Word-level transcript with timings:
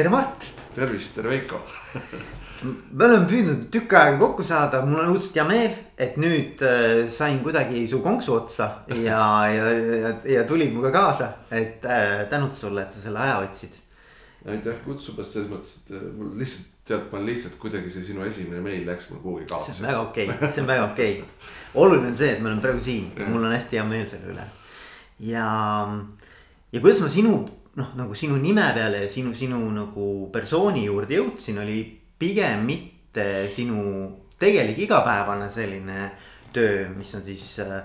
tere, 0.00 0.08
Mart. 0.08 0.44
tervist, 0.74 1.12
tere 1.14 1.28
Veiko 1.28 1.58
me 2.64 3.04
oleme 3.04 3.26
püüdnud 3.28 3.66
tükk 3.72 3.92
aega 3.98 4.16
kokku 4.20 4.44
saada, 4.44 4.80
mul 4.86 5.02
on 5.02 5.12
õudselt 5.14 5.36
hea 5.36 5.44
meel, 5.48 5.76
et 6.00 6.16
nüüd 6.20 6.62
äh, 6.64 7.02
sain 7.12 7.40
kuidagi 7.44 7.82
su 7.88 8.00
konksu 8.04 8.34
otsa 8.38 8.68
ja, 8.96 9.20
ja, 9.56 9.68
ja, 9.76 10.14
ja 10.36 10.46
tulid 10.48 10.72
minuga 10.72 10.92
kaasa, 10.94 11.30
et 11.52 11.84
äh, 11.84 12.24
tänud 12.32 12.56
sulle, 12.56 12.86
et 12.86 12.96
sa 12.96 13.04
selle 13.04 13.20
aja 13.26 13.36
võtsid. 13.42 13.76
aitäh 14.48 14.80
kutsumast 14.86 15.36
selles 15.36 15.52
mõttes, 15.52 15.76
et 15.82 15.94
äh, 15.98 16.08
mul 16.16 16.32
lihtsalt 16.40 16.72
tead, 16.90 17.06
ma 17.12 17.22
lihtsalt 17.24 17.60
kuidagi 17.60 17.92
see 17.92 18.08
sinu 18.08 18.24
esimene 18.24 18.64
meil 18.64 18.88
läks 18.88 19.10
mul 19.12 19.20
kuhugi 19.24 19.48
kaotsi. 19.52 19.76
see 19.76 19.84
on 19.84 19.90
väga 19.90 20.02
okei 20.08 20.28
okay., 20.32 20.52
see 20.54 20.64
on 20.64 20.72
väga 20.72 20.90
okei 20.90 21.14
okay.. 21.20 21.54
oluline 21.84 22.12
on 22.14 22.20
see, 22.24 22.34
et 22.36 22.40
me 22.40 22.52
oleme 22.52 22.64
praegu 22.64 22.84
siin 22.88 23.12
ja 23.20 23.28
mul 23.28 23.44
on 23.44 23.56
hästi 23.56 23.80
hea 23.80 23.88
meel 23.92 24.08
selle 24.08 24.32
üle. 24.32 24.50
ja, 25.28 25.48
ja 26.72 26.84
kuidas 26.84 27.04
ma 27.04 27.12
sinu 27.12 27.40
noh, 27.78 27.94
nagu 27.98 28.16
sinu 28.18 28.38
nime 28.40 28.66
peale 28.74 29.04
ja 29.04 29.12
sinu, 29.12 29.34
sinu 29.36 29.60
nagu 29.74 30.08
persooni 30.32 30.86
juurde 30.88 31.20
jõudsin, 31.20 31.60
oli 31.62 31.84
pigem 32.20 32.66
mitte 32.66 33.46
sinu 33.52 33.80
tegelik 34.40 34.78
igapäevane 34.86 35.50
selline 35.52 36.10
töö, 36.54 36.88
mis 36.96 37.12
on 37.14 37.22
siis 37.24 37.46
äh, 37.62 37.80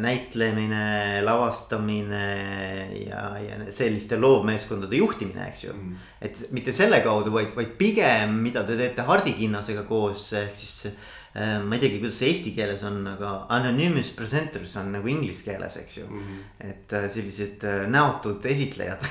näitlemine, 0.00 1.20
lavastamine 1.26 2.28
ja, 3.02 3.24
ja 3.42 3.58
selliste 3.74 4.16
loovmeeskondade 4.20 4.96
juhtimine, 4.96 5.50
eks 5.50 5.66
ju. 5.66 5.74
Mm.. 5.74 6.06
et 6.22 6.46
mitte 6.56 6.72
selle 6.72 7.02
kaudu, 7.04 7.34
vaid, 7.34 7.52
vaid 7.56 7.74
pigem, 7.76 8.38
mida 8.46 8.64
te 8.64 8.78
teete 8.78 9.04
Hardi 9.04 9.36
Kinnasega 9.36 9.84
koos, 9.88 10.30
ehk 10.38 10.56
siis 10.56 10.78
Äh, 10.86 11.15
ma 11.36 11.74
ei 11.74 11.80
teagi, 11.82 11.98
kuidas 12.00 12.16
see 12.16 12.30
eesti 12.32 12.50
keeles 12.56 12.80
on, 12.88 13.02
aga 13.10 13.30
anonymous 13.52 14.12
presenters 14.16 14.70
on 14.80 14.88
nagu 14.94 15.10
inglise 15.10 15.44
keeles, 15.44 15.74
eks 15.76 15.98
ju 15.98 16.04
mm. 16.06 16.22
-hmm. 16.22 16.70
et 16.70 16.92
äh, 16.92 17.10
sellised 17.12 17.64
äh, 17.64 17.84
näotud 17.92 18.44
esitlejad 18.44 19.04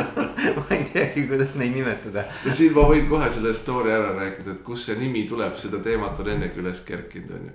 ma 0.58 0.66
ei 0.70 0.84
teagi, 0.92 1.26
kuidas 1.26 1.54
neid 1.54 1.74
nimetada. 1.74 2.24
ja 2.44 2.54
siin 2.54 2.72
ma 2.74 2.86
võin 2.90 3.08
kohe 3.08 3.30
selle 3.30 3.54
story 3.54 3.90
ära 3.90 4.14
rääkida, 4.14 4.54
et 4.54 4.62
kust 4.62 4.86
see 4.86 4.98
nimi 5.00 5.24
tuleb, 5.26 5.56
seda 5.56 5.82
teemat 5.82 6.20
on 6.20 6.30
ennegi 6.36 6.62
üles 6.62 6.84
kerkinud, 6.86 7.34
on 7.40 7.50
ju. 7.50 7.52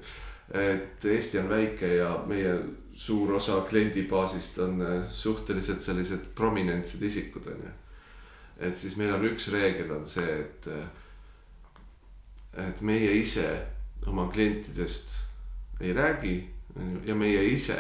et 0.67 1.05
Eesti 1.05 1.39
on 1.39 1.49
väike 1.49 1.95
ja 1.95 2.11
meie 2.27 2.59
suur 2.93 3.33
osa 3.33 3.61
kliendibaasist 3.69 4.59
on 4.59 4.83
suhteliselt 5.09 5.81
sellised 5.81 6.31
prominentsed 6.35 7.01
isikud, 7.01 7.47
on 7.47 7.65
ju. 7.69 7.75
et 8.67 8.75
siis 8.75 8.97
meil 8.97 9.15
on 9.15 9.23
üks 9.31 9.47
reegel 9.51 9.91
on 9.95 10.07
see, 10.07 10.39
et, 10.43 10.71
et 12.67 12.81
meie 12.81 13.11
ise 13.23 13.78
oma 14.07 14.27
klientidest 14.31 15.17
ei 15.81 15.93
räägi 15.93 16.35
ja 17.05 17.15
meie 17.15 17.43
ise 17.43 17.79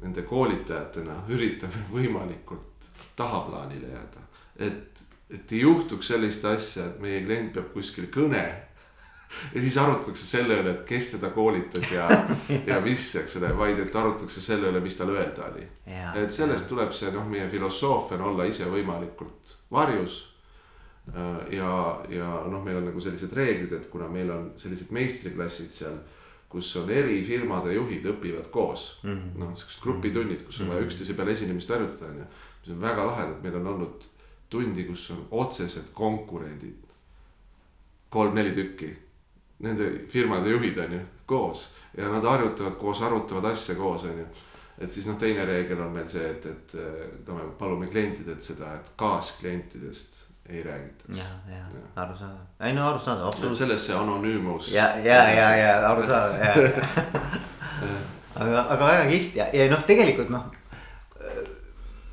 nende 0.00 0.22
koolitajatena 0.22 1.22
üritame 1.28 1.84
võimalikult 1.92 2.88
tahaplaanile 3.16 3.92
jääda. 3.92 4.24
et, 4.56 5.04
et 5.30 5.52
ei 5.52 5.60
juhtuks 5.60 6.08
sellist 6.12 6.44
asja, 6.44 6.86
et 6.86 7.00
meie 7.00 7.20
klient 7.24 7.52
peab 7.54 7.72
kuskil 7.74 8.08
kõne 8.12 8.42
ja 9.54 9.60
siis 9.62 9.76
arutatakse 9.78 10.26
selle 10.26 10.56
üle, 10.62 10.72
et 10.72 10.82
kes 10.88 11.12
teda 11.14 11.30
koolitas 11.34 11.92
ja 11.92 12.08
ja 12.66 12.80
mis, 12.80 13.12
eks 13.20 13.36
ole, 13.40 13.52
vaid 13.56 13.78
et 13.78 13.96
arutatakse 13.96 14.40
selle 14.40 14.72
üle, 14.72 14.80
mis 14.80 14.96
tal 14.96 15.12
öelda 15.14 15.50
oli. 15.52 15.68
et 16.24 16.32
sellest 16.32 16.68
tuleb 16.68 16.96
see 16.96 17.12
noh, 17.14 17.28
meie 17.28 17.48
filosoofia 17.50 18.18
on 18.18 18.32
olla 18.32 18.48
ise 18.48 18.68
võimalikult 18.72 19.56
varjus 19.70 20.29
ja, 21.50 22.04
ja 22.08 22.28
noh, 22.46 22.62
meil 22.64 22.78
on 22.78 22.88
nagu 22.90 23.00
sellised 23.02 23.32
reeglid, 23.34 23.72
et 23.74 23.88
kuna 23.90 24.08
meil 24.08 24.30
on 24.30 24.50
sellised 24.60 24.92
meistriklassid 24.94 25.74
seal, 25.74 25.96
kus 26.50 26.70
on 26.80 26.90
eri 26.90 27.20
firmade 27.26 27.74
juhid 27.74 28.06
õpivad 28.10 28.50
koos 28.50 29.00
mm 29.02 29.10
-hmm.. 29.10 29.38
noh, 29.42 29.56
siuksed 29.58 29.82
grupitunnid, 29.82 30.42
kus 30.46 30.60
on 30.60 30.68
vaja 30.68 30.80
mm 30.80 30.84
-hmm. 30.84 30.92
üksteise 30.92 31.14
peale 31.14 31.32
esinemist 31.32 31.68
harjutada, 31.68 32.10
on 32.10 32.18
ju. 32.18 32.24
mis 32.60 32.70
on 32.76 32.80
väga 32.80 33.06
lahedad, 33.06 33.42
meil 33.42 33.56
on 33.56 33.66
olnud 33.66 34.04
tundi, 34.48 34.84
kus 34.84 35.10
on 35.10 35.26
otsesed 35.30 35.92
konkurendid. 35.94 36.76
kolm-neli 38.10 38.52
tükki, 38.52 38.96
nende 39.58 40.00
firmade 40.08 40.50
juhid 40.50 40.78
on 40.78 40.92
ju 40.92 41.00
koos 41.26 41.70
ja 41.96 42.08
nad 42.08 42.24
harjutavad 42.24 42.74
koos, 42.74 43.02
arutavad 43.02 43.44
asja 43.44 43.74
koos, 43.74 44.04
on 44.04 44.18
ju 44.18 44.26
et 44.78 44.90
siis 44.90 45.06
noh, 45.06 45.18
teine 45.18 45.44
reegel 45.44 45.80
on 45.80 45.92
meil 45.92 46.08
see, 46.08 46.30
et, 46.30 46.46
et 46.46 46.74
ka 47.26 47.34
me 47.34 47.42
palume 47.58 47.86
klientidelt 47.86 48.42
seda, 48.42 48.74
et 48.74 48.92
kaasklientidest 48.96 50.29
ei 50.50 50.62
räägitaks. 50.62 51.18
ja, 51.18 51.24
ja 51.54 51.64
arusaadav, 52.02 52.38
ei 52.60 52.72
no 52.72 52.88
arusaadav, 52.88 53.26
absoluutselt. 53.26 53.58
sellest 53.58 53.86
see 53.86 53.96
anonüümus. 53.96 54.72
ja, 54.72 54.96
ja, 55.04 55.22
ja, 55.30 55.48
ja 55.56 55.90
arusaadav 55.90 56.38
ja 56.38 56.54
aga, 58.42 58.66
aga 58.68 58.86
väga 58.86 59.04
kihvt 59.10 59.36
ja, 59.36 59.46
ja 59.52 59.68
noh, 59.70 59.84
tegelikult 59.86 60.32
noh. 60.32 60.48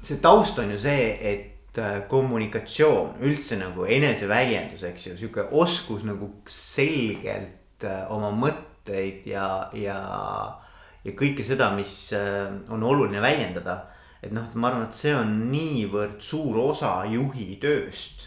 see 0.04 0.20
taust 0.24 0.60
on 0.60 0.72
ju 0.72 0.80
see, 0.82 1.10
et 1.32 1.82
äh, 1.82 2.00
kommunikatsioon 2.10 3.18
üldse 3.26 3.60
nagu 3.60 3.86
eneseväljendus, 3.86 4.86
eks 4.92 5.10
ju, 5.10 5.18
sihuke 5.18 5.50
oskus 5.52 6.06
nagu 6.08 6.32
selgelt 6.52 7.84
äh, 7.84 8.06
oma 8.14 8.32
mõtteid 8.32 9.28
ja, 9.28 9.50
ja. 9.76 10.00
ja 11.04 11.18
kõike 11.18 11.46
seda, 11.46 11.74
mis 11.76 12.00
äh, 12.16 12.48
on 12.70 12.84
oluline 12.84 13.22
väljendada 13.24 13.82
et 14.22 14.34
noh, 14.34 14.48
ma 14.58 14.72
arvan, 14.72 14.88
et 14.88 14.98
see 14.98 15.14
on 15.16 15.34
niivõrd 15.52 16.22
suur 16.24 16.58
osa 16.72 17.00
juhi 17.10 17.56
tööst 17.62 18.27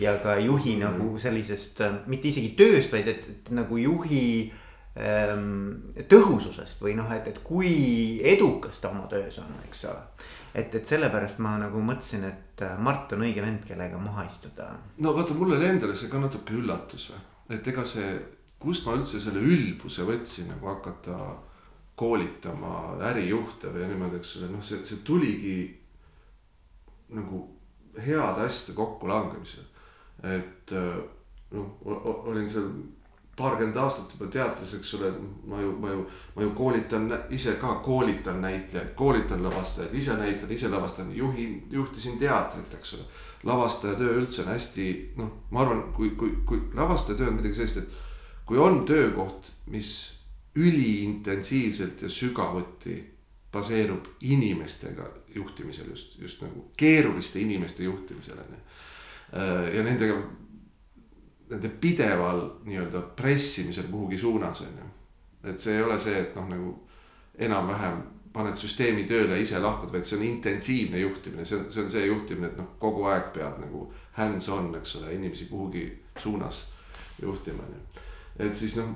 ja 0.00 0.16
ka 0.22 0.38
juhi 0.40 0.76
mm. 0.76 0.82
nagu 0.82 1.18
sellisest, 1.20 1.80
äh, 1.84 2.00
mitte 2.10 2.30
isegi 2.30 2.54
tööst, 2.58 2.92
vaid 2.92 3.08
et, 3.10 3.26
et 3.30 3.50
nagu 3.54 3.78
juhi 3.80 4.24
ähm, 4.98 5.92
tõhususest 6.10 6.82
või 6.84 6.96
noh, 6.98 7.10
et, 7.14 7.28
et 7.30 7.40
kui 7.44 7.72
edukas 8.26 8.80
ta 8.82 8.90
oma 8.90 9.06
töös 9.10 9.38
on, 9.42 9.52
eks 9.66 9.84
ole. 9.90 10.02
et, 10.54 10.74
et 10.74 10.86
sellepärast 10.86 11.42
ma 11.44 11.56
nagu 11.60 11.82
mõtlesin, 11.84 12.26
et 12.30 12.64
äh, 12.66 12.78
Mart 12.78 13.12
on 13.16 13.26
õige 13.26 13.44
vend, 13.44 13.64
kellega 13.68 14.00
maha 14.00 14.26
istuda. 14.28 14.72
no 14.98 15.14
vaata, 15.16 15.36
mulle 15.38 15.58
oli 15.58 15.70
endale 15.74 15.96
see 15.98 16.12
ka 16.12 16.22
natuke 16.22 16.56
üllatus 16.58 17.10
või, 17.12 17.22
et 17.56 17.72
ega 17.74 17.86
see, 17.88 18.16
kust 18.60 18.86
ma 18.86 18.96
üldse 18.98 19.20
selle 19.22 19.42
ülbuse 19.44 20.06
võtsin 20.08 20.50
nagu 20.54 20.72
hakata 20.72 21.20
koolitama 22.00 22.96
ärijuhte 23.10 23.72
või 23.74 23.88
niimoodi, 23.90 24.22
eks 24.22 24.38
ole, 24.40 24.54
noh, 24.54 24.64
see, 24.64 24.80
see 24.88 25.02
tuligi 25.04 25.58
nagu 27.12 27.42
heade 28.00 28.46
asjade 28.46 28.76
kokkulangemisel 28.78 29.66
et 30.22 30.72
äh, 30.72 30.96
noh, 31.50 31.76
olin 32.26 32.50
seal 32.50 32.68
paarkümmend 33.40 33.76
aastat 33.80 34.12
juba 34.14 34.28
teatris, 34.32 34.74
eks 34.76 34.94
ole, 34.98 35.10
ma 35.48 35.60
ju, 35.62 35.72
ma 35.80 35.92
ju, 35.94 36.04
ma 36.36 36.44
ju 36.44 36.50
koolitan 36.56 37.08
ise 37.32 37.54
ka 37.60 37.74
koolitan 37.84 38.40
näitlejaid, 38.44 38.92
koolitan 38.98 39.42
lavastajaid, 39.42 39.94
ise 39.96 40.16
näitlen, 40.18 40.52
ise 40.52 40.68
lavastan, 40.68 41.12
juhin, 41.16 41.62
juhtisin 41.70 42.18
teatrit, 42.18 42.74
eks 42.74 42.94
ole. 42.98 43.08
lavastaja 43.44 43.94
töö 43.96 44.18
üldse 44.20 44.42
on 44.42 44.52
hästi 44.52 44.86
noh, 45.16 45.32
ma 45.50 45.62
arvan, 45.64 45.82
kui, 45.96 46.10
kui, 46.10 46.34
kui 46.46 46.60
lavastaja 46.76 47.18
töö 47.18 47.30
on 47.30 47.38
midagi 47.38 47.56
sellist, 47.56 47.80
et 47.80 48.44
kui 48.46 48.58
on 48.60 48.84
töökoht, 48.84 49.52
mis 49.72 49.94
üliintensiivselt 50.60 52.02
ja 52.02 52.10
sügavuti 52.10 52.98
baseerub 53.52 54.06
inimestega 54.20 55.06
juhtimisel 55.34 55.88
just, 55.94 56.18
just 56.18 56.42
nagu 56.42 56.68
keeruliste 56.76 57.40
inimeste 57.40 57.86
juhtimisel 57.86 58.38
on 58.38 58.56
ju 58.58 58.62
ja 59.32 59.82
nendega, 59.86 60.16
nende 61.50 61.68
pideval 61.82 62.40
nii-öelda 62.66 63.02
pressimisel 63.16 63.90
kuhugi 63.90 64.18
suunas 64.18 64.60
on 64.60 64.78
ju. 64.78 64.88
et 65.50 65.58
see 65.58 65.76
ei 65.76 65.82
ole 65.82 65.98
see, 65.98 66.18
et 66.20 66.34
noh, 66.36 66.48
nagu 66.50 66.72
enam-vähem 67.38 68.00
paned 68.32 68.58
süsteemi 68.58 69.06
tööle 69.10 69.38
ise 69.42 69.58
lahkud, 69.58 69.90
vaid 69.92 70.06
see 70.06 70.18
on 70.18 70.26
intensiivne 70.26 71.00
juhtimine, 71.00 71.44
see 71.44 71.58
on, 71.58 71.64
see 71.72 71.82
on 71.82 71.88
see 71.90 72.04
juhtimine, 72.06 72.52
et 72.52 72.60
noh, 72.60 72.68
kogu 72.82 73.06
aeg 73.10 73.32
pead 73.34 73.58
nagu 73.62 73.86
hands-on, 74.18 74.70
eks 74.78 74.96
ole, 75.00 75.14
inimesi 75.16 75.48
kuhugi 75.50 75.86
suunas 76.18 76.66
juhtima, 77.22 77.66
on 77.66 77.74
ju. 77.74 78.04
et 78.46 78.54
siis 78.56 78.76
noh, 78.78 78.92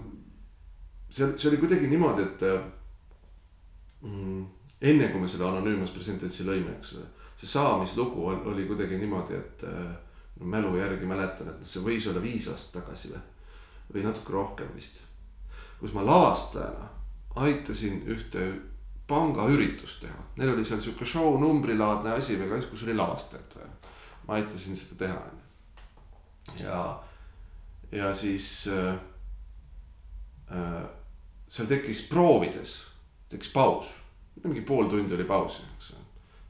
see, 1.09 1.33
see 1.37 1.51
oli 1.51 1.59
kuidagi 1.65 1.91
niimoodi, 1.91 2.28
et 2.28 2.47
mm, 4.06 4.47
enne 4.93 5.11
kui 5.11 5.25
me 5.25 5.31
selle 5.31 5.49
anonüümos 5.49 5.95
presententsi 5.97 6.47
lõime, 6.47 6.77
eks 6.78 6.95
ole, 6.99 7.11
see 7.41 7.51
saamislugu 7.51 8.28
oli 8.53 8.69
kuidagi 8.71 9.01
niimoodi, 9.03 9.41
et 9.41 9.66
äh, 9.66 9.95
mälu 10.41 10.77
järgi 10.77 11.07
mäletan, 11.07 11.48
et 11.48 11.66
see 11.66 11.83
võis 11.83 12.07
olla 12.10 12.22
viis 12.22 12.48
aastat 12.51 12.81
tagasi 12.83 13.13
või, 13.13 13.22
või 13.95 14.04
natuke 14.07 14.33
rohkem 14.33 14.71
vist. 14.75 15.03
kus 15.78 15.92
ma 15.92 16.04
lavastajana 16.07 16.89
aitasin 17.34 18.03
ühte 18.09 18.45
pangaüritust 19.07 20.01
teha, 20.01 20.21
neil 20.36 20.54
oli 20.54 20.65
seal 20.65 20.81
sihuke 20.81 21.07
show 21.07 21.36
numbrilaadne 21.41 22.15
asi 22.16 22.39
või 22.41 22.63
kus 22.71 22.84
oli 22.86 22.95
lavastajat 22.97 23.57
vaja. 23.59 23.71
ma 24.27 24.39
aitasin 24.39 24.77
seda 24.77 24.98
teha, 25.04 25.19
onju. 25.31 26.65
ja, 26.65 27.03
ja 27.92 28.15
siis 28.15 28.69
äh, 28.72 28.95
äh, 30.51 30.89
seal 31.48 31.69
tekkis 31.69 32.07
proovides, 32.09 32.81
tekkis 33.28 33.53
paus, 33.53 33.92
mingi 34.42 34.65
pool 34.66 34.89
tundi 34.91 35.15
oli 35.15 35.28
pausi, 35.28 35.63
eks 35.77 35.91
ju. 35.91 36.03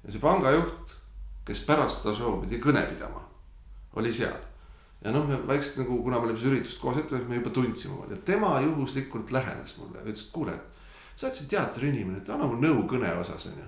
ja 0.05 0.15
see 0.15 0.23
pangajuht, 0.23 0.97
kes 1.45 1.61
pärast 1.67 2.03
seda 2.03 2.17
show 2.17 2.41
pidi 2.41 2.63
kõne 2.63 2.87
pidama 2.89 3.24
oli 4.01 4.13
seal. 4.13 4.37
ja 5.05 5.13
noh, 5.13 5.27
me 5.29 5.39
vaikselt 5.47 5.83
nagu, 5.83 6.01
kuna 6.03 6.19
me 6.19 6.29
olime 6.31 6.41
seda 6.41 6.55
üritust 6.55 6.81
koos 6.81 6.99
ette 6.99 7.15
võtnud, 7.17 7.29
me 7.29 7.41
juba 7.41 7.53
tundsime 7.55 8.11
ja 8.11 8.19
tema 8.25 8.57
juhuslikult 8.65 9.33
lähenes 9.35 9.77
mulle 9.79 10.01
ja 10.01 10.07
ütles, 10.07 10.27
et 10.27 10.35
kuule, 10.35 10.55
et 10.55 11.17
sa 11.17 11.29
oled 11.29 11.39
siin 11.39 11.51
teatri 11.51 11.91
inimene, 11.93 12.23
et 12.23 12.31
anna 12.33 12.49
mulle 12.49 12.69
nõu 12.69 12.85
kõne 12.91 13.11
osas 13.21 13.49
onju. 13.51 13.67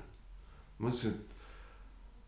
ma 0.79 0.93
ütlesin, 0.93 1.17
et 1.17 1.37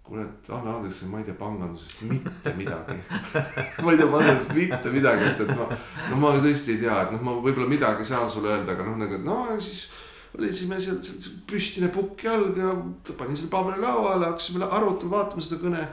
kuule, 0.08 0.24
et 0.24 0.50
anna 0.56 0.74
andeks, 0.78 1.02
ma 1.12 1.20
ei 1.20 1.28
tea 1.28 1.36
pangandusest 1.38 2.04
mitte 2.08 2.52
midagi. 2.56 2.98
ma 3.84 3.92
ei 3.92 4.00
tea 4.00 4.10
pangandusest 4.12 4.54
mitte 4.56 4.92
midagi, 4.94 5.30
et, 5.30 5.40
et 5.44 5.54
ma, 5.56 5.70
no 6.10 6.20
ma 6.20 6.34
tõesti 6.40 6.76
ei 6.76 6.82
tea, 6.84 6.98
et 7.04 7.16
noh, 7.16 7.24
ma 7.24 7.38
võib-olla 7.44 7.68
midagi 7.70 8.06
saan 8.08 8.28
sulle 8.32 8.52
öelda, 8.54 8.72
aga 8.76 8.86
noh, 8.88 8.96
nagu, 9.00 9.20
no 9.24 9.40
siis 9.56 9.88
olisime 10.36 10.80
seal 10.80 11.00
seal- 11.04 11.20
seal 11.22 11.40
püstine 11.48 11.88
pukk 11.92 12.24
jalg 12.28 12.56
ja 12.60 12.72
panin 13.18 13.36
selle 13.36 13.52
paberi 13.52 13.80
lauale, 13.82 14.28
hakkasime 14.30 14.64
arutama, 14.64 15.16
vaatama 15.18 15.44
seda 15.44 15.60
kõne. 15.64 15.84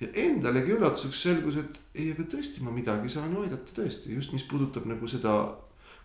Ja 0.00 0.08
endalegi 0.14 0.72
üllatuseks 0.76 1.22
selgus, 1.22 1.56
et 1.56 1.80
ei, 1.94 2.12
aga 2.12 2.26
tõesti 2.34 2.62
ma 2.62 2.70
midagi 2.74 3.10
saan 3.10 3.32
ju 3.34 3.42
aidata 3.42 3.74
tõesti 3.80 4.14
just, 4.14 4.32
mis 4.32 4.46
puudutab 4.46 4.86
nagu 4.86 5.08
seda 5.10 5.34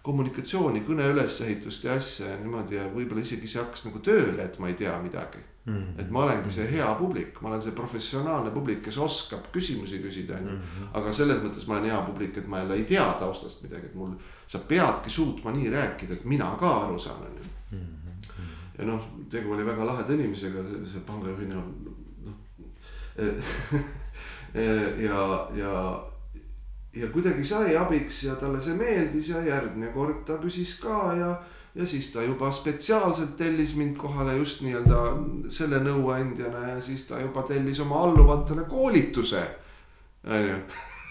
kommunikatsiooni, 0.03 0.83
kõne 0.83 1.05
ülesehitust 1.13 1.85
ja 1.87 1.95
asja 1.95 2.33
ja 2.33 2.37
niimoodi 2.41 2.75
ja 2.75 2.89
võib-olla 2.91 3.23
isegi 3.23 3.47
see 3.47 3.61
hakkas 3.61 3.85
nagu 3.87 4.01
tööle, 4.03 4.43
et 4.43 4.59
ma 4.59 4.67
ei 4.71 4.79
tea 4.79 4.95
midagi 5.03 5.43
Mhm. 5.65 5.95
et 5.97 6.09
ma 6.11 6.25
olengi 6.25 6.51
see 6.51 6.65
hea 6.67 6.89
publik, 6.99 7.37
ma 7.41 7.47
olen 7.49 7.61
see 7.63 7.71
professionaalne 7.71 8.51
publik, 8.51 8.81
kes 8.83 8.97
oskab 8.99 9.45
küsimusi 9.53 10.01
küsida, 10.03 10.35
onju. 10.35 10.57
aga 10.99 11.13
selles 11.15 11.39
mõttes 11.39 11.63
ma 11.67 11.77
olen 11.77 11.87
hea 11.87 12.01
publik, 12.03 12.37
et 12.37 12.47
ma 12.51 12.59
jälle 12.59 12.75
ei 12.81 12.83
tea 12.83 13.05
taustast 13.19 13.63
midagi, 13.63 13.85
et 13.85 13.95
mul, 13.95 14.11
sa 14.47 14.59
peadki 14.59 15.09
suutma 15.09 15.53
nii 15.55 15.71
rääkida, 15.71 16.17
et 16.19 16.25
mina 16.27 16.49
ka 16.59 16.73
aru 16.81 16.99
saan, 16.99 17.23
onju. 17.29 17.79
ja 18.77 18.85
noh, 18.89 19.07
tegu 19.29 19.53
oli 19.55 19.63
väga 19.65 19.85
laheda 19.85 20.13
inimesega, 20.13 20.65
see 20.83 20.99
pangajuhina. 21.07 21.63
ja, 25.07 25.47
ja, 25.55 25.73
ja 26.95 27.09
kuidagi 27.13 27.45
sai 27.45 27.75
abiks 27.77 28.23
ja 28.23 28.35
talle 28.35 28.61
see 28.61 28.77
meeldis 28.77 29.29
ja 29.29 29.41
järgmine 29.45 29.91
kord 29.93 30.23
ta 30.27 30.37
küsis 30.41 30.77
ka 30.81 31.13
ja 31.17 31.33
ja 31.75 31.87
siis 31.87 32.11
ta 32.13 32.21
juba 32.23 32.51
spetsiaalselt 32.51 33.35
tellis 33.37 33.75
mind 33.75 33.97
kohale 33.97 34.35
just 34.37 34.61
nii-öelda 34.61 34.97
selle 35.49 35.79
nõuandjana 35.81 36.67
ja 36.75 36.81
siis 36.81 37.07
ta 37.09 37.21
juba 37.21 37.41
tellis 37.49 37.79
oma 37.79 38.03
alluvatele 38.05 38.65
koolituse. 38.69 39.47
onju. 40.23 40.57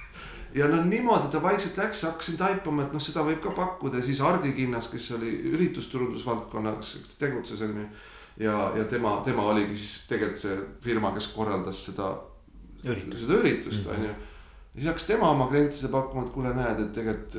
ja 0.59 0.69
no 0.69 0.85
niimoodi 0.85 1.29
ta 1.33 1.43
vaikselt 1.43 1.77
läks, 1.77 2.03
hakkasin 2.03 2.37
taipama, 2.37 2.87
et 2.87 2.95
noh, 2.95 3.03
seda 3.03 3.25
võib 3.27 3.43
ka 3.43 3.51
pakkuda 3.57 3.99
ja 3.99 4.07
siis 4.07 4.21
Hardi 4.21 4.53
Kinnas, 4.53 4.89
kes 4.93 5.11
oli 5.19 5.35
üritusturundusvaldkonnas 5.53 6.97
tegutses 7.19 7.61
onju. 7.67 7.89
ja, 8.41 8.73
ja 8.77 8.85
tema, 8.85 9.21
tema 9.25 9.49
oligi 9.53 9.77
siis 9.77 10.07
tegelikult 10.09 10.45
see 10.45 10.59
firma, 10.85 11.13
kes 11.17 11.29
korraldas 11.35 11.85
seda, 11.91 12.13
seda 12.83 13.41
üritust 13.41 13.87
onju. 13.87 14.09
ja 14.13 14.79
siis 14.79 14.89
hakkas 14.89 15.11
tema 15.11 15.31
oma 15.31 15.51
klientidele 15.51 15.93
pakkuma, 15.93 16.25
et 16.27 16.35
kuule, 16.35 16.55
näed, 16.57 16.81
et 16.87 16.93
tegelikult 16.97 17.39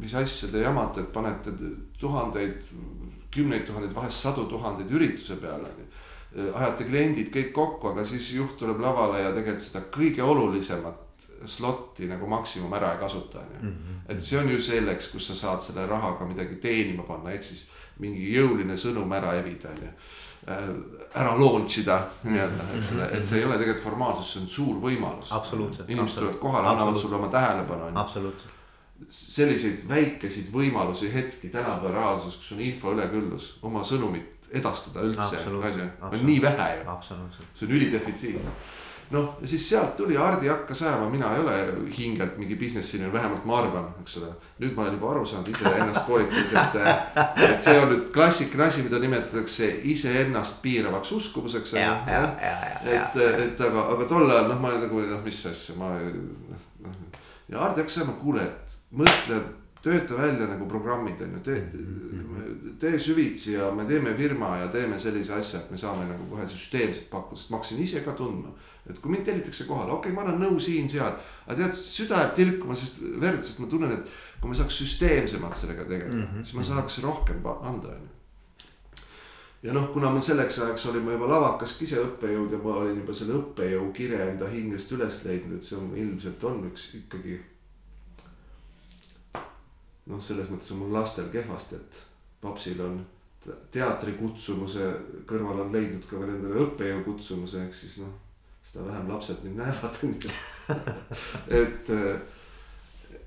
mis 0.00 0.14
asja 0.14 0.50
te 0.52 0.60
jamate, 0.60 1.04
et 1.04 1.12
panete 1.12 1.52
tuhandeid, 2.00 2.68
kümneid 3.32 3.64
tuhandeid, 3.68 3.94
vahest 3.96 4.26
sadu 4.26 4.44
tuhandeid 4.50 4.92
ürituse 4.92 5.38
peale 5.40 5.70
onju. 5.70 5.86
ajate 6.52 6.84
kliendid 6.84 7.30
kõik 7.32 7.52
kokku, 7.56 7.92
aga 7.94 8.04
siis 8.04 8.28
juht 8.36 8.58
tuleb 8.60 8.80
lavale 8.82 9.22
ja 9.22 9.32
tegelikult 9.32 9.64
seda 9.64 9.84
kõige 9.92 10.22
olulisemat 10.22 11.28
slot'i 11.48 12.08
nagu 12.10 12.28
maksimum 12.28 12.72
ära 12.76 12.92
ei 12.92 13.00
kasuta 13.00 13.40
onju. 13.40 13.72
et 14.08 14.20
see 14.22 14.38
on 14.38 14.50
ju 14.50 14.60
selleks, 14.60 15.08
kus 15.12 15.30
sa 15.30 15.34
saad 15.34 15.64
selle 15.64 15.86
rahaga 15.88 16.28
midagi 16.28 16.60
teenima 16.60 17.06
panna, 17.08 17.32
ehk 17.32 17.44
siis 17.44 17.66
mingi 18.04 18.28
jõuline 18.34 18.76
sõnum 18.76 19.12
ära 19.16 19.34
evida 19.40 19.72
onju. 19.72 19.92
Ära 20.46 21.32
launch 21.38 21.80
ida 21.80 21.96
nii-öelda, 22.26 22.66
eks 22.76 22.92
ole, 22.94 23.08
et 23.16 23.26
see 23.26 23.40
ei 23.40 23.46
ole 23.48 23.56
tegelikult 23.58 23.84
formaalsus, 23.88 24.32
see 24.32 24.42
on 24.44 24.50
suur 24.52 24.76
võimalus. 24.82 25.32
Inimesed 25.88 26.20
tulevad 26.20 26.38
kohale, 26.42 26.70
annavad 26.70 27.00
sulle 27.00 27.18
oma 27.18 27.30
tähelepanu 27.32 27.90
absoluutselt. 27.98 28.52
selliseid 29.12 29.82
väikeseid 29.88 30.48
võimalusi 30.52 31.10
hetki 31.12 31.50
tänapäeva 31.52 31.92
reaalsuses, 31.98 32.38
kus 32.40 32.52
on 32.54 32.62
info 32.64 32.94
üleküllus, 32.94 33.56
oma 33.66 33.82
sõnumit 33.84 34.50
edastada 34.52 35.02
üldse, 35.02 35.40
Absoluutselt, 35.42 36.00
onju, 36.00 36.18
on 36.20 36.26
nii 36.30 36.42
vähe 36.42 36.68
ju, 36.78 36.98
see 37.10 37.66
on 37.66 37.78
ülidefitsiit. 37.80 38.52
noh, 39.10 39.36
ja 39.40 39.48
siis 39.48 39.68
sealt 39.68 39.94
tuli, 39.96 40.16
Hardi 40.16 40.48
hakkas 40.48 40.82
ajama, 40.82 41.08
mina 41.10 41.32
ei 41.34 41.40
ole 41.40 41.56
hingelt 41.98 42.38
mingi 42.38 42.56
business 42.56 42.94
inimene, 42.94 43.12
vähemalt 43.12 43.44
ma 43.44 43.58
arvan, 43.60 43.88
eks 44.00 44.16
ole. 44.20 44.30
nüüd 44.58 44.74
ma 44.76 44.82
olen 44.82 44.96
juba 44.96 45.10
aru 45.12 45.26
saanud 45.26 45.50
iseennast 45.52 46.06
koolitades, 46.06 46.54
et, 46.56 47.20
et 47.50 47.60
see 47.62 47.76
on 47.80 47.92
nüüd 47.92 48.08
klassikaline 48.14 48.68
asi, 48.70 48.86
mida 48.86 49.00
nimetatakse 49.02 49.70
iseennast 49.92 50.62
piiravaks 50.62 51.12
uskumuseks. 51.18 51.76
et, 52.96 53.20
et 53.44 53.66
aga, 53.68 53.86
aga 53.96 54.08
tol 54.10 54.30
ajal 54.30 54.50
noh, 54.50 54.60
ma 54.62 54.74
nagu 54.80 55.04
noh, 55.12 55.22
mis 55.26 55.44
asja, 55.52 55.78
ma 55.80 55.92
noh, 56.00 56.66
noh. 56.86 56.98
ja 57.52 57.62
Hardi 57.62 57.84
hakkas 57.84 58.02
et 58.02 58.18
kuule, 58.22 58.48
et 58.48 58.78
mõtle, 59.02 59.42
tööta 59.86 60.18
välja 60.18 60.48
nagu 60.50 60.66
programmid 60.68 61.20
on 61.24 61.36
ju, 61.36 61.42
tee, 61.46 61.60
tee 62.82 62.98
süvitsi 63.02 63.54
ja 63.54 63.68
me 63.74 63.86
teeme 63.88 64.14
firma 64.18 64.56
ja 64.60 64.66
teeme 64.72 64.98
sellise 65.02 65.36
asja, 65.36 65.62
et 65.62 65.70
me 65.70 65.78
saame 65.80 66.08
nagu 66.10 66.26
kohe 66.32 66.46
süsteemselt 66.50 67.06
pakkuda, 67.12 67.40
sest 67.40 67.52
ma 67.52 67.60
hakkasin 67.60 67.84
ise 67.84 68.02
ka 68.04 68.16
tundma. 68.18 68.52
et 68.86 68.98
kui 69.02 69.10
mind 69.10 69.24
tellitakse 69.26 69.64
kohale, 69.66 69.92
okei 69.92 70.12
okay,, 70.12 70.16
ma 70.16 70.26
annan 70.26 70.42
nõu 70.46 70.60
siin-seal, 70.62 71.16
aga 71.46 71.56
tead, 71.62 71.78
süda 71.78 72.20
jääb 72.22 72.36
tilkuma, 72.38 72.76
sest 72.78 73.00
verd, 73.22 73.42
sest 73.46 73.62
ma 73.62 73.70
tunnen, 73.70 73.96
et 73.96 74.18
kui 74.42 74.52
me 74.52 74.58
saaks 74.58 74.82
süsteemsemalt 74.82 75.58
sellega 75.58 75.88
tegeleda 75.88 76.16
mm, 76.16 76.28
-hmm. 76.28 76.44
siis 76.44 76.58
ma 76.58 76.68
saaks 76.74 77.02
rohkem 77.06 77.42
anda, 77.62 77.96
on 77.96 78.04
ju 78.04 78.16
ja 79.66 79.72
noh, 79.72 79.88
kuna 79.92 80.10
mul 80.10 80.22
selleks 80.22 80.58
ajaks 80.58 80.86
olin 80.86 81.04
ma 81.04 81.14
juba 81.16 81.28
lavakas 81.30 81.74
ise 81.82 81.98
õppejõud 82.02 82.52
ja 82.54 82.60
ma 82.62 82.76
olin 82.82 83.00
juba 83.00 83.14
selle 83.16 83.36
õppejõu 83.40 83.90
kire 83.96 84.20
enda 84.30 84.48
hingest 84.52 84.92
üles 84.94 85.20
leidnud, 85.24 85.58
et 85.58 85.66
see 85.66 85.78
on 85.78 85.92
ilmselt 85.96 86.44
on 86.46 86.64
üks 86.70 86.90
ikkagi. 87.00 87.40
noh, 90.06 90.20
selles 90.22 90.48
mõttes 90.52 90.70
on 90.72 90.78
mul 90.84 90.92
lastel 90.94 91.28
kehvasti, 91.32 91.76
et 91.80 92.00
papsil 92.40 92.80
on 92.84 93.00
te- 93.44 93.56
teatrikutsumuse 93.74 94.92
kõrval 95.26 95.64
on 95.66 95.72
leidnud 95.74 96.06
ka 96.10 96.20
veel 96.20 96.36
endale 96.36 96.62
õppejõu 96.66 97.02
kutsumuse, 97.08 97.64
ehk 97.66 97.74
siis 97.74 97.98
noh, 98.04 98.12
seda 98.66 98.84
vähem 98.86 99.08
lapsed 99.10 99.42
mind 99.44 99.60
näevad, 99.62 99.98
on 100.06 100.14
ju. 100.22 100.30
et, 101.60 101.90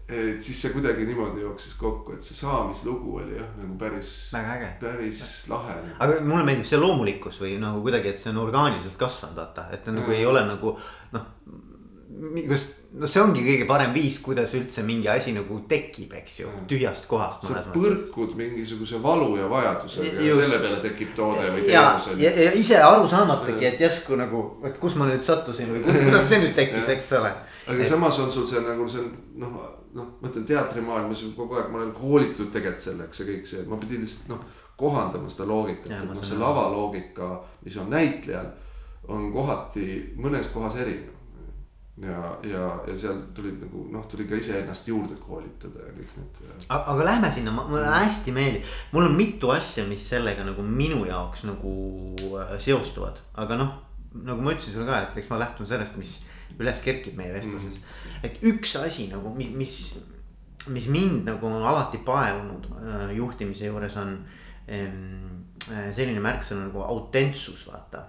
et 0.09 0.41
siis 0.41 0.57
see 0.63 0.71
kuidagi 0.73 1.05
niimoodi 1.05 1.43
jooksis 1.43 1.75
kokku, 1.79 2.15
et 2.17 2.25
see 2.25 2.35
saamislugu 2.39 3.15
oli 3.21 3.35
jah, 3.37 3.49
nagu 3.61 3.75
päris, 3.79 4.09
väga 4.33 4.55
äge. 4.57 4.69
päris 4.81 5.21
lahe. 5.51 5.75
aga 6.01 6.19
mulle 6.25 6.43
meeldib 6.47 6.65
see 6.67 6.79
loomulikkus 6.81 7.37
või 7.43 7.57
nagu 7.61 7.83
kuidagi, 7.85 8.13
et 8.15 8.23
see 8.23 8.31
on 8.33 8.41
orgaaniliselt 8.47 8.97
kasvanud, 8.99 9.37
vaata, 9.37 9.67
et 9.75 9.83
ta 9.85 9.93
nagu 9.95 10.07
Mm. 10.09 10.17
ei 10.17 10.25
ole 10.25 10.45
nagu 10.49 10.77
noh. 11.13 11.27
kuidas, 12.09 12.63
no 12.97 13.07
see 13.07 13.21
ongi 13.21 13.44
kõige 13.45 13.65
parem 13.69 13.91
viis, 13.94 14.15
kuidas 14.25 14.53
üldse 14.57 14.81
mingi 14.88 15.07
asi 15.11 15.33
nagu 15.35 15.59
tekib, 15.69 16.13
eks 16.17 16.39
ju, 16.39 16.50
tühjast 16.69 17.06
kohast 17.07 17.44
sa 17.45 17.59
põrkud 17.75 18.33
mingisuguse 18.39 18.97
valu 19.03 19.35
ja 19.38 19.50
vajadusega 19.51 20.23
ja 20.25 20.33
selle 20.39 20.59
peale 20.63 20.79
tekib 20.83 21.11
toode 21.15 21.44
või 21.53 21.67
teenus 21.67 22.07
ja, 22.23 22.31
ja 22.47 22.53
ise 22.57 22.79
aru 22.81 23.07
saamatagi, 23.11 23.65
et 23.69 23.83
järsku 23.85 24.17
nagu, 24.17 24.41
et 24.65 24.79
kus 24.81 24.95
ma 24.97 25.06
nüüd 25.09 25.21
sattusin 25.27 25.69
või 25.75 25.83
ku- 25.85 25.94
kuidas 26.07 26.25
see 26.31 26.39
nüüd 26.41 26.56
tekkis, 26.57 26.89
eks 26.95 27.11
ole. 27.19 27.33
aga 27.67 27.85
samas 27.94 28.19
on 28.25 28.31
sul 28.33 28.47
see 28.50 28.63
nagu 28.66 28.87
see 28.89 29.06
noh, 29.44 29.59
noh, 29.94 30.07
ma 30.21 30.31
ütlen 30.31 30.47
teatrimaailmas 30.49 31.21
kogu 31.37 31.59
aeg 31.61 31.69
ma 31.69 31.83
olen 31.83 31.94
koolitatud 31.94 32.49
tegelikult 32.54 32.87
selleks 32.89 33.21
ja 33.21 33.30
kõik 33.30 33.45
see, 33.54 33.61
ma 33.69 33.78
pidin 33.78 34.01
lihtsalt 34.07 34.33
noh 34.33 34.42
kohandama 34.80 35.28
seda 35.30 35.44
loogikat, 35.51 35.92
et 35.92 36.06
noh, 36.07 36.23
see 36.23 36.37
lavaloogika, 36.39 37.25
mis 37.66 37.75
on 37.81 37.89
näitlejal, 37.92 38.45
on 39.11 39.25
kohati 39.35 40.13
mõnes 40.16 40.47
kohas 40.54 40.78
erinev. 40.80 41.19
ja, 42.03 42.37
ja, 42.44 42.63
ja 42.87 42.95
seal 42.97 43.19
tulid 43.35 43.59
nagu 43.59 43.83
noh, 43.91 44.06
tuli 44.09 44.27
ka 44.29 44.37
iseennast 44.39 44.87
juurde 44.87 45.18
koolitada 45.19 45.83
ja 45.87 45.94
kõik 45.95 46.15
need. 46.19 46.41
aga 46.71 47.06
lähme 47.06 47.31
sinna, 47.33 47.53
mulle 47.57 47.85
hästi 47.85 48.33
meeldib, 48.35 48.73
mul 48.94 49.09
on 49.09 49.18
mitu 49.18 49.51
asja, 49.53 49.85
mis 49.89 50.06
sellega 50.13 50.45
nagu 50.47 50.63
minu 50.65 51.03
jaoks 51.09 51.45
nagu 51.49 51.73
äh, 52.39 52.56
seostuvad, 52.61 53.19
aga 53.44 53.59
noh. 53.59 53.73
nagu 54.15 54.41
ma 54.41 54.56
ütlesin 54.56 54.77
sulle 54.77 54.87
ka, 54.89 55.01
et 55.06 55.19
eks 55.21 55.31
ma 55.31 55.41
lähtun 55.41 55.68
sellest, 55.69 55.97
mis 55.99 56.19
üles 56.59 56.83
kerkib 56.85 57.18
meie 57.19 57.33
vestluses 57.35 57.77
mm.. 57.77 58.21
et 58.25 58.39
üks 58.49 58.77
asi 58.79 59.09
nagu, 59.11 59.33
mis, 59.35 59.91
mis, 60.71 60.87
mind 60.91 61.27
nagu 61.27 61.51
on 61.51 61.59
alati 61.61 62.01
paelunud 62.06 62.71
äh, 62.79 63.09
juhtimise 63.19 63.69
juures 63.69 63.99
on 64.01 64.15
äh, 64.71 64.87
selline 65.94 66.23
märksõna 66.23 66.69
nagu 66.69 66.85
autentsus, 66.87 67.68
vaata 67.69 68.07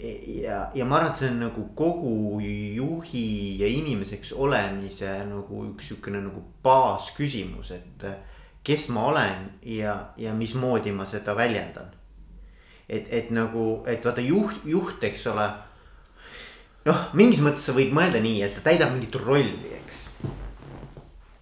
ja, 0.00 0.70
ja 0.74 0.84
ma 0.84 0.98
arvan, 0.98 1.10
et 1.10 1.20
see 1.20 1.28
on 1.32 1.40
nagu 1.42 1.64
kogu 1.78 2.40
juhi 2.40 3.58
ja 3.60 3.68
inimeseks 3.70 4.32
olemise 4.32 5.10
nagu 5.26 5.64
üks 5.72 5.90
sihukene 5.90 6.20
nagu 6.22 6.42
baasküsimus, 6.62 7.72
et 7.74 8.04
äh, 8.06 8.18
kes 8.66 8.88
ma 8.94 9.06
olen 9.10 9.48
ja, 9.62 9.98
ja 10.16 10.34
mismoodi 10.34 10.92
ma 10.92 11.06
seda 11.06 11.34
väljendan. 11.36 11.94
et, 12.88 13.06
et 13.10 13.30
nagu, 13.30 13.82
et 13.86 14.04
vaata 14.04 14.22
juht, 14.24 14.62
juht, 14.64 15.02
eks 15.04 15.26
ole. 15.32 15.48
noh, 16.88 17.08
mingis 17.12 17.42
mõttes 17.44 17.66
sa 17.68 17.74
võid 17.76 17.92
mõelda 17.92 18.20
nii, 18.24 18.42
et 18.46 18.54
ta 18.56 18.64
täidab 18.70 18.94
mingit 18.94 19.16
rolli, 19.20 19.74
eks. 19.82 20.04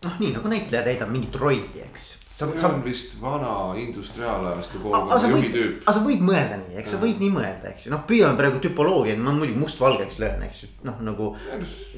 noh, 0.02 0.16
nii 0.18 0.32
nagu 0.34 0.48
näitleja 0.48 0.82
täidab 0.86 1.12
mingit 1.12 1.36
rolli, 1.38 1.84
eks. 1.84 2.14
See 2.36 2.68
on 2.68 2.82
vist 2.84 3.16
vana 3.20 3.52
industriaalajastu 3.80 4.80
sa 4.92 5.30
juhi 5.30 5.50
tüüp. 5.54 5.78
aga 5.86 5.94
sa 5.96 6.02
võid 6.04 6.24
mõelda 6.28 6.60
nii, 6.60 6.76
eks 6.82 6.94
sa 6.94 7.00
võid 7.00 7.22
nii 7.22 7.32
mõelda, 7.32 7.72
eks 7.72 7.86
ju, 7.86 7.92
noh, 7.94 8.04
püüame 8.08 8.36
praegu 8.36 8.60
tüpoloogiat, 8.64 9.18
ma 9.18 9.32
muidugi 9.36 9.60
mustvalgeks 9.62 10.20
löön, 10.22 10.44
eks 10.48 10.62
ju, 10.64 10.70
noh 10.84 11.00
nagu. 11.06 11.32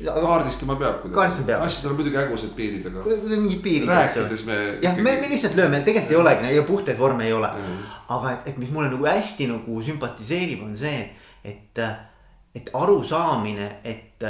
kaardistama 0.06 0.78
peab 0.78 1.02
kuidagi. 1.02 1.18
Kaardistama 1.18 1.50
peab. 1.52 1.66
asjadel 1.66 1.92
on 1.92 2.00
muidugi 2.02 2.20
hägusad 2.22 2.56
piirid, 2.58 2.90
aga 2.92 3.20
mingid 3.34 3.62
piirid. 3.66 3.90
rääkides 3.90 4.46
me. 4.46 4.58
jah, 4.86 4.96
me, 4.96 5.16
me 5.22 5.30
lihtsalt 5.34 5.58
lööme, 5.58 5.82
tegelikult 5.86 6.14
ei 6.14 6.20
olegi 6.22 6.56
ja 6.56 6.66
puhtaid 6.72 7.00
vorme 7.00 7.26
ei 7.26 7.34
ole 7.36 7.52
aga 8.08 8.32
et, 8.32 8.52
et 8.52 8.60
mis 8.60 8.70
mulle 8.72 8.88
nagu 8.92 9.04
hästi 9.04 9.48
nagu 9.50 9.80
sümpatiseerib, 9.84 10.62
on 10.64 10.76
see, 10.78 11.02
et, 11.44 11.80
et 12.56 12.70
arusaamine, 12.76 13.68
et 13.84 14.24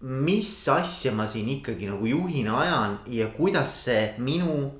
mis 0.00 0.50
asja 0.72 1.12
ma 1.14 1.26
siin 1.30 1.48
ikkagi 1.58 1.88
nagu 1.90 2.06
juhina 2.08 2.56
ajan 2.62 2.96
ja 3.12 3.28
kuidas 3.34 3.74
see 3.84 4.14
minu 4.18 4.70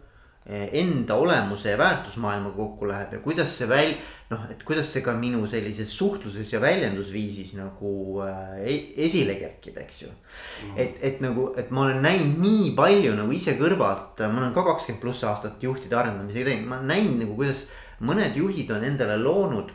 enda 0.51 1.15
olemuse 1.15 1.71
ja 1.71 1.79
väärtusmaailmaga 1.79 2.57
kokku 2.57 2.89
läheb 2.89 3.13
ja 3.13 3.21
kuidas 3.23 3.53
see 3.59 3.69
väl-, 3.71 3.95
noh, 4.31 4.49
et 4.51 4.65
kuidas 4.67 4.91
see 4.93 5.05
ka 5.07 5.15
minu 5.15 5.45
sellises 5.51 5.93
suhtluses 5.97 6.53
ja 6.53 6.61
väljendusviisis 6.61 7.55
nagu 7.59 7.93
äh, 8.27 8.59
esile 9.07 9.37
kerkib, 9.39 9.79
eks 9.85 10.03
ju 10.03 10.11
mm.. 10.11 10.75
et, 10.77 10.99
et 11.07 11.23
nagu, 11.23 11.51
et 11.61 11.71
ma 11.71 11.87
olen 11.87 12.03
näinud 12.03 12.43
nii 12.43 12.75
palju 12.79 13.15
nagu 13.19 13.37
ise 13.37 13.55
kõrvalt, 13.61 14.25
ma 14.27 14.45
olen 14.45 14.57
ka 14.57 14.67
kakskümmend 14.73 15.05
pluss 15.05 15.25
aastat 15.29 15.63
juhtide 15.63 15.97
arendamisega 15.97 16.51
teinud, 16.51 16.69
ma 16.69 16.81
olen 16.81 16.95
näinud 16.97 17.25
nagu, 17.25 17.39
kuidas 17.39 17.65
mõned 18.01 18.37
juhid 18.39 18.71
on 18.75 18.87
endale 18.91 19.19
loonud 19.23 19.75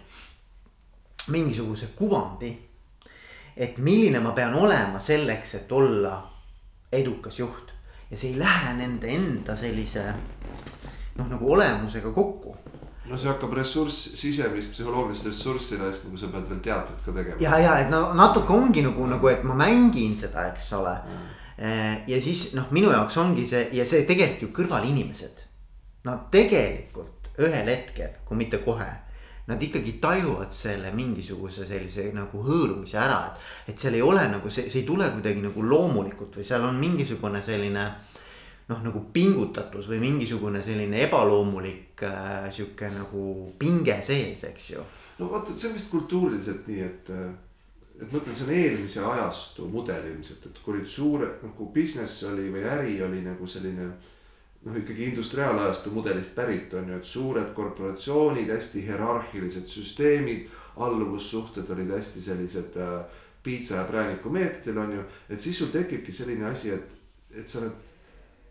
mingisuguse 1.31 1.93
kuvandi 1.95 2.53
et 3.55 3.77
milline 3.79 4.19
ma 4.19 4.33
pean 4.35 4.55
olema 4.59 4.99
selleks, 4.99 5.55
et 5.61 5.71
olla 5.71 6.17
edukas 6.91 7.39
juht. 7.39 7.64
Ja 8.11 8.17
see 8.17 8.33
ei 8.33 8.39
lähe 8.39 8.73
nende 8.77 9.09
enda 9.11 9.55
sellise 9.57 10.05
noh, 11.15 11.27
nagu 11.27 11.53
olemusega 11.55 12.11
kokku 12.13 12.55
no 13.09 13.17
see 13.17 13.29
hakkab 13.29 13.53
ressurss, 13.57 14.11
sisemist 14.17 14.73
psühholoogilist 14.73 15.29
ressurssi 15.29 15.79
raiskama, 15.81 16.13
kui 16.13 16.21
sa 16.21 16.31
pead 16.33 16.49
veel 16.51 16.61
teatrit 16.67 17.01
ka 17.05 17.15
tegema. 17.15 17.39
ja, 17.41 17.57
ja 17.61 17.77
et 17.83 17.89
no 17.93 18.01
natuke 18.17 18.53
ongi 18.53 18.83
nagu, 18.85 19.07
nagu, 19.09 19.29
et 19.31 19.43
ma 19.45 19.57
mängin 19.57 20.17
seda, 20.17 20.47
eks 20.51 20.71
ole 20.77 20.95
mm.. 21.05 21.33
ja 22.11 22.21
siis 22.21 22.47
noh, 22.57 22.69
minu 22.75 22.91
jaoks 22.93 23.17
ongi 23.21 23.47
see 23.49 23.67
ja 23.77 23.85
see 23.87 24.05
tegelikult 24.09 24.47
ju 24.47 24.53
kõrvalinimesed. 24.61 25.43
Nad 26.05 26.27
tegelikult 26.33 27.31
ühel 27.41 27.69
hetkel, 27.71 28.11
kui 28.27 28.37
mitte 28.37 28.59
kohe 28.61 28.87
nad 29.47 29.61
ikkagi 29.61 29.99
tajuvad 30.01 30.53
selle 30.53 30.89
mingisuguse 30.95 31.67
sellise 31.69 32.07
nagu 32.15 32.41
hõõrumise 32.47 32.97
ära, 32.97 33.19
et. 33.29 33.73
et 33.73 33.79
seal 33.79 33.97
ei 33.97 34.01
ole 34.01 34.23
nagu 34.31 34.49
see, 34.49 34.69
see 34.71 34.81
ei 34.81 34.87
tule 34.87 35.09
kuidagi 35.13 35.43
nagu 35.43 35.65
loomulikult 35.69 36.39
või 36.39 36.47
seal 36.47 36.65
on 36.65 36.79
mingisugune 36.81 37.41
selline 37.45 37.85
noh, 38.71 38.81
nagu 38.81 39.03
pingutatus 39.13 39.89
või 39.91 40.01
mingisugune 40.01 40.63
selline 40.65 41.03
ebaloomulik 41.05 42.03
äh, 42.07 42.47
sihuke 42.53 42.89
nagu 42.93 43.25
pinge 43.59 43.99
sees, 44.05 44.41
eks 44.49 44.69
ju. 44.73 44.85
no 45.19 45.29
vaata, 45.29 45.53
see 45.53 45.69
on 45.69 45.77
vist 45.77 45.91
kultuuriliselt 45.93 46.65
nii, 46.71 46.81
et, 46.81 47.13
et 47.99 48.09
ma 48.09 48.17
ütlen, 48.17 48.33
see 48.33 48.47
on 48.47 48.55
eelmise 48.57 49.05
ajastu 49.13 49.69
mudel 49.69 50.09
ilmselt, 50.09 50.49
et 50.49 50.59
kui 50.63 50.73
olid 50.73 50.89
suure 50.89 51.29
nagu 51.43 51.69
business 51.75 52.25
oli 52.31 52.49
või 52.49 52.65
äri 52.65 52.97
oli 53.05 53.21
nagu 53.25 53.47
selline 53.47 53.91
noh, 54.65 54.77
ikkagi 54.77 55.09
industriaalajastu 55.11 55.91
mudelist 55.91 56.35
pärit 56.35 56.73
on 56.73 56.89
ju, 56.89 56.97
et 56.97 57.05
suured 57.05 57.53
korporatsioonid, 57.53 58.49
hästi 58.49 58.83
hierarhilised 58.87 59.67
süsteemid, 59.69 60.47
alluvussuhted 60.81 61.69
olid 61.71 61.93
hästi 61.95 62.21
sellised 62.21 62.77
äh, 62.81 62.99
piitsa 63.43 63.75
ja 63.75 63.83
prääniku 63.83 64.29
meetodil 64.29 64.77
on 64.77 64.93
ju. 64.93 65.03
et 65.29 65.41
siis 65.41 65.57
sul 65.57 65.67
tekibki 65.71 66.11
selline 66.11 66.45
asi, 66.45 66.71
et, 66.73 66.95
et 67.31 67.47
sa 67.47 67.61
oled, 67.61 67.83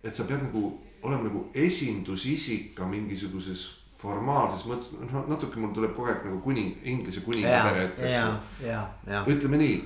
et 0.05 0.15
sa 0.15 0.25
pead 0.29 0.45
nagu 0.47 0.69
olema 1.03 1.27
nagu 1.27 1.49
esindusisik 1.55 2.75
ka 2.79 2.87
mingisuguses 2.89 3.65
formaalses 3.99 4.67
mõttes, 4.69 4.93
noh 5.01 5.27
natuke 5.29 5.61
mul 5.61 5.73
tuleb 5.75 5.97
kogu 5.97 6.13
aeg 6.13 6.25
nagu 6.29 6.39
kuning, 6.45 6.77
Inglise 6.85 7.25
kuningapere 7.25 7.89
ette, 7.89 8.09
eks 8.09 8.19
ju. 8.21 9.19
ütleme 9.33 9.61
nii, 9.61 9.77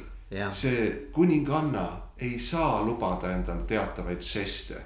see 0.50 0.86
kuninganna 1.14 1.86
ei 2.20 2.38
saa 2.42 2.82
lubada 2.84 3.30
endal 3.32 3.62
teatavaid 3.66 4.22
žeste 4.22 4.82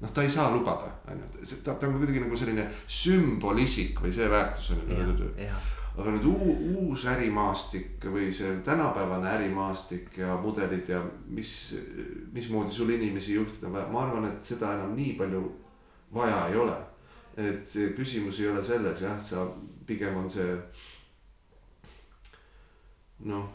noh, 0.00 0.12
ta 0.14 0.22
ei 0.24 0.30
saa 0.30 0.50
lubada, 0.54 0.88
on 1.10 1.20
ju, 1.20 1.56
ta, 1.64 1.74
ta 1.74 1.88
on 1.88 1.98
kuidagi 1.98 2.22
nagu 2.24 2.38
selline 2.38 2.66
sümbolisik 2.86 4.00
või 4.00 4.12
see 4.14 4.28
väärtus 4.32 4.72
on 4.74 4.82
ju. 4.88 5.30
aga 6.00 6.12
nüüd 6.14 6.26
uu, 6.30 6.52
uus 6.80 7.04
ärimaastik 7.10 8.06
või 8.14 8.30
see 8.32 8.54
tänapäevane 8.64 9.28
ärimaastik 9.34 10.16
ja 10.22 10.36
mudelid 10.40 10.88
ja 10.88 11.02
mis, 11.28 11.74
mismoodi 12.32 12.72
sul 12.72 12.94
inimesi 12.94 13.34
juhtida 13.36 13.68
on 13.68 13.76
vaja, 13.76 13.90
ma 13.92 14.06
arvan, 14.06 14.28
et 14.30 14.52
seda 14.52 14.76
enam 14.78 14.94
nii 14.96 15.16
palju 15.18 15.42
vaja 16.14 16.46
ei 16.48 16.56
ole. 16.56 16.78
et 17.36 17.66
see 17.66 17.92
küsimus 17.96 18.40
ei 18.40 18.48
ole 18.50 18.62
selles 18.62 19.02
jah, 19.02 19.20
sa 19.22 19.44
pigem 19.86 20.16
on 20.16 20.30
see 20.30 20.56
noh 23.30 23.48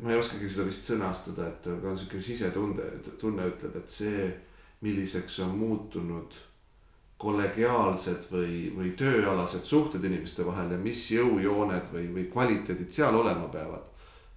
ma 0.00 0.12
ei 0.12 0.18
oskagi 0.18 0.48
seda 0.48 0.64
vist 0.66 0.86
sõnastada, 0.88 1.48
et 1.50 1.66
ka 1.82 1.92
sihuke 1.96 2.20
sisetunde, 2.22 2.86
tunne 3.20 3.46
ütleb, 3.50 3.76
et 3.76 3.90
see 3.90 4.30
milliseks 4.82 5.38
on 5.44 5.54
muutunud 5.58 6.34
kollegiaalsed 7.22 8.26
või, 8.32 8.54
või 8.74 8.90
tööalased 8.98 9.64
suhted 9.64 10.04
inimeste 10.04 10.42
vahel 10.46 10.74
ja 10.74 10.78
mis 10.78 11.04
jõujooned 11.14 11.92
või, 11.94 12.08
või 12.16 12.24
kvaliteedid 12.32 12.90
seal 12.90 13.14
olema 13.14 13.46
peavad. 13.48 13.88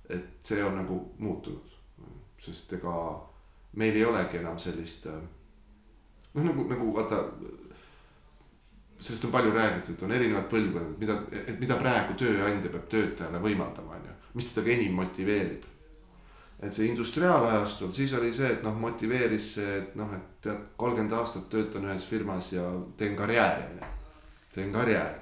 et 0.09 0.37
see 0.45 0.63
on 0.63 0.75
nagu 0.77 0.95
muutunud, 1.17 1.71
sest 2.37 2.73
ega 2.77 2.93
meil 3.73 3.95
ei 3.95 4.05
olegi 4.05 4.37
enam 4.37 4.59
sellist 4.61 5.07
noh, 5.09 6.43
nagu, 6.43 6.67
nagu 6.69 6.91
vaata. 6.93 7.23
sellest 8.99 9.25
on 9.25 9.31
palju 9.31 9.51
räägitud, 9.51 10.03
on 10.05 10.11
erinevad 10.11 10.45
põlvkonnad, 10.49 10.99
mida, 10.99 11.17
et 11.31 11.59
mida 11.59 11.75
praegu 11.75 12.13
tööandja 12.13 12.69
peab 12.69 12.85
töötajale 12.89 13.41
võimaldama, 13.41 13.97
on 13.97 14.05
ju, 14.11 14.13
mis 14.37 14.53
teda 14.53 14.71
enim 14.71 14.93
motiveerib 14.93 15.65
et 16.59 16.73
see 16.73 16.87
industriaalajastul, 16.87 17.91
siis 17.93 18.13
oli 18.15 18.31
see, 18.33 18.47
et 18.55 18.63
noh, 18.63 18.75
motiveeris 18.79 19.49
see, 19.57 19.79
et 19.81 19.95
noh, 19.99 20.11
et 20.15 20.27
tead, 20.45 20.61
kolmkümmend 20.79 21.15
aastat 21.17 21.49
töötan 21.51 21.87
ühes 21.89 22.05
firmas 22.07 22.51
ja 22.53 22.63
teen 22.97 23.15
karjääri, 23.15 23.65
on 23.73 23.81
ju. 23.81 23.89
teen 24.53 24.71
karjääri, 24.71 25.19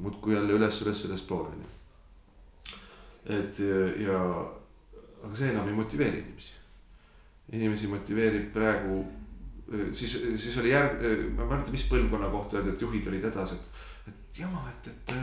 muudkui 0.00 0.34
jälle 0.34 0.56
üles, 0.56 0.80
üles, 0.82 1.04
ülespoole, 1.04 1.52
on 1.52 1.66
ju. 1.66 2.78
et 3.36 3.60
ja, 4.06 4.22
aga 5.20 5.34
see 5.36 5.52
enam 5.52 5.68
ei 5.68 5.76
motiveeri 5.76 6.24
inimesi. 6.24 6.56
inimesi 7.52 7.90
motiveerib 7.90 8.48
praegu, 8.54 9.04
siis, 9.92 10.16
siis 10.36 10.56
oli 10.58 10.72
järg, 10.72 10.96
ma 11.36 11.44
ei 11.44 11.52
mäleta, 11.52 11.76
mis 11.76 11.84
põlvkonna 11.92 12.32
kohta 12.32 12.56
öeldi, 12.56 12.72
et 12.74 12.88
juhid 12.88 13.12
olid 13.12 13.28
edasi, 13.28 13.60
et, 13.60 14.12
et 14.14 14.42
jama, 14.42 14.64
et, 14.72 14.92
et 14.94 15.14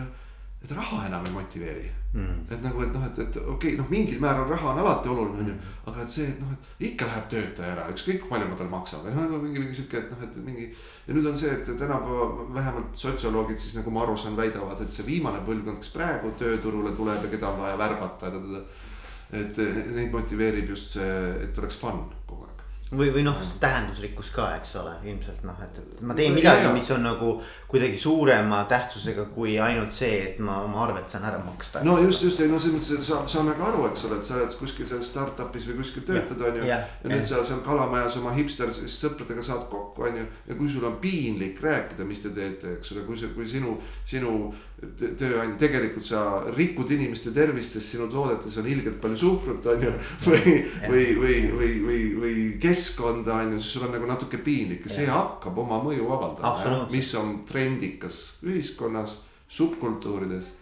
et 0.68 0.76
raha 0.76 1.06
enam 1.08 1.26
ei 1.26 1.32
motiveeri 1.32 1.88
mm.. 2.14 2.40
et 2.52 2.64
nagu, 2.64 2.82
et 2.84 2.94
noh, 2.94 3.06
et, 3.08 3.20
et 3.24 3.38
okei 3.38 3.54
okay,, 3.54 3.76
noh, 3.80 3.88
mingil 3.92 4.20
määral 4.24 4.50
raha 4.52 4.74
on 4.74 4.82
alati 4.82 5.12
oluline, 5.14 5.44
on 5.44 5.52
ju. 5.52 5.54
Mm. 5.54 5.78
aga 5.92 6.04
et 6.04 6.16
see, 6.16 6.26
et 6.34 6.42
noh, 6.44 6.52
et 6.56 6.84
ikka 6.90 7.08
läheb 7.08 7.30
töötaja 7.34 7.76
ära, 7.76 7.86
ükskõik 7.94 8.28
palju 8.28 8.50
ma 8.50 8.60
tal 8.60 8.72
maksan 8.74 9.06
või 9.06 9.16
noh, 9.16 9.38
mingi, 9.46 9.64
mingi 9.64 9.78
sihuke, 9.80 10.02
et 10.04 10.12
noh, 10.12 10.26
et 10.28 10.42
mingi. 10.44 10.68
ja 11.08 11.16
nüüd 11.16 11.32
on 11.32 11.40
see, 11.40 11.54
et 11.54 11.72
tänapäeva 11.72 12.50
vähemalt 12.58 13.00
sotsioloogid 13.06 13.64
siis 13.64 13.78
nagu 13.80 13.96
ma 13.96 14.04
aru 14.04 14.18
saan, 14.20 14.36
väidavad, 14.40 14.84
et 14.84 14.94
see 14.94 15.08
viimane 15.08 15.44
põlvkond, 15.48 15.80
kes 15.80 15.96
praegu 15.96 16.34
tööturule 16.42 16.92
tuleb 16.98 17.28
ja 17.28 17.34
keda 17.38 17.54
on 17.54 17.64
vaja 17.64 17.80
värvata. 17.80 18.36
et 19.38 19.58
neid 19.96 20.12
motiveerib 20.12 20.70
just 20.76 20.96
see, 20.96 21.18
et 21.44 21.58
oleks 21.64 21.80
fun 21.80 22.06
või, 22.92 23.10
või 23.12 23.24
noh, 23.26 23.40
tähendusrikkus 23.60 24.30
ka, 24.32 24.48
eks 24.58 24.76
ole, 24.80 24.94
ilmselt 25.10 25.44
noh, 25.48 25.58
et 25.64 26.02
ma 26.08 26.16
teen 26.16 26.36
midagi, 26.36 26.70
mis 26.76 26.88
on 26.96 27.04
nagu 27.04 27.34
kuidagi 27.68 28.00
suurema 28.00 28.62
tähtsusega 28.70 29.26
kui 29.34 29.58
ainult 29.60 29.96
see, 29.96 30.22
et 30.30 30.40
ma 30.44 30.62
oma 30.64 30.86
arved 30.86 31.10
saan 31.12 31.26
ära 31.28 31.42
maksta. 31.44 31.84
no 31.84 31.98
just, 32.00 32.24
just, 32.24 32.40
ei 32.40 32.52
no 32.52 32.60
selles 32.60 32.78
mõttes 32.78 33.10
sa, 33.10 33.20
saame 33.28 33.58
ka 33.60 33.68
aru, 33.72 33.90
eks 33.90 34.06
ole, 34.08 34.22
et 34.22 34.30
sa 34.30 34.38
oled 34.38 34.56
kuskil 34.62 34.88
seal 34.88 35.04
startup'is 35.04 35.68
või 35.68 35.82
kuskil 35.82 36.08
töötad, 36.08 36.46
on 36.48 36.62
ju. 36.62 36.70
ja, 36.70 36.80
ja 37.04 37.12
nüüd 37.12 37.28
sa 37.28 37.44
seal 37.48 37.60
Kalamajas 37.66 38.16
oma 38.22 38.32
hipster 38.38 38.72
sõpradega 38.72 39.44
saad 39.44 39.68
kokku, 39.72 40.08
on 40.08 40.22
ju. 40.22 40.30
ja 40.48 40.60
kui 40.60 40.72
sul 40.72 40.88
on 40.88 40.96
piinlik 41.04 41.60
rääkida, 41.64 42.08
mis 42.08 42.24
te 42.24 42.32
teete, 42.38 42.78
eks 42.78 42.96
ole, 42.96 43.04
kui 43.10 43.20
see, 43.20 43.36
kui 43.36 43.50
sinu, 43.52 43.76
sinu 44.08 44.38
tööandja, 44.78 45.56
tegelikult 45.58 46.06
sa 46.06 46.22
rikud 46.54 46.92
inimeste 46.94 47.32
tervist, 47.34 47.74
sest 47.74 47.96
sinu 47.96 48.06
toodetes 48.14 48.60
on 48.62 48.68
ilgelt 48.70 49.00
palju 49.02 49.18
suhkrut, 49.18 49.66
on 49.74 49.86
ju. 49.88 49.94
või, 50.30 50.56
või, 50.86 51.06
või, 51.18 51.38
või, 51.58 51.72
või, 51.88 52.02
või 52.22 52.36
keskkonda 52.78 53.36
on 53.36 53.52
ju, 53.54 53.60
siis 53.60 53.74
sul 53.74 53.88
on 53.88 53.92
nagu 53.96 54.08
natuke 54.10 54.38
piinlik 54.44 54.86
ja 54.86 54.94
see 54.94 55.10
hakkab 55.10 55.58
oma 55.64 55.82
mõju 55.84 56.08
avaldama. 56.14 56.78
mis 56.92 57.10
on 57.20 57.42
trendikas 57.50 58.22
ühiskonnas, 58.46 59.18
subkultuurides. 59.48 60.54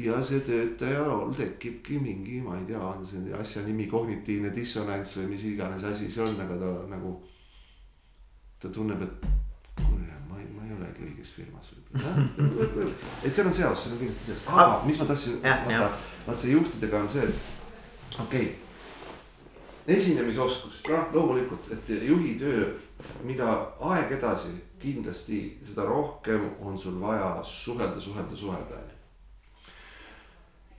ja 0.00 0.22
see 0.22 0.40
töötajal 0.46 1.34
tekibki 1.36 1.98
mingi, 1.98 2.40
ma 2.44 2.58
ei 2.58 2.64
tea, 2.68 2.80
on 2.80 3.04
see 3.06 3.34
asja 3.36 3.64
nimi 3.66 3.88
kognitiivne 3.90 4.54
dissonants 4.54 5.16
või 5.18 5.32
mis 5.34 5.44
iganes 5.50 5.84
asi 5.84 6.10
see 6.10 6.24
on, 6.24 6.40
aga 6.40 6.56
ta 6.60 6.72
nagu. 6.94 7.20
ta 8.60 8.68
tunneb, 8.68 9.02
et 9.02 9.30
ei 10.70 10.76
olegi 10.78 11.06
õiges 11.08 11.34
firmas 11.34 11.70
võib-olla. 11.74 12.88
et 13.24 13.34
seal 13.34 13.48
on 13.48 13.54
seos, 13.54 13.84
seal 13.84 13.94
on 13.94 14.02
kindlasti 14.02 14.30
seos, 14.30 14.42
aga 14.46 14.80
mis 14.86 14.98
ma 15.00 15.06
tahtsin, 15.08 15.38
vaata, 15.44 15.92
vaata 16.26 16.40
see 16.40 16.54
juhtidega 16.54 17.00
on 17.00 17.08
see, 17.10 17.28
et 17.28 18.20
okei 18.20 18.50
okay.. 18.50 18.69
Esinemisoskus, 19.86 20.80
noh 20.86 21.14
loomulikult, 21.14 21.70
et 21.72 21.92
juhi 22.06 22.34
töö, 22.40 22.68
mida 23.24 23.52
aeg 23.80 24.12
edasi 24.18 24.52
kindlasti, 24.80 25.58
seda 25.66 25.84
rohkem 25.88 26.50
on 26.60 26.78
sul 26.78 27.00
vaja 27.00 27.38
suhelda, 27.44 28.00
suhelda, 28.00 28.36
suhelda 28.36 28.80
on 28.80 29.00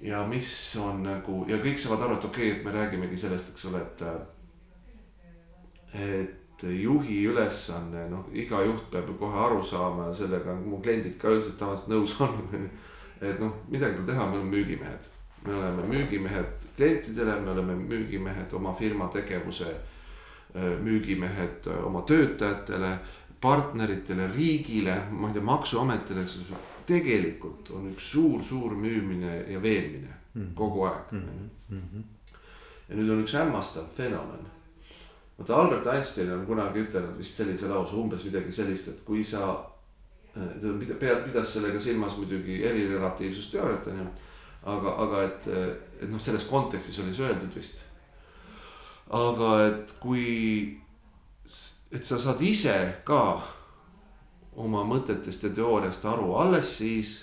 ja 0.01 0.27
mis 0.27 0.75
on 0.81 1.03
nagu 1.05 1.46
ja 1.50 1.60
kõik 1.62 1.79
saavad 1.81 2.08
aru, 2.08 2.17
et 2.17 2.25
okei 2.25 2.51
okay,, 2.51 2.60
et 2.60 2.65
me 2.65 2.74
räägimegi 2.74 3.17
sellest, 3.22 3.51
eks 3.53 3.65
ole, 3.70 3.81
et. 3.81 4.03
et 5.93 6.38
juhi 6.63 7.24
ülesanne, 7.25 8.05
noh, 8.10 8.27
iga 8.38 8.62
juht 8.65 8.91
peab 8.93 9.08
ju 9.10 9.15
kohe 9.17 9.39
aru 9.48 9.63
saama 9.65 10.10
ja 10.10 10.13
sellega 10.13 10.51
on 10.53 10.62
mu 10.70 10.81
kliendid 10.81 11.17
ka 11.22 11.31
üldiselt 11.34 11.58
tavaliselt 11.58 11.89
nõus 11.89 12.13
olnud. 12.22 12.53
et 13.29 13.39
noh, 13.41 13.55
midagi 13.70 13.98
pole 13.98 14.12
teha, 14.12 14.27
me 14.29 14.38
oleme 14.38 14.53
müügimehed. 14.55 15.10
Me 15.45 15.55
oleme 15.55 15.88
müügimehed 15.88 16.67
klientidele, 16.75 17.39
me 17.39 17.51
oleme 17.51 17.75
müügimehed 17.75 18.53
oma 18.53 18.74
firma 18.74 19.10
tegevuse 19.10 19.75
müügimehed 20.83 21.65
oma 21.86 22.05
töötajatele, 22.05 23.00
partneritele, 23.41 24.27
riigile, 24.36 24.95
ma 25.12 25.29
ei 25.29 25.33
tea, 25.33 25.43
maksuametile, 25.43 26.25
eks 26.25 26.38
ole. 26.41 26.60
tegelikult 26.86 27.69
on 27.71 27.86
üks 27.91 28.07
suur-suur 28.12 28.74
müümine 28.75 29.45
ja 29.48 29.62
veenmine 29.63 30.10
mm 30.33 30.41
-hmm. 30.41 30.53
kogu 30.55 30.83
aeg 30.83 31.12
mm. 31.12 31.50
-hmm. 31.69 32.03
ja 32.89 32.95
nüüd 32.95 33.10
on 33.10 33.21
üks 33.24 33.33
hämmastav 33.33 33.86
fenomen. 33.98 34.45
vaata 35.38 35.55
Albert 35.55 35.88
Einstein 35.88 36.33
on 36.33 36.45
kunagi 36.45 36.79
ütelnud 36.79 37.17
vist 37.17 37.36
sellise 37.36 37.67
lause, 37.67 37.95
umbes 37.95 38.24
midagi 38.24 38.51
sellist, 38.51 38.88
et 38.88 39.01
kui 39.05 39.24
sa. 39.24 39.71
ta 40.33 41.15
pidas 41.25 41.53
sellega 41.53 41.79
silmas 41.79 42.17
muidugi 42.17 42.63
erirelatiivsusteooriat 42.65 43.88
on 43.88 43.98
ju. 43.98 44.05
Aga, 44.63 44.97
aga 45.05 45.23
et, 45.23 45.47
et 46.01 46.09
noh, 46.09 46.19
selles 46.21 46.43
kontekstis 46.49 46.99
oli 46.99 47.13
see 47.13 47.25
öeldud 47.25 47.55
vist 47.55 47.85
aga 49.11 49.49
et 49.67 49.95
kui, 49.99 50.77
et 51.91 52.05
sa 52.05 52.19
saad 52.19 52.41
ise 52.45 52.75
ka 53.07 53.23
oma 54.61 54.83
mõtetest 54.87 55.47
ja 55.47 55.51
teooriast 55.55 56.05
aru 56.07 56.35
alles 56.39 56.69
siis, 56.79 57.17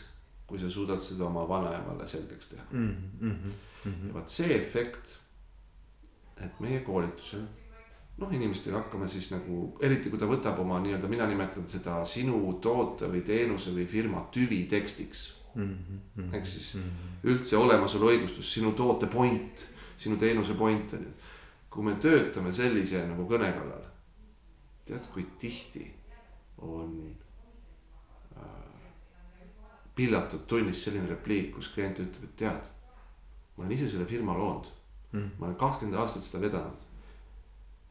kui 0.49 0.61
sa 0.61 0.71
suudad 0.73 1.00
seda 1.04 1.26
oma 1.28 1.45
vanaemale 1.49 2.09
selgeks 2.09 2.49
teha 2.49 2.64
mm. 2.71 2.88
-hmm, 3.21 3.25
mm 3.25 3.54
-hmm. 3.85 4.09
ja 4.09 4.14
vot 4.14 4.28
see 4.28 4.54
efekt, 4.57 5.16
et 6.45 6.61
meie 6.61 6.80
koolitusel 6.80 7.42
noh, 8.18 8.33
inimestega 8.33 8.76
hakkame 8.76 9.09
siis 9.09 9.30
nagu, 9.30 9.78
eriti 9.80 10.11
kui 10.11 10.18
ta 10.18 10.26
võtab 10.26 10.59
oma 10.59 10.80
nii-öelda, 10.80 11.09
mina 11.09 11.26
nimetan 11.26 11.68
seda 11.68 12.04
sinu 12.04 12.52
toote 12.62 13.07
või 13.07 13.23
teenuse 13.23 13.71
või 13.71 13.87
firma 13.87 14.28
tüvitekstiks. 14.33 15.33
-hmm. 15.67 16.35
ehk 16.35 16.47
siis 16.47 16.75
mm 16.75 16.83
-hmm. 16.83 17.31
üldse 17.31 17.57
olemasolu 17.57 18.11
õigustus, 18.11 18.53
sinu 18.55 18.73
toote 18.73 19.07
point, 19.07 19.69
sinu 19.97 20.17
teenuse 20.17 20.55
point 20.55 20.93
on 20.93 21.03
ju 21.03 21.12
kui 21.71 21.85
me 21.85 21.95
töötame 22.00 22.53
sellise 22.55 23.05
nagu 23.07 23.27
kõne 23.29 23.50
kallal, 23.55 23.85
tead, 24.88 25.05
kui 25.12 25.25
tihti 25.41 25.85
on 26.65 26.95
äh, 28.35 28.88
pillatud 29.95 30.47
tunnis 30.49 30.83
selline 30.85 31.11
repliik, 31.12 31.53
kus 31.55 31.71
klient 31.75 32.00
ütleb, 32.03 32.25
et 32.25 32.37
tead, 32.41 32.71
ma 33.55 33.65
olen 33.65 33.77
ise 33.77 33.91
selle 33.93 34.09
firma 34.09 34.37
loonud 34.38 34.71
mm.. 35.12 35.31
ma 35.38 35.47
olen 35.47 35.59
kakskümmend 35.61 36.00
aastat 36.00 36.25
seda 36.25 36.43
vedanud. 36.47 36.87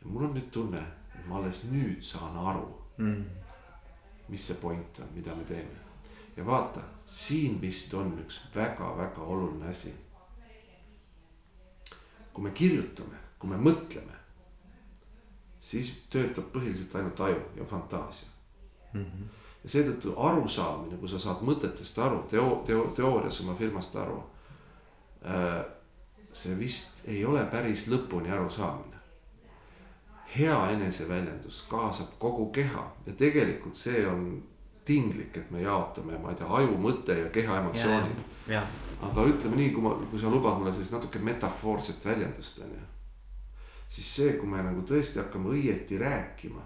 ja 0.02 0.12
mul 0.12 0.28
on 0.28 0.36
nüüd 0.36 0.50
tunne, 0.52 0.84
et 1.16 1.30
ma 1.30 1.40
alles 1.40 1.64
nüüd 1.70 2.02
saan 2.04 2.38
aru 2.44 2.68
mm., 2.98 3.26
mis 4.28 4.50
see 4.50 4.58
point 4.60 5.00
on, 5.00 5.14
mida 5.16 5.36
me 5.36 5.46
teeme. 5.48 5.86
ja 6.36 6.46
vaata, 6.46 6.82
siin 7.08 7.62
vist 7.62 7.94
on 7.94 8.12
üks 8.20 8.42
väga-väga 8.56 9.24
oluline 9.24 9.70
asi. 9.72 9.94
kui 12.34 12.44
me 12.44 12.52
kirjutame 12.52 13.28
kui 13.40 13.50
me 13.52 13.60
mõtleme, 13.62 14.16
siis 15.62 15.92
töötab 16.14 16.50
põhiliselt 16.54 16.96
ainult 16.98 17.22
aju 17.28 17.42
ja 17.58 17.66
fantaasia 17.70 18.28
mm. 18.94 19.04
-hmm. 19.04 19.30
ja 19.64 19.70
seetõttu 19.70 20.14
arusaamine, 20.18 20.98
kui 20.98 21.10
sa 21.10 21.20
saad 21.20 21.42
mõtetest 21.46 22.00
aru, 22.04 22.24
teo-, 22.30 22.62
teo-, 22.66 22.92
teoorias 22.96 23.42
oma 23.42 23.56
firmast 23.56 23.96
aru 23.96 24.22
äh,. 25.26 25.66
see 26.34 26.60
vist 26.60 27.02
ei 27.08 27.26
ole 27.26 27.46
päris 27.46 27.88
lõpuni 27.88 28.32
arusaamine. 28.32 28.98
hea 30.38 30.70
eneseväljendus 30.70 31.62
kaasab 31.70 32.18
kogu 32.20 32.52
keha 32.52 32.92
ja 33.06 33.14
tegelikult 33.14 33.76
see 33.76 34.08
on 34.08 34.44
tinglik, 34.88 35.38
et 35.38 35.52
me 35.52 35.62
jaotame, 35.62 36.18
ma 36.24 36.32
ei 36.32 36.40
tea, 36.40 36.50
aju, 36.60 36.78
mõte 36.82 37.16
ja 37.20 37.30
keha 37.34 37.62
emotsioonid. 37.62 38.22
aga 39.08 39.26
ütleme 39.30 39.60
nii, 39.60 39.72
kui 39.76 39.84
ma, 39.84 39.96
kui 40.10 40.20
sa 40.20 40.32
lubad 40.34 40.58
mulle 40.58 40.72
sellist 40.74 40.96
natuke 40.96 41.20
metafoorset 41.22 42.06
väljendust 42.06 42.64
on 42.66 42.72
ju 42.74 42.86
siis 43.90 44.16
see, 44.16 44.34
kui 44.40 44.50
me 44.50 44.62
nagu 44.64 44.84
tõesti 44.88 45.22
hakkame 45.22 45.54
õieti 45.56 46.00
rääkima. 46.02 46.62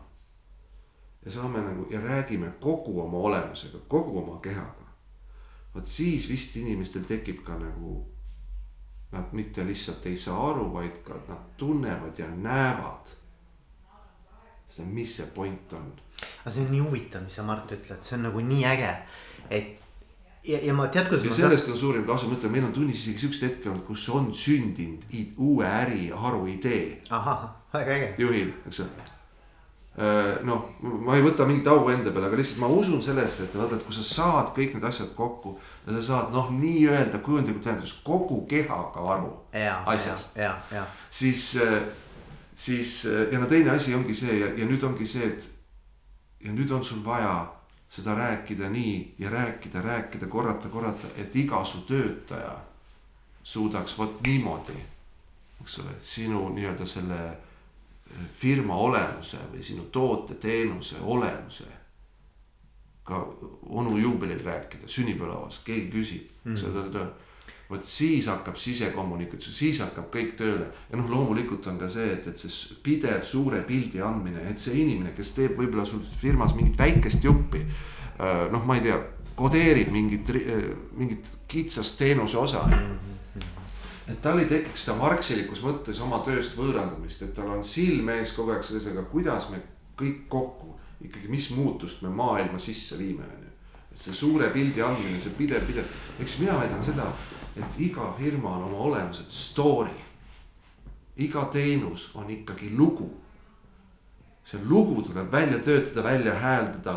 ja 1.26 1.32
saame 1.32 1.60
nagu 1.62 1.86
ja 1.90 2.00
räägime 2.02 2.54
kogu 2.60 3.02
oma 3.02 3.18
olemusega, 3.18 3.78
kogu 3.88 4.18
oma 4.20 4.40
kehaga. 4.42 4.88
vot 5.76 5.88
siis 5.88 6.30
vist 6.30 6.56
inimestel 6.56 7.04
tekib 7.04 7.44
ka 7.44 7.58
nagu. 7.58 8.08
Nad 9.12 9.34
mitte 9.34 9.66
lihtsalt 9.66 10.06
ei 10.06 10.18
saa 10.18 10.50
aru, 10.50 10.74
vaid 10.74 11.02
ka 11.04 11.14
nad 11.28 11.58
tunnevad 11.58 12.20
ja 12.20 12.28
näevad. 12.28 13.12
Seda, 14.72 14.88
mis 14.88 15.20
see 15.20 15.30
point 15.36 15.78
on. 15.78 15.92
aga 16.44 16.56
see 16.56 16.66
on 16.66 16.74
nii 16.76 16.82
huvitav, 16.88 17.24
mis 17.28 17.38
sa 17.40 17.46
Mart 17.46 17.72
ütled, 17.76 18.02
see 18.06 18.18
on 18.18 18.28
nagu 18.30 18.44
nii 18.48 18.66
äge, 18.72 18.92
et 19.50 19.78
ja, 20.44 20.60
ja 20.64 20.74
ma 20.74 20.88
tead, 20.88 21.10
kuidas. 21.10 21.26
ja 21.26 21.38
sellest 21.44 21.70
on 21.70 21.78
suurim 21.78 22.06
kasu, 22.08 22.30
ma 22.30 22.38
ütlen, 22.40 22.56
meil 22.56 22.68
on 22.68 22.76
tunnis 22.76 23.06
isegi 23.06 23.26
siukseid 23.26 23.50
hetki 23.50 23.72
olnud, 23.72 23.86
kus 23.88 24.10
on 24.10 24.32
sündinud 24.34 25.08
uue 25.38 25.66
äriharu 25.68 26.46
idee. 26.52 27.02
ahah, 27.10 27.50
väga 27.74 27.98
äge. 27.98 28.14
juhil, 28.26 28.54
eks 28.68 28.86
ole. 28.86 29.10
Äh, 29.92 30.38
noh, 30.48 30.70
ma 30.80 31.18
ei 31.18 31.24
võta 31.26 31.44
mingit 31.44 31.66
au 31.68 31.90
enda 31.92 32.14
peale, 32.16 32.30
aga 32.30 32.38
lihtsalt 32.40 32.62
ma 32.62 32.70
usun 32.72 33.02
sellesse, 33.04 33.50
et 33.50 33.56
vaata, 33.60 33.76
et 33.76 33.84
kui 33.84 33.96
sa 33.98 34.06
saad 34.08 34.54
kõik 34.56 34.78
need 34.78 34.86
asjad 34.88 35.10
kokku 35.18 35.58
ja 35.84 35.98
sa 35.98 36.04
saad 36.06 36.30
noh, 36.32 36.48
nii-öelda 36.56 37.20
kujundlikult 37.26 37.66
tähendus 37.66 37.98
kogu 38.06 38.46
kehaga 38.48 39.04
aru 39.18 39.34
ja, 39.52 39.82
asjast. 39.92 40.40
siis, 41.12 41.44
äh, 41.60 41.84
siis 42.56 43.06
ja 43.32 43.40
no 43.40 43.46
teine 43.46 43.70
asi 43.70 43.96
ongi 43.96 44.14
see 44.14 44.40
ja, 44.40 44.48
ja 44.58 44.66
nüüd 44.66 44.84
ongi 44.84 45.08
see, 45.08 45.28
et 45.28 45.50
ja 46.44 46.52
nüüd 46.52 46.72
on 46.72 46.84
sul 46.84 47.04
vaja 47.06 47.62
seda 47.92 48.16
rääkida 48.16 48.70
nii 48.70 49.16
ja 49.20 49.30
rääkida, 49.30 49.82
rääkida, 49.82 50.28
korrata, 50.28 50.70
korrata, 50.70 51.08
et 51.18 51.36
iga 51.36 51.64
su 51.66 51.82
töötaja 51.88 52.60
suudaks 53.44 53.98
vot 53.98 54.22
niimoodi, 54.28 54.78
eks 55.62 55.80
ole, 55.80 55.96
sinu 56.02 56.50
nii-öelda 56.56 56.86
selle 56.86 57.20
eh, 57.28 58.26
firma 58.40 58.78
olemuse 58.78 59.42
või 59.52 59.64
sinu 59.64 59.90
toote, 59.92 60.36
teenuse 60.40 61.02
olemuse. 61.02 61.66
ka 63.04 63.18
onu 63.66 63.98
juubelil 63.98 64.44
rääkida, 64.46 64.88
sünnipäevalauas, 64.88 65.60
keegi 65.66 65.90
küsib 65.92 66.28
mm, 66.44 66.56
-hmm. 66.56 67.08
Vot 67.72 67.86
siis 67.88 68.28
hakkab 68.28 68.58
sisekommunikatsioon, 68.60 69.56
siis 69.56 69.80
hakkab 69.84 70.10
kõik 70.14 70.36
tööle 70.40 70.68
ja 70.90 71.00
noh, 71.00 71.08
loomulikult 71.12 71.70
on 71.72 71.80
ka 71.80 71.88
see, 71.92 72.10
et, 72.18 72.28
et 72.28 72.42
see 72.42 72.78
pidev 72.84 73.24
suure 73.28 73.62
pildi 73.68 74.04
andmine, 74.04 74.44
et 74.52 74.60
see 74.60 74.82
inimene, 74.82 75.14
kes 75.16 75.34
teeb 75.38 75.56
võib-olla 75.60 75.86
sul 75.88 76.04
firmas 76.22 76.56
mingit 76.58 76.80
väikest 76.80 77.24
juppi. 77.28 77.64
Äh, 77.64 78.46
noh, 78.52 78.66
ma 78.68 78.78
ei 78.78 78.86
tea, 78.90 79.00
kodeerib 79.40 79.92
mingit, 79.94 80.34
äh, 80.36 80.68
mingit 81.00 81.32
kitsast 81.52 81.98
teenuse 82.02 82.38
osa. 82.38 82.68
et 84.12 84.20
tal 84.22 84.42
ei 84.42 84.48
tekiks 84.50 84.84
seda 84.84 84.98
marksilikus 85.00 85.62
mõttes 85.64 86.02
oma 86.04 86.20
tööst 86.26 86.58
võõrandumist, 86.60 87.22
et 87.24 87.34
tal 87.34 87.54
on 87.54 87.64
silm 87.64 88.10
ees 88.12 88.34
kogu 88.36 88.52
aeg 88.52 88.66
selles, 88.68 88.90
aga 88.92 89.06
kuidas 89.08 89.48
me 89.54 89.62
kõik 89.96 90.26
kokku 90.28 90.74
ikkagi, 91.06 91.30
mis 91.32 91.48
muutust 91.56 92.02
me 92.04 92.12
maailma 92.12 92.60
sisse 92.60 92.98
viime, 93.00 93.24
on 93.24 93.46
ju. 93.46 93.54
et 93.92 94.02
see 94.02 94.16
suure 94.16 94.50
pildi 94.52 94.84
andmine, 94.84 95.20
see 95.20 95.32
pidev, 95.38 95.64
pidev, 95.68 95.88
eks 96.20 96.36
mina 96.42 96.58
väidan 96.60 96.84
seda 96.84 97.08
et 97.58 97.80
iga 97.80 98.14
firma 98.18 98.56
on 98.58 98.64
oma 98.70 98.78
olemuselt 98.78 99.32
story. 99.32 99.98
iga 101.18 101.46
teenus 101.54 102.12
on 102.16 102.30
ikkagi 102.30 102.72
lugu. 102.78 103.10
see 104.44 104.60
lugu 104.66 105.02
tuleb 105.02 105.32
välja 105.32 105.60
töötada, 105.60 106.04
välja 106.04 106.34
hääldada 106.34 106.94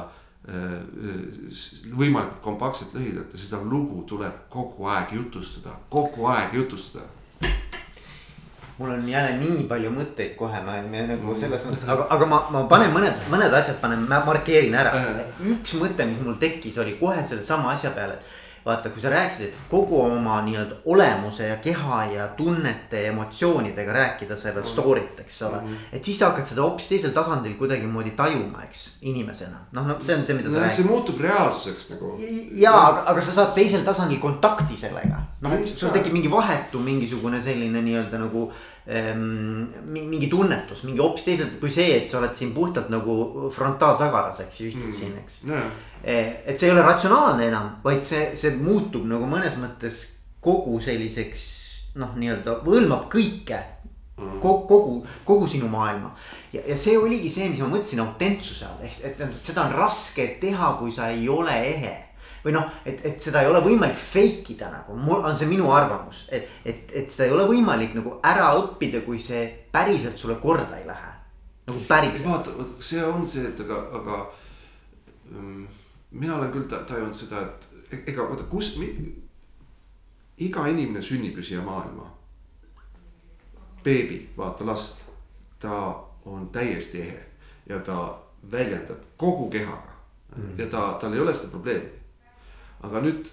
äh, 0.48 1.90
võimalikult 1.96 2.40
kompaktselt 2.40 2.94
lühidalt 2.94 3.32
ja 3.32 3.38
seda 3.38 3.62
lugu 3.62 4.02
tuleb 4.02 4.48
kogu 4.48 4.86
aeg 4.86 5.12
jutustada, 5.12 5.76
kogu 5.88 6.26
aeg 6.26 6.54
jutustada 6.54 7.08
mul 8.78 8.90
on 8.90 9.08
jälle 9.08 9.36
nii 9.38 9.66
palju 9.70 9.90
mõtteid 9.94 10.34
kohe, 10.38 10.60
ma 10.66 10.78
me 10.82 11.04
nagu 11.06 11.30
mm. 11.30 11.40
selles 11.40 11.66
mõttes, 11.66 11.84
aga, 11.90 12.06
aga 12.10 12.26
ma, 12.26 12.40
ma 12.50 12.62
panen 12.70 12.90
mõned, 12.94 13.20
mõned 13.30 13.54
asjad 13.54 13.78
panen, 13.82 14.06
markeerin 14.10 14.74
ära. 14.74 14.94
Äh. 14.98 15.20
üks 15.52 15.76
mõte, 15.78 16.06
mis 16.10 16.18
mul 16.22 16.38
tekkis, 16.42 16.78
oli 16.82 16.96
kohe 16.98 17.22
selle 17.26 17.46
sama 17.46 17.70
asja 17.74 17.94
peale, 17.94 18.18
et 18.18 18.43
vaata, 18.66 18.88
kui 18.88 19.02
sa 19.02 19.10
rääkisid, 19.12 19.50
et 19.50 19.64
kogu 19.70 20.00
oma 20.00 20.38
nii-öelda 20.46 20.76
olemuse 20.84 21.48
ja 21.48 21.56
keha 21.56 22.04
ja 22.04 22.28
tunnete 22.36 23.02
ja 23.02 23.12
emotsioonidega 23.12 23.92
rääkida 23.92 24.36
seda 24.36 24.60
mm. 24.60 24.66
story't, 24.66 25.20
eks 25.20 25.42
ole 25.42 25.60
mm. 25.60 25.68
-hmm. 25.68 25.96
et 25.96 26.04
siis 26.04 26.18
sa 26.18 26.30
hakkad 26.30 26.46
seda 26.46 26.62
hoopis 26.62 26.88
teisel 26.88 27.10
tasandil 27.10 27.54
kuidagimoodi 27.54 28.10
tajuma, 28.10 28.62
eks, 28.64 28.88
inimesena. 29.00 29.56
noh, 29.72 29.86
no 29.86 29.96
see 30.00 30.16
on 30.16 30.26
see, 30.26 30.36
mida 30.36 30.50
sa 30.50 30.56
no, 30.56 30.62
räägid. 30.62 30.76
see 30.76 30.84
muutub 30.84 31.20
reaalsuseks 31.20 31.90
nagu. 31.90 32.14
ja, 32.52 32.72
aga, 32.86 33.02
aga 33.06 33.20
sa 33.20 33.32
saad 33.32 33.54
teisel 33.54 33.84
tasandil 33.84 34.18
kontakti 34.18 34.76
sellega. 34.76 35.20
noh, 35.40 35.52
et 35.52 35.68
sul 35.68 35.90
tekib 35.90 36.12
mingi 36.12 36.30
vahetu 36.30 36.78
mingisugune 36.78 37.42
selline 37.42 37.82
nii-öelda 37.82 38.18
nagu 38.18 38.48
ähm, 38.48 38.73
mingi 38.84 40.28
tunnetus, 40.28 40.82
mingi 40.84 41.00
hoopis 41.00 41.24
teiselt 41.24 41.54
kui 41.60 41.70
see, 41.72 41.94
et 42.02 42.10
sa 42.10 42.18
oled 42.18 42.34
siin 42.36 42.50
puhtalt 42.52 42.90
nagu 42.92 43.48
frontaalsagaras, 43.54 44.42
eks 44.44 44.60
ju, 44.60 44.70
istud 44.74 44.90
mm. 44.90 44.96
siin, 44.98 45.18
eks 45.22 45.42
yeah 45.48 45.68
Eh, 46.04 46.42
et 46.44 46.58
see 46.60 46.68
ei 46.68 46.74
ole 46.74 46.82
ratsionaalne 46.84 47.46
enam, 47.48 47.68
vaid 47.84 48.02
see, 48.04 48.34
see 48.36 48.52
muutub 48.60 49.06
nagu 49.08 49.24
mõnes 49.24 49.54
mõttes 49.56 50.02
kogu 50.44 50.76
selliseks 50.84 51.44
noh, 51.96 52.10
nii-öelda 52.20 52.58
hõlmab 52.66 53.06
kõike 53.12 53.56
mm. 54.18 54.34
kogu, 54.42 54.66
kogu, 54.68 54.98
kogu 55.24 55.48
sinu 55.48 55.70
maailma. 55.72 56.10
ja, 56.52 56.60
ja 56.68 56.76
see 56.76 56.98
oligi 57.00 57.32
see, 57.32 57.48
mis 57.48 57.62
ma 57.64 57.70
mõtlesin 57.72 58.04
autentsuse 58.04 58.68
all, 58.68 58.84
ehk 58.84 59.00
et, 59.00 59.22
et 59.24 59.48
seda 59.48 59.64
on 59.64 59.72
raske 59.78 60.28
teha, 60.42 60.74
kui 60.82 60.92
sa 60.92 61.08
ei 61.14 61.24
ole 61.32 61.56
ehe. 61.70 61.94
Või 62.44 62.52
noh, 62.52 62.68
et, 62.84 63.00
et 63.08 63.20
seda 63.20 63.40
ei 63.42 63.48
ole 63.48 63.62
võimalik 63.64 63.96
fake 63.98 64.52
ida 64.52 64.68
nagu, 64.72 64.96
mul 65.00 65.24
on 65.24 65.38
see 65.38 65.48
minu 65.48 65.70
arvamus, 65.72 66.26
et, 66.28 66.48
et, 66.64 66.92
et 67.00 67.10
seda 67.10 67.28
ei 67.28 67.34
ole 67.36 67.46
võimalik 67.48 67.94
nagu 67.96 68.18
ära 68.24 68.50
õppida, 68.60 69.00
kui 69.06 69.20
see 69.22 69.46
päriselt 69.72 70.20
sulle 70.20 70.36
korda 70.42 70.76
ei 70.78 70.86
lähe. 70.86 71.12
nagu 71.66 71.84
päriselt. 71.88 72.26
vaata, 72.28 72.56
vaata 72.58 72.88
see 72.90 73.04
on 73.04 73.26
see, 73.26 73.46
et 73.48 73.60
aga, 73.64 73.80
aga 74.00 74.18
ähm, 75.32 75.64
mina 76.10 76.36
olen 76.36 76.52
küll 76.52 76.68
tajunud 76.68 77.16
seda, 77.16 77.40
et 77.40 77.68
e-, 77.92 78.02
ega 78.12 78.28
vaata, 78.28 78.44
kus 78.50 78.74
mi, 78.76 78.92
iga 80.44 80.66
inimene 80.68 81.02
sünnib 81.02 81.40
ju 81.40 81.48
siia 81.48 81.64
maailma. 81.64 82.10
beebi, 83.84 84.20
vaata 84.36 84.66
last, 84.66 85.00
ta 85.60 85.80
on 86.24 86.48
täiesti 86.52 87.00
ehe 87.00 87.26
ja 87.68 87.80
ta 87.80 88.18
väljendab 88.52 89.00
kogu 89.16 89.50
kehaga 89.50 89.92
mm. 90.36 90.58
ja 90.58 90.66
ta, 90.66 90.96
tal 91.00 91.12
ei 91.12 91.20
ole 91.20 91.34
seda 91.34 91.50
probleemi 91.52 92.03
aga 92.84 93.00
nüüd 93.04 93.28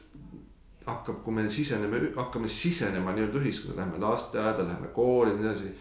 hakkab, 0.86 1.22
kui 1.24 1.34
me 1.34 1.46
siseneme, 1.52 2.02
hakkame 2.16 2.50
sisenema 2.50 3.14
nii-öelda 3.16 3.40
ühiskonda, 3.42 3.82
lähme 3.82 4.00
lasteaeda, 4.02 4.66
lähme 4.68 4.88
kooli 4.96 5.32
ja 5.32 5.38
nii 5.38 5.50
edasi. 5.50 5.74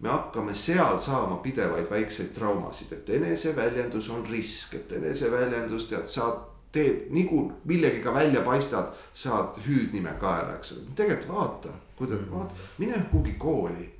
me 0.00 0.08
hakkame 0.08 0.54
seal 0.54 0.98
saama 0.98 1.36
pidevaid 1.44 1.90
väikseid 1.90 2.30
traumasid, 2.32 2.92
et 2.92 3.10
eneseväljendus 3.10 4.08
on 4.10 4.24
risk, 4.26 4.74
et 4.74 4.92
eneseväljendus 4.96 5.86
tead, 5.90 6.06
sa 6.08 6.30
teed 6.72 7.10
nii 7.12 7.24
kui 7.28 7.50
millegiga 7.68 8.14
välja 8.14 8.40
paistad, 8.46 8.94
saad 9.14 9.58
hüüdnime 9.66 10.14
kaela, 10.20 10.54
eks 10.56 10.72
ole. 10.72 10.86
tegelikult 10.96 11.34
vaata, 11.34 11.74
kuidas 11.98 12.20
mm., 12.20 12.30
vaata, 12.30 12.68
mine 12.78 13.02
kuhugi 13.10 13.34
kooli 13.38 13.90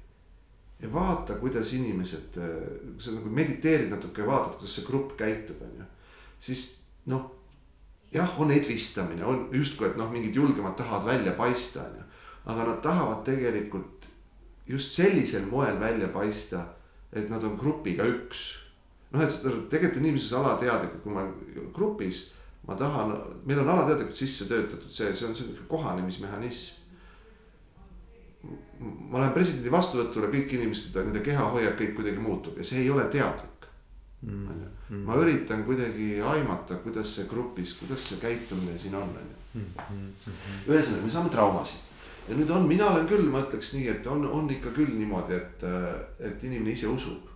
ja 0.80 0.92
vaata, 0.92 1.36
kuidas 1.42 1.74
inimesed, 1.76 2.38
kui 2.38 3.02
sa 3.04 3.12
nagu 3.18 3.34
mediteerid 3.36 3.92
natuke 3.92 4.24
ja 4.24 4.30
vaatad, 4.30 4.56
kuidas 4.56 4.78
see 4.78 4.86
grupp 4.86 5.12
käitub, 5.20 5.60
on 5.66 5.82
ju. 5.82 5.90
siis 6.38 6.64
noh 7.12 7.28
jah, 8.12 8.40
on 8.40 8.50
edvistamine, 8.50 9.24
on 9.24 9.48
justkui, 9.52 9.88
et 9.90 9.98
noh, 9.98 10.10
mingid 10.10 10.34
julgemad 10.34 10.74
tahavad 10.78 11.06
välja 11.06 11.32
paista, 11.38 11.84
on 11.86 12.00
ju. 12.00 12.06
aga 12.50 12.64
nad 12.64 12.80
tahavad 12.82 13.22
tegelikult 13.24 14.08
just 14.66 14.96
sellisel 14.96 15.46
moel 15.46 15.80
välja 15.80 16.08
paista, 16.08 16.64
et 17.12 17.30
nad 17.30 17.44
on 17.44 17.56
grupiga 17.58 18.06
üks. 18.06 18.58
noh, 19.10 19.22
et 19.22 19.30
tegelikult 19.70 20.00
on 20.00 20.04
inimeses 20.04 20.32
alateadlik, 20.32 20.94
et 20.94 21.02
kui 21.02 21.14
ma 21.14 21.22
olen 21.22 21.70
grupis, 21.74 22.30
ma 22.66 22.74
tahan, 22.78 23.14
meil 23.46 23.62
on 23.62 23.68
alateadlikult 23.68 24.16
sisse 24.16 24.46
töötatud 24.50 24.92
see, 24.92 25.14
see 25.14 25.26
on 25.28 25.34
sihuke 25.34 25.66
kohanemismehhanism. 25.68 26.76
ma 28.80 29.20
lähen 29.20 29.34
presidendi 29.36 29.70
vastuvõtule, 29.70 30.30
kõik 30.32 30.54
inimesed, 30.56 30.96
nende 31.04 31.20
kehahoiak, 31.20 31.76
kõik 31.78 31.94
kuidagi 31.98 32.22
muutub 32.22 32.58
ja 32.58 32.64
see 32.64 32.80
ei 32.82 32.90
ole 32.90 33.04
teadlik 33.12 33.59
mm.. 34.22 34.48
on 34.48 34.62
ju, 34.64 34.70
mm. 34.88 35.04
ma 35.06 35.18
üritan 35.20 35.64
kuidagi 35.64 36.10
aimata, 36.32 36.80
kuidas 36.84 37.14
see 37.16 37.28
grupis, 37.30 37.74
kuidas 37.80 38.08
see 38.10 38.20
käitumine 38.22 38.78
siin 38.78 38.96
on, 38.98 39.14
on 39.14 39.30
ju. 39.30 39.38
Mm-hmm. 39.60 40.10
ühesõnaga, 40.70 41.02
me 41.02 41.10
saame 41.10 41.30
traumasid 41.34 41.88
ja 42.28 42.36
nüüd 42.38 42.50
on, 42.54 42.68
mina 42.70 42.86
olen 42.92 43.08
küll, 43.10 43.26
ma 43.32 43.42
ütleks 43.42 43.72
nii, 43.74 43.88
et 43.90 44.06
on, 44.06 44.22
on 44.30 44.50
ikka 44.54 44.70
küll 44.76 44.92
niimoodi, 44.94 45.34
et, 45.34 45.64
et 46.22 46.44
inimene 46.46 46.76
ise 46.76 46.86
usub. 46.86 47.26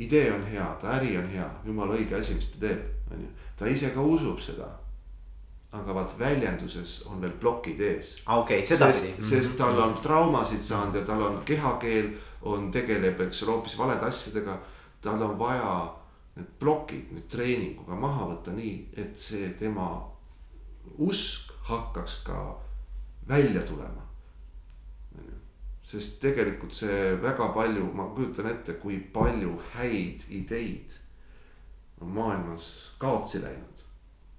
idee 0.00 0.30
on 0.32 0.46
hea, 0.48 0.66
ta 0.80 0.94
äri 0.96 1.18
on 1.20 1.28
hea, 1.28 1.48
jumala 1.66 1.98
õige 1.98 2.16
asi, 2.16 2.38
mis 2.38 2.48
ta 2.54 2.62
teeb, 2.62 2.86
on 3.12 3.26
ju, 3.26 3.34
ta 3.58 3.68
ise 3.68 3.90
ka 3.92 4.00
usub 4.00 4.40
seda 4.40 4.70
aga 5.70 5.94
vaat 5.94 6.16
väljenduses 6.18 6.96
on 7.06 7.20
veel 7.22 7.36
plokid 7.38 7.78
ees 7.86 8.16
okay,. 8.26 8.64
sest, 8.66 9.20
sest 9.22 9.54
tal 9.58 9.78
on 9.78 9.92
traumasid 10.02 10.64
saanud 10.66 10.96
ja 10.98 11.04
tal 11.06 11.22
on 11.22 11.36
kehakeel 11.46 12.10
on, 12.42 12.70
tegeleb, 12.74 13.20
eks 13.26 13.44
ole, 13.44 13.54
hoopis 13.54 13.76
valede 13.78 14.08
asjadega 14.08 14.56
tal 15.00 15.22
on 15.22 15.38
vaja 15.38 15.72
need 16.36 16.52
plokid 16.58 17.10
nüüd 17.14 17.28
treeninguga 17.32 17.96
maha 17.98 18.28
võtta 18.32 18.54
nii, 18.54 18.74
et 18.96 19.18
see 19.18 19.50
tema 19.58 19.88
usk 20.98 21.52
hakkaks 21.68 22.22
ka 22.26 22.38
välja 23.28 23.62
tulema. 23.66 24.06
sest 25.90 26.20
tegelikult 26.22 26.74
see 26.76 27.16
väga 27.22 27.48
palju, 27.54 27.88
ma 27.94 28.04
kujutan 28.14 28.46
ette, 28.46 28.76
kui 28.78 29.00
palju 29.12 29.56
häid 29.72 30.22
ideid 30.30 30.94
on 32.00 32.12
maailmas 32.14 32.94
kaotsi 32.98 33.42
läinud. 33.42 33.84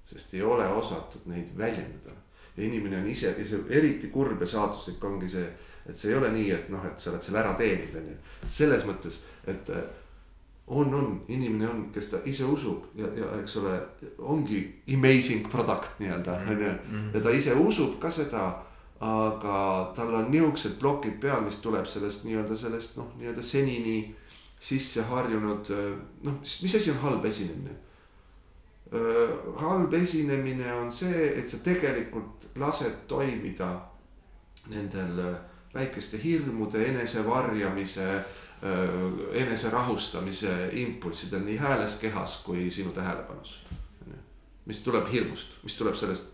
sest 0.04 0.34
ei 0.34 0.42
ole 0.42 0.68
osatud 0.68 1.26
neid 1.26 1.52
väljendada 1.58 2.16
ja 2.58 2.64
inimene 2.64 2.98
on 2.98 3.08
ise, 3.08 3.36
eriti 3.70 4.08
kurb 4.08 4.42
ja 4.42 4.48
saatuslik 4.48 5.04
ongi 5.04 5.30
see, 5.30 5.46
et 5.86 5.98
see 5.98 6.12
ei 6.12 6.18
ole 6.18 6.32
nii, 6.32 6.50
et 6.52 6.70
noh, 6.70 6.84
et 6.86 7.00
sa 7.00 7.12
oled 7.12 7.24
selle 7.24 7.40
ära 7.40 7.54
teeninud, 7.58 7.96
on 7.96 8.10
ju. 8.12 8.18
selles 8.60 8.86
mõttes, 8.88 9.22
et 9.48 9.72
on, 10.68 10.94
on, 10.94 11.22
inimene 11.28 11.70
on, 11.70 11.86
kes 11.94 12.06
ta 12.06 12.20
ise 12.26 12.46
usub 12.46 12.86
ja, 12.96 13.08
ja 13.18 13.30
eks 13.42 13.58
ole, 13.60 13.74
ongi 14.20 14.62
amazing 14.94 15.50
product 15.52 16.00
nii-öelda 16.00 16.34
on 16.34 16.62
ju. 16.62 16.72
Mhm. 16.90 17.10
ja 17.14 17.22
ta 17.22 17.32
ise 17.36 17.54
usub 17.54 18.00
ka 18.00 18.12
seda, 18.12 18.46
aga 19.02 19.92
tal 19.96 20.14
on 20.16 20.32
nihukesed 20.32 20.78
plokid 20.80 21.20
peal, 21.22 21.42
mis 21.42 21.58
tuleb 21.58 21.86
sellest 21.86 22.24
nii-öelda 22.24 22.58
sellest 22.58 22.98
noh, 22.98 23.14
nii-öelda 23.18 23.44
senini 23.44 24.16
sisse 24.60 25.04
harjunud 25.10 25.72
noh, 26.24 26.42
mis 26.42 26.76
asi 26.76 26.92
on 26.92 27.02
halb 27.06 27.26
esinemine? 27.26 27.78
halb 29.58 29.94
esinemine 29.94 30.74
on 30.74 30.90
see, 30.92 31.30
et 31.40 31.48
sa 31.48 31.58
tegelikult 31.64 32.50
lased 32.60 33.06
toimida 33.08 33.70
nendel 34.70 35.22
väikeste 35.74 36.20
hirmude, 36.20 36.84
enesevarjamise 36.90 38.08
Äh, 38.12 38.24
eneserahustamise 39.34 40.70
impulssid 40.78 41.34
on 41.34 41.46
nii 41.46 41.58
hääles, 41.58 41.96
kehas 41.96 42.38
kui 42.46 42.72
sinu 42.72 42.92
tähelepanus. 42.94 43.60
mis 44.66 44.80
tuleb 44.80 45.08
hirmust, 45.12 45.56
mis 45.64 45.76
tuleb 45.76 45.96
sellest 45.96 46.30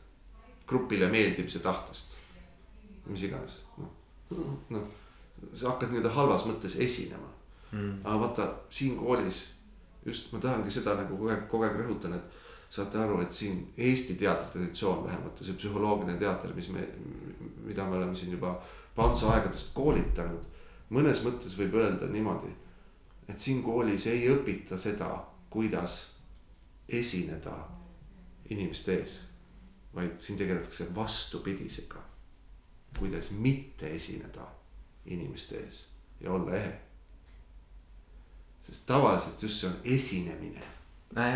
grupile 0.68 1.08
meeldimise 1.08 1.60
tahtest. 1.60 2.18
mis 3.06 3.24
iganes, 3.24 3.62
noh, 3.78 3.94
noh, 4.70 4.88
sa 5.54 5.70
hakkad 5.70 5.94
nii-öelda 5.94 6.12
halvas 6.12 6.44
mõttes 6.46 6.76
esinema 6.84 7.30
mm.. 7.72 8.02
aga 8.04 8.20
vaata 8.20 8.48
siin 8.70 8.98
koolis 9.00 9.46
just 10.06 10.32
ma 10.32 10.40
tahangi 10.40 10.72
seda 10.72 10.96
nagu 11.00 11.16
kogu 11.16 11.32
aeg, 11.32 11.48
kogu 11.52 11.63
aeg 11.63 11.80
rõhutan, 11.80 12.18
et 12.18 12.36
saate 12.70 13.00
aru, 13.00 13.22
et 13.24 13.32
siin 13.32 13.62
Eesti 13.78 14.18
teatritraditsioon 14.20 15.06
vähemalt 15.06 15.40
ja 15.40 15.48
see 15.48 15.56
psühholoogiline 15.56 16.18
teater, 16.20 16.52
mis 16.56 16.68
me, 16.76 16.84
mida 17.63 17.86
me 17.88 17.96
oleme 18.00 18.16
siin 18.16 18.36
juba 18.36 18.58
Panso 18.96 19.30
aegadest 19.32 19.72
koolitanud 19.78 20.48
mõnes 20.89 21.21
mõttes 21.26 21.58
võib 21.60 21.76
öelda 21.80 22.08
niimoodi, 22.12 22.52
et 23.28 23.38
siin 23.38 23.63
koolis 23.63 24.08
ei 24.08 24.28
õpita 24.32 24.78
seda, 24.80 25.10
kuidas 25.50 26.00
esineda 26.88 27.56
inimeste 28.50 28.95
ees, 28.95 29.19
vaid 29.95 30.19
siin 30.23 30.39
tegeletakse 30.39 30.91
vastupidisega. 30.95 32.04
kuidas 32.97 33.28
mitte 33.32 33.89
esineda 33.93 34.47
inimeste 35.06 35.58
ees 35.58 35.88
ja 36.21 36.32
olla 36.32 36.56
ehe. 36.56 36.71
sest 38.62 38.86
tavaliselt 38.86 39.43
just 39.43 39.60
see 39.60 39.69
on 39.69 39.76
esinemine. 39.84 40.63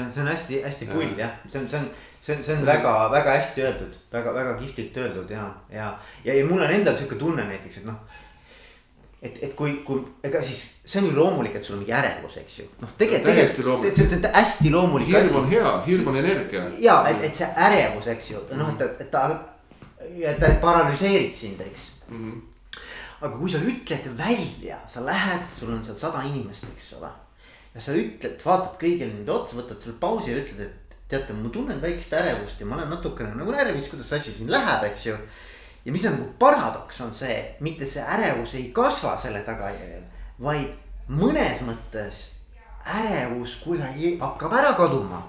see 0.09 0.21
on 0.21 0.27
hästi-hästi 0.27 0.85
pull 0.85 1.19
jah, 1.19 1.37
see 1.47 1.61
on, 1.61 1.69
see 1.69 1.79
on, 1.79 1.89
see 2.19 2.35
on, 2.35 2.43
see 2.43 2.55
on 2.55 2.65
väga-väga 2.65 3.35
hästi 3.37 3.61
öeldud 3.61 3.95
väga,, 4.11 4.33
väga-väga 4.33 4.59
kihvtilt 4.59 4.97
öeldud 4.97 5.29
ja, 5.29 5.45
ja, 5.69 5.99
ja, 6.23 6.33
ja 6.33 6.45
mul 6.45 6.61
on 6.61 6.71
endal 6.71 6.97
sihuke 6.97 7.15
tunne 7.15 7.43
näiteks, 7.43 7.77
et 7.77 7.85
noh 7.85 7.99
et, 9.21 9.37
et 9.45 9.53
kui, 9.55 9.73
kui 9.85 10.01
ega 10.25 10.41
siis 10.45 10.61
see 10.81 11.01
on 11.01 11.09
ju 11.11 11.15
loomulik, 11.15 11.55
et 11.57 11.65
sul 11.65 11.75
on 11.75 11.83
mingi 11.83 11.93
ärevus, 11.93 12.37
eks 12.41 12.59
ju. 12.59 12.67
noh, 12.81 12.93
tegelikult, 12.97 13.27
tegelikult 13.29 13.97
see, 13.99 14.07
see 14.09 14.17
on 14.17 14.37
hästi 14.37 14.71
loomulik. 14.73 15.11
hirm 15.13 15.39
on 15.43 15.49
hea, 15.51 15.73
hirm 15.85 16.07
on 16.09 16.19
energia. 16.23 16.63
ja 16.81 16.97
et, 17.09 17.25
et 17.29 17.41
see 17.41 17.49
ärevus, 17.67 18.09
eks 18.15 18.31
ju, 18.31 18.41
noh, 18.57 18.71
et, 18.73 19.03
et 19.05 19.11
ta, 19.13 19.25
et 20.01 20.41
ta 20.41 20.53
paralüseerib 20.63 21.35
sind, 21.37 21.61
eks 21.67 21.91
mm. 22.09 22.23
-hmm. 22.23 22.79
aga 23.21 23.33
kui 23.37 23.49
sa 23.53 23.61
ütled 23.61 24.09
välja, 24.17 24.81
sa 24.87 25.05
lähed, 25.05 25.45
sul 25.59 25.73
on 25.73 25.83
seal 25.83 25.97
sada 25.97 26.25
inimest, 26.25 26.65
eks 26.73 26.93
ole. 26.99 27.13
ja 27.75 27.81
sa 27.81 27.93
ütled, 27.93 28.41
vaatad 28.45 28.73
kõigile 28.81 29.13
nende 29.13 29.31
otsa, 29.31 29.61
võtad 29.61 29.79
selle 29.79 29.99
pausi 30.01 30.33
ja 30.33 30.41
ütled, 30.41 30.65
et 30.65 30.97
teate, 31.11 31.33
ma 31.33 31.49
tunnen 31.49 31.81
väikest 31.81 32.13
ärevust 32.13 32.59
ja 32.59 32.65
ma 32.65 32.79
olen 32.79 32.89
natukene 32.89 33.35
nagu 33.35 33.51
närvis, 33.53 33.89
kuidas 33.91 34.09
see 34.09 34.17
asi 34.17 34.33
siin 34.33 34.51
läheb, 34.51 34.83
eks 34.89 35.05
ju 35.05 35.17
ja 35.85 35.91
mis 35.91 36.05
on 36.05 36.11
nagu 36.17 36.29
paradoks, 36.39 37.01
on 37.01 37.13
see, 37.13 37.55
mitte 37.59 37.87
see 37.89 38.03
ärevus 38.03 38.55
ei 38.59 38.69
kasva 38.75 39.15
selle 39.17 39.41
tagajärjel, 39.45 40.03
vaid 40.41 40.69
mõnes 41.09 41.61
mõttes 41.65 42.23
ärevus 42.85 43.57
kuidagi 43.63 44.17
hakkab 44.21 44.53
ära 44.53 44.73
kaduma. 44.77 45.21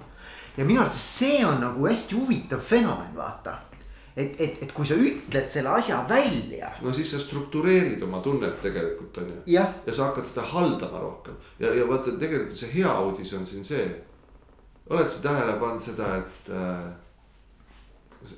ja 0.56 0.64
minu 0.64 0.80
arvates 0.80 1.18
see 1.18 1.44
on 1.46 1.60
nagu 1.60 1.86
hästi 1.86 2.14
huvitav 2.14 2.60
fenomen, 2.60 3.14
vaata. 3.16 3.58
et, 4.16 4.40
et, 4.40 4.62
et 4.62 4.72
kui 4.72 4.86
sa 4.86 4.94
ütled 4.94 5.46
selle 5.48 5.68
asja 5.68 6.04
välja. 6.08 6.70
no 6.82 6.92
siis 6.92 7.10
sa 7.10 7.20
struktureerid 7.20 8.02
oma 8.02 8.20
tunnet 8.20 8.60
tegelikult 8.60 9.18
on 9.18 9.28
ju. 9.28 9.42
ja 9.46 9.66
sa 9.90 10.10
hakkad 10.10 10.26
seda 10.28 10.42
haldama 10.42 10.98
rohkem 10.98 11.34
ja, 11.58 11.74
ja 11.74 11.88
vaata 11.88 12.12
tegelikult 12.18 12.56
see 12.56 12.74
hea 12.74 12.98
uudis 13.00 13.32
on 13.32 13.46
siin 13.46 13.64
see. 13.64 13.86
oled 14.90 15.08
sa 15.08 15.22
tähele 15.22 15.56
pannud 15.60 15.80
seda, 15.80 16.16
et 16.16 16.52
äh, 16.52 16.92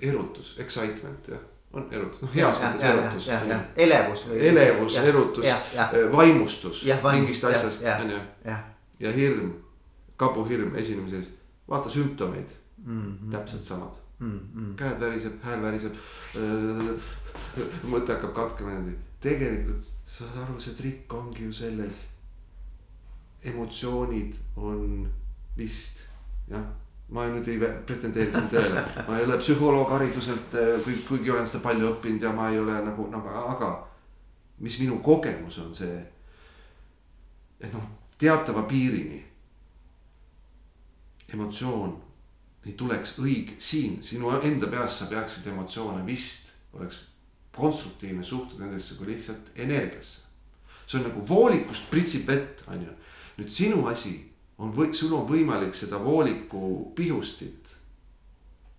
erutus, 0.00 0.56
excitement 0.62 1.28
jah 1.28 1.42
on 1.74 1.88
erutus, 1.90 2.22
noh 2.22 2.34
heas 2.34 2.60
mõttes 2.62 2.84
erutus. 2.88 3.28
elevus. 3.76 4.26
elevus, 4.50 4.98
erutus, 5.02 5.46
vaimustus 6.12 6.84
mingist 7.02 7.44
asjast 7.50 7.86
on 8.00 8.14
ju. 8.14 8.20
ja 9.00 9.12
hirm, 9.12 9.52
kabuhirm 10.16 10.76
esinemises, 10.80 11.30
vaata 11.68 11.90
sümptomeid 11.90 12.54
mm, 12.84 13.02
-hmm. 13.02 13.32
täpselt 13.32 13.64
samad 13.64 13.98
mm. 14.18 14.40
-mm. 14.54 14.74
käed 14.76 15.00
väriseb, 15.00 15.42
hääl 15.42 15.62
väriseb. 15.62 15.94
mõte 17.92 18.12
hakkab 18.12 18.34
katkema 18.34 18.70
niimoodi, 18.70 18.96
tegelikult 19.20 19.90
saad 20.06 20.38
aru, 20.42 20.60
see 20.60 20.74
trikk 20.74 21.12
ongi 21.12 21.44
ju 21.44 21.52
selles. 21.52 22.08
emotsioonid 23.44 24.34
on 24.56 25.08
vist 25.56 25.98
jah 26.48 26.64
ma 27.14 27.28
nüüd 27.30 27.46
ei 27.48 27.58
pretendeeri 27.86 28.32
siin 28.34 28.48
tõele, 28.50 28.80
ma 29.06 29.18
ei 29.18 29.26
ole 29.28 29.36
psühholoog 29.38 29.92
hariduselt, 29.94 30.56
kuigi 31.06 31.30
olen 31.30 31.46
seda 31.46 31.62
palju 31.62 31.92
õppinud 31.92 32.26
ja 32.26 32.32
ma 32.34 32.48
ei 32.50 32.58
ole 32.58 32.74
nagu, 32.82 33.06
nagu, 33.12 33.30
aga 33.54 33.68
mis 34.64 34.78
minu 34.82 34.98
kogemus 35.04 35.60
on 35.62 35.70
see. 35.74 36.00
et 37.60 37.72
noh, 37.72 37.84
teatava 38.18 38.64
piirini 38.68 39.22
emotsioon 41.32 41.94
ei 42.66 42.72
tuleks 42.72 43.18
õige, 43.20 43.56
siin 43.58 44.00
sinu 44.04 44.32
enda 44.42 44.68
peas 44.72 44.98
sa 44.98 45.08
peaksid 45.08 45.46
emotsioone 45.52 46.04
vist 46.06 46.54
oleks 46.74 46.98
konstruktiivne 47.54 48.24
suhtuda 48.24 48.64
nendesse 48.64 48.98
kui 48.98 49.06
lihtsalt 49.12 49.52
energiasse. 49.54 50.20
see 50.86 50.98
on 50.98 51.08
nagu 51.08 51.22
voolikust 51.28 51.90
pritsib 51.90 52.26
vett, 52.28 52.64
on 52.66 52.82
ju. 52.82 52.94
nüüd 53.38 53.50
sinu 53.50 53.86
asi 53.88 54.16
on 54.58 54.76
või 54.76 54.94
sul 54.94 55.12
on 55.16 55.26
võimalik 55.28 55.74
seda 55.74 55.98
vooliku 56.02 56.92
pihustit 56.94 57.74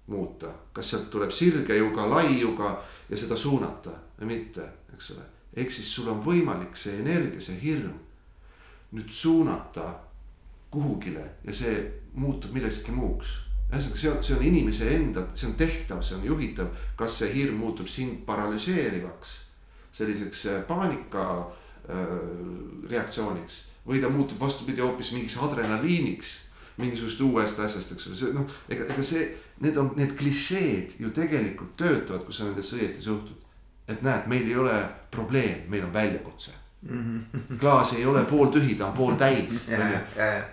muuta, 0.08 0.52
kas 0.74 0.90
sealt 0.90 1.10
tuleb 1.10 1.32
sirge 1.34 1.78
juga, 1.78 2.06
lai 2.10 2.40
juga 2.40 2.76
ja 3.10 3.18
seda 3.18 3.38
suunata 3.38 3.92
või 4.20 4.36
mitte, 4.36 4.68
eks 4.94 5.12
ole. 5.16 5.26
ehk 5.56 5.72
siis 5.72 5.94
sul 5.94 6.10
on 6.12 6.22
võimalik 6.24 6.76
see 6.78 7.00
energia, 7.02 7.42
see 7.42 7.58
hirm 7.62 7.94
nüüd 8.96 9.10
suunata 9.10 9.90
kuhugile 10.72 11.26
ja 11.44 11.54
see 11.54 11.76
muutub 12.14 12.54
millekski 12.54 12.92
muuks. 12.92 13.42
ühesõnaga, 13.72 13.98
see 13.98 14.10
on, 14.12 14.24
see 14.24 14.36
on 14.38 14.44
inimese 14.46 14.90
enda, 14.96 15.26
see 15.34 15.48
on 15.50 15.56
tehtav, 15.60 16.04
see 16.06 16.16
on 16.16 16.26
juhitav, 16.26 16.68
kas 16.96 17.20
see 17.20 17.34
hirm 17.34 17.58
muutub 17.60 17.90
sind 17.92 18.22
paralüseerivaks, 18.26 19.32
selliseks 19.92 20.46
äh, 20.46 20.60
paanika 20.68 21.24
äh, 21.90 22.04
reaktsiooniks 22.90 23.64
või 23.88 24.02
ta 24.02 24.10
muutub 24.10 24.40
vastupidi 24.40 24.82
hoopis 24.82 25.12
mingiks 25.14 25.38
adrenaliiniks 25.38 26.36
mingisugusest 26.78 27.22
uuest 27.22 27.60
asjast, 27.60 27.96
eks 27.96 28.08
ole, 28.08 28.18
see 28.20 28.36
noh, 28.36 28.60
ega, 28.72 28.88
ega 28.92 29.06
see, 29.06 29.24
need 29.64 29.78
on, 29.80 29.94
need 30.00 30.12
klišeed 30.20 30.98
ju 31.00 31.12
tegelikult 31.16 31.76
töötavad, 31.80 32.26
kui 32.28 32.36
sa 32.36 32.50
nendesse 32.50 32.76
õieti 32.80 33.04
suhtud. 33.06 33.42
et 33.88 34.02
näed, 34.02 34.28
meil 34.28 34.48
ei 34.50 34.56
ole 34.58 34.76
probleem, 35.14 35.68
meil 35.70 35.84
on 35.86 35.94
väljakutse 35.94 36.52
mm. 36.90 37.22
-hmm. 37.22 37.58
klaas 37.60 37.94
ei 37.94 38.06
ole 38.06 38.24
pooltühi, 38.26 38.76
ta 38.76 38.88
on 38.88 38.94
pooltäis, 38.94 39.68
onju. 39.80 39.98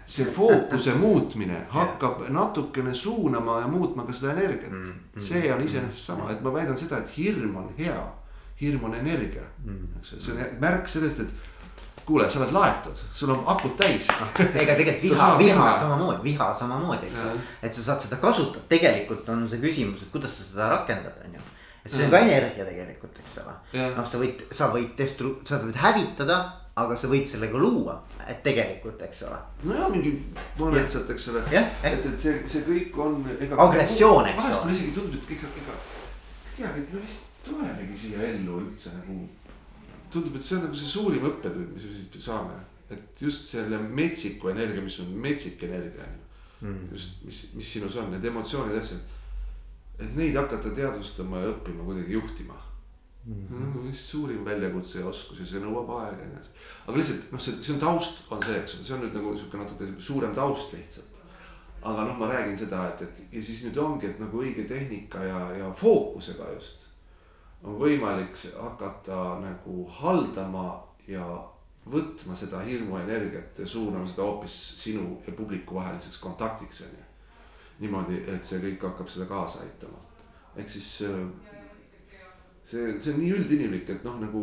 see 0.06 0.26
fookuse 0.26 0.94
muutmine 0.94 1.62
hakkab 1.78 2.28
natukene 2.28 2.94
suunama 2.94 3.60
ja 3.60 3.68
muutma 3.68 4.04
ka 4.04 4.12
seda 4.12 4.32
energiat 4.32 4.72
mm. 4.72 4.82
-hmm. 4.84 5.20
see 5.20 5.54
on 5.54 5.62
iseenesest 5.62 6.04
sama, 6.04 6.30
et 6.30 6.42
ma 6.42 6.52
väidan 6.52 6.78
seda, 6.78 6.98
et 6.98 7.16
hirm 7.16 7.56
on 7.56 7.74
hea. 7.78 8.12
hirm 8.60 8.84
on 8.84 8.94
energia 8.94 9.42
mm, 9.64 9.72
-hmm. 9.72 9.98
eks 9.98 10.12
ole, 10.12 10.20
see 10.20 10.34
on 10.34 10.60
märk 10.60 10.88
sellest, 10.88 11.20
et 11.20 11.34
kuule, 12.06 12.28
sa 12.30 12.40
oled 12.40 12.52
laetud, 12.54 13.02
sul 13.14 13.30
on 13.34 13.42
akud 13.52 13.76
täis 13.78 14.08
ega 14.62 14.74
tegelikult 14.78 15.02
viha, 15.06 15.30
viha 15.38 15.68
samamoodi, 15.80 16.22
viha 16.24 16.48
samamoodi, 16.54 17.10
eks 17.10 17.24
ole. 17.26 17.42
et 17.62 17.74
sa 17.74 17.86
saad 17.90 18.06
seda 18.06 18.20
kasutada, 18.22 18.64
tegelikult 18.72 19.28
on 19.34 19.44
see 19.48 19.62
küsimus, 19.62 20.06
et 20.06 20.14
kuidas 20.14 20.38
sa 20.38 20.48
seda 20.48 20.70
rakendad, 20.74 21.20
on 21.24 21.38
ju 21.38 21.44
et 21.84 21.90
see 21.90 22.06
on 22.06 22.10
ka 22.14 22.22
energia 22.22 22.66
tegelikult, 22.66 23.22
eks 23.22 23.38
ole. 23.42 23.54
noh, 23.96 24.08
sa 24.08 24.20
võid, 24.22 24.44
sa 24.54 24.70
võid 24.74 24.92
destru-, 24.98 25.38
sa 25.48 25.58
võid 25.62 25.78
hävitada, 25.82 26.38
aga 26.78 26.96
sa 26.96 27.10
võid 27.10 27.26
sellega 27.28 27.58
luua, 27.58 27.98
et 28.26 28.42
tegelikult, 28.46 29.02
eks 29.08 29.24
ole. 29.28 29.40
nojah, 29.66 29.90
mingi 29.92 30.14
et 30.80 31.16
eks 31.16 31.28
ole, 31.32 31.42
et, 31.50 31.82
et 31.90 32.06
see, 32.20 32.38
see 32.46 32.64
kõik 32.68 33.02
on. 33.02 33.18
agressioon, 33.66 34.30
eks 34.30 34.38
ole. 34.38 34.46
vahest 34.46 34.64
mulle 34.64 34.78
isegi 34.78 34.94
tundub, 34.96 35.18
et 35.18 35.36
ega, 35.36 35.52
ega 35.64 35.80
teagi, 36.56 36.84
et 36.86 36.94
me 36.94 37.02
vist 37.02 37.28
tulemegi 37.46 37.98
siia 37.98 38.26
ellu 38.30 38.60
üldse 38.62 38.94
nagu. 38.96 39.18
Tundub, 40.12 40.36
et 40.36 40.44
see 40.46 40.58
on 40.58 40.66
nagu 40.66 40.78
see 40.78 40.90
suurim 40.90 41.24
õppetund, 41.30 41.72
mis 41.76 41.88
me 41.88 41.96
siit 41.96 42.20
saame, 42.22 42.58
et 42.92 43.24
just 43.24 43.48
selle 43.48 43.80
metsiku 43.82 44.52
energia, 44.52 44.84
mis 44.84 45.00
on 45.00 45.14
metsik 45.24 45.64
energia 45.68 46.04
on 46.04 46.12
ju 46.18 46.68
mm.. 46.68 46.92
just, 46.92 47.22
mis, 47.24 47.42
mis 47.56 47.72
sinus 47.76 47.96
on, 47.96 48.10
need 48.12 48.30
emotsioonid, 48.30 48.78
asjad 48.80 49.18
et 50.02 50.16
neid 50.16 50.36
hakata 50.36 50.72
teadvustama 50.74 51.42
ja 51.42 51.52
õppima 51.52 51.84
kuidagi 51.86 52.12
juhtima 52.16 52.56
mm. 53.24 53.46
-hmm. 53.50 53.74
No, 53.74 53.86
vist 53.86 54.10
suurim 54.10 54.44
väljakutse 54.44 54.98
ja 54.98 55.06
oskus 55.06 55.38
ja 55.38 55.46
see 55.46 55.62
nõuab 55.62 55.90
aega 55.98 56.22
ja 56.22 56.28
nii 56.28 56.36
edasi. 56.36 56.50
aga 56.86 56.98
lihtsalt 56.98 57.32
noh, 57.32 57.40
see, 57.40 57.56
see 57.62 57.74
on 57.74 57.80
taust 57.80 58.22
on 58.30 58.44
see, 58.44 58.60
eks 58.60 58.74
ole, 58.74 58.84
see 58.84 58.94
on 58.96 59.04
nüüd 59.04 59.18
nagu 59.18 59.34
sihuke 59.38 59.58
natuke 59.58 59.90
suurem 59.98 60.34
taust 60.34 60.72
lihtsalt. 60.72 61.20
aga 61.82 62.06
noh, 62.08 62.16
ma 62.18 62.30
räägin 62.30 62.56
seda, 62.56 62.86
et, 62.88 63.02
et 63.02 63.36
ja 63.38 63.42
siis 63.42 63.64
nüüd 63.66 63.78
ongi, 63.84 64.06
et 64.06 64.18
nagu 64.22 64.42
õige 64.42 64.64
tehnika 64.68 65.24
ja, 65.24 65.42
ja 65.58 65.72
fookusega 65.72 66.50
just. 66.54 66.88
On 67.62 67.78
võimalik 67.78 68.36
hakata 68.58 69.18
nagu 69.42 69.86
haldama 70.00 70.66
ja 71.06 71.24
võtma 71.92 72.34
seda 72.38 72.62
hirmuenergiat 72.62 73.58
ja 73.58 73.66
suunama 73.66 74.06
seda 74.06 74.26
hoopis 74.26 74.56
sinu 74.82 75.18
ja 75.26 75.34
publiku 75.34 75.74
vaheliseks 75.78 76.18
kontaktiks 76.22 76.84
on 76.86 76.92
ju 76.98 77.08
niimoodi, 77.82 78.20
et 78.30 78.44
see 78.46 78.60
kõik 78.62 78.84
hakkab 78.86 79.08
seda 79.10 79.26
kaasa 79.26 79.62
aitama. 79.64 79.98
ehk 80.56 80.68
siis 80.70 80.88
äh, 81.08 81.16
see, 82.64 83.00
see 83.00 83.14
on 83.14 83.18
nii 83.20 83.32
üldinimlik, 83.38 83.88
et 83.90 84.04
noh, 84.06 84.20
nagu 84.22 84.42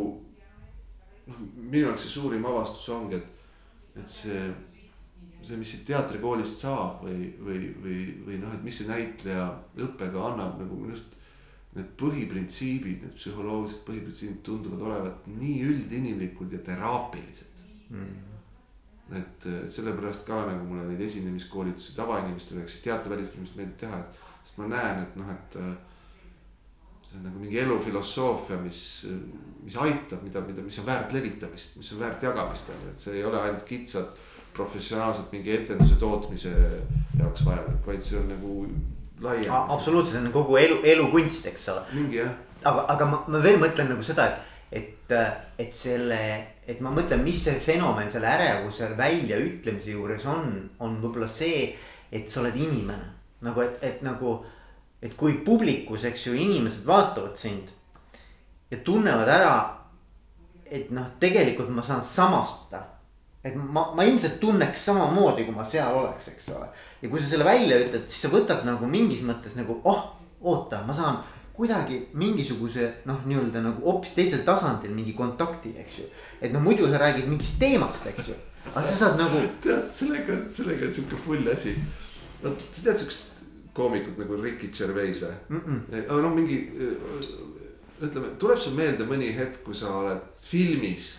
noh, 1.28 1.38
minu 1.54 1.86
jaoks 1.86 2.04
see 2.06 2.16
suurim 2.16 2.44
avastus 2.50 2.88
ongi, 2.92 3.20
et, 3.20 3.46
et 4.02 4.10
see, 4.10 4.42
see, 5.40 5.56
mis 5.56 5.72
siit 5.72 5.86
teatrikoolist 5.88 6.66
saab 6.66 7.06
või, 7.06 7.30
või, 7.40 7.70
või, 7.84 8.02
või 8.26 8.42
noh, 8.42 8.52
et 8.56 8.66
mis 8.66 8.82
see 8.82 8.90
näitleja 8.90 9.46
õppega 9.86 10.26
annab 10.32 10.60
nagu 10.60 10.82
minu 10.82 10.92
arust 10.92 11.16
need 11.76 11.92
põhiprintsiibid, 12.00 13.04
need 13.04 13.14
psühholoogilised 13.14 13.84
põhiprintsiibid 13.86 14.40
tunduvad 14.46 14.88
olevat 14.88 15.30
nii 15.30 15.60
üldinimlikud 15.68 16.56
ja 16.56 16.64
teraapilised 16.66 17.62
mm 17.90 18.30
et 19.10 19.46
äh, 19.46 19.62
sellepärast 19.66 20.24
ka 20.26 20.44
nagu 20.46 20.66
mulle 20.68 20.86
neid 20.88 21.00
esinemiskoolitusi 21.02 21.94
tavainimestele, 21.96 22.62
ehk 22.62 22.70
siis 22.70 22.84
teatrivälist 22.84 23.36
inimest 23.36 23.56
meeldib 23.58 23.78
teha, 23.82 24.02
et. 24.04 24.26
sest 24.44 24.58
ma 24.60 24.68
näen, 24.70 25.02
et 25.02 25.16
noh, 25.20 25.32
et 25.34 25.56
äh, 25.60 25.72
see 27.04 27.18
on 27.18 27.26
nagu 27.26 27.42
mingi 27.42 27.58
elufilosoofia, 27.60 28.60
mis, 28.62 28.82
mis 29.64 29.76
aitab, 29.82 30.22
mida, 30.26 30.42
mida, 30.46 30.62
mis 30.64 30.78
on 30.80 30.86
väärt 30.86 31.12
levitamist, 31.16 31.76
mis 31.80 31.90
on 31.96 32.04
väärt 32.04 32.22
jagamist, 32.28 32.70
on 32.70 32.86
ju, 32.86 32.94
et 32.94 33.04
see 33.06 33.18
ei 33.18 33.26
ole 33.26 33.40
ainult 33.40 33.66
kitsalt 33.66 34.22
professionaalselt 34.54 35.34
mingi 35.34 35.52
etenduse 35.54 35.98
tootmise 35.98 36.54
jaoks 37.18 37.44
vajalik, 37.46 37.82
vaid 37.86 38.02
see 38.06 38.18
on 38.18 38.30
nagu 38.30 38.54
laiem. 39.20 39.50
absoluutselt, 39.52 40.18
see 40.18 40.26
on 40.26 40.32
kogu 40.34 40.56
elu, 40.60 40.80
elukunst, 40.94 41.50
eks 41.52 41.68
ole. 41.74 41.82
mingi 41.92 42.22
jah. 42.22 42.32
aga, 42.64 42.86
aga 42.94 43.10
ma, 43.10 43.24
ma 43.28 43.42
veel 43.44 43.60
mõtlen 43.62 43.92
nagu 43.92 44.06
seda, 44.06 44.30
et 44.30 44.48
et, 44.70 45.12
et 45.58 45.74
selle, 45.74 46.18
et 46.66 46.80
ma 46.82 46.92
mõtlen, 46.94 47.24
mis 47.26 47.40
see 47.42 47.58
fenomen 47.62 48.10
selle 48.10 48.30
ärevuse 48.30 48.92
väljaütlemise 48.98 49.96
juures 49.96 50.26
on, 50.30 50.52
on 50.84 50.96
võib-olla 51.02 51.28
see, 51.30 51.72
et 52.12 52.30
sa 52.30 52.40
oled 52.44 52.56
inimene. 52.56 53.16
nagu, 53.40 53.62
et, 53.64 53.78
et 53.82 54.02
nagu, 54.04 54.34
et 55.00 55.14
kui 55.16 55.38
publikus, 55.44 56.04
eks 56.04 56.26
ju, 56.26 56.34
inimesed 56.36 56.84
vaatavad 56.86 57.38
sind 57.40 57.70
ja 58.70 58.78
tunnevad 58.84 59.28
ära, 59.32 59.54
et 60.70 60.90
noh, 60.94 61.08
tegelikult 61.18 61.72
ma 61.72 61.82
saan 61.82 62.04
samastuda 62.04 62.82
et 63.44 63.56
ma, 63.56 63.86
ma 63.96 64.04
ilmselt 64.04 64.38
tunneks 64.40 64.84
samamoodi, 64.90 65.46
kui 65.46 65.56
ma 65.56 65.64
seal 65.64 65.96
oleks, 66.02 66.28
eks 66.34 66.50
ole. 66.54 66.68
ja 67.02 67.10
kui 67.10 67.20
sa 67.20 67.30
selle 67.30 67.46
välja 67.48 67.78
ütled, 67.80 68.08
siis 68.08 68.26
sa 68.26 68.32
võtad 68.32 68.66
nagu 68.68 68.88
mingis 68.90 69.22
mõttes 69.26 69.56
nagu, 69.56 69.80
oh, 69.88 70.02
oota, 70.40 70.82
ma 70.86 70.96
saan 70.96 71.22
kuidagi 71.56 71.98
mingisuguse 72.16 72.86
noh, 73.08 73.24
nii-öelda 73.28 73.62
nagu 73.64 73.84
hoopis 73.84 74.14
teisel 74.16 74.44
tasandil 74.46 74.92
mingi 74.96 75.16
kontakti, 75.16 75.74
eks 75.80 75.98
ju. 76.02 76.06
et 76.40 76.52
no 76.52 76.60
muidu 76.64 76.88
sa 76.88 77.00
räägid 77.00 77.28
mingist 77.28 77.58
teemast, 77.60 78.06
eks 78.12 78.30
ju, 78.32 78.36
aga 78.74 78.84
sa 78.86 79.00
saad 79.04 79.18
nagu. 79.20 79.42
tead, 79.64 79.88
sellega, 79.94 80.38
sellega 80.56 80.88
on 80.88 80.94
sihuke 80.98 81.20
pull 81.24 81.52
asi. 81.52 81.74
vot 82.42 82.64
sa 82.70 82.86
tead 82.88 83.02
siukest 83.02 83.42
koomikut 83.76 84.18
nagu 84.18 84.36
Ricky 84.40 84.68
Gervais 84.74 85.20
või 85.22 85.34
mm? 85.48 85.60
-mm. 85.60 86.04
aga 86.08 86.20
noh, 86.24 86.34
mingi 86.34 86.58
ütleme, 88.00 88.32
tuleb 88.40 88.60
sul 88.60 88.76
meelde 88.76 89.06
mõni 89.08 89.30
hetk, 89.36 89.60
kui 89.64 89.76
sa 89.76 89.92
oled 90.00 90.40
filmis. 90.44 91.12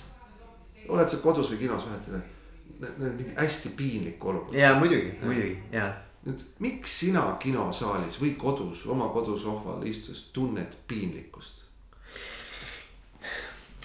Oled 0.92 1.10
sa 1.10 1.20
kodus 1.24 1.52
või 1.54 1.64
kinos 1.64 1.88
vahet 1.88 2.08
ei 2.08 2.16
ole. 2.18 3.10
mingi 3.16 3.34
hästi 3.38 3.74
piinlik 3.78 4.26
olukord. 4.26 4.58
ja 4.58 4.74
muidugi, 4.80 5.18
muidugi 5.24 5.58
ja 5.72 5.90
nüüd 6.26 6.46
miks 6.62 7.00
sina 7.04 7.26
kinosaalis 7.42 8.20
või 8.22 8.36
kodus 8.38 8.86
oma 8.86 9.10
kodusohval 9.14 9.84
istudes 9.90 10.30
tunned 10.36 10.78
piinlikkust? 10.88 11.62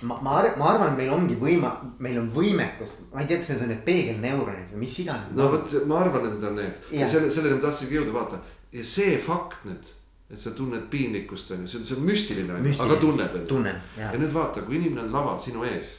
ma, 0.03 0.19
ma 0.21 0.39
arvan, 0.41 0.59
ma 0.61 0.71
arvan, 0.75 0.97
meil 0.97 1.13
ongi 1.15 1.37
võima-, 1.41 1.73
meil 2.05 2.19
on 2.21 2.29
võimekus, 2.35 2.97
ma 3.13 3.23
ei 3.23 3.31
tea, 3.31 3.41
kas 3.41 3.55
need 3.55 3.63
on 3.65 3.71
need 3.73 3.85
peegelneuronid 3.87 4.75
või 4.75 4.83
mis 4.85 4.99
iganes. 5.01 5.31
no 5.37 5.49
vot, 5.55 5.77
ma 5.89 6.01
arvan, 6.03 6.27
et 6.27 6.35
need 6.37 6.49
on 6.51 6.59
need 6.61 6.91
ja, 6.91 7.05
ja 7.05 7.13
selle, 7.15 7.31
selleni 7.33 7.57
ma 7.57 7.65
tahtsingi 7.65 7.97
jõuda, 7.97 8.17
vaata 8.17 8.43
ja 8.77 8.85
see 8.85 9.17
fakt 9.23 9.65
nüüd, 9.69 9.93
et 10.33 10.43
sa 10.43 10.53
tunned 10.57 10.89
piinlikkust 10.93 11.55
on 11.55 11.65
ju, 11.65 11.71
see 11.71 11.81
on, 11.81 11.87
see 11.89 11.97
on 11.97 12.05
müstiline 12.09 12.59
on 12.59 12.67
ju, 12.67 12.75
aga 12.85 12.99
tunned 13.01 13.39
on 13.41 13.71
ju. 13.71 13.77
ja 14.03 14.13
nüüd 14.19 14.35
vaata, 14.37 14.67
kui 14.67 14.81
inimene 14.81 15.07
on 15.07 15.15
laval 15.15 15.41
sinu 15.43 15.65
ees. 15.69 15.97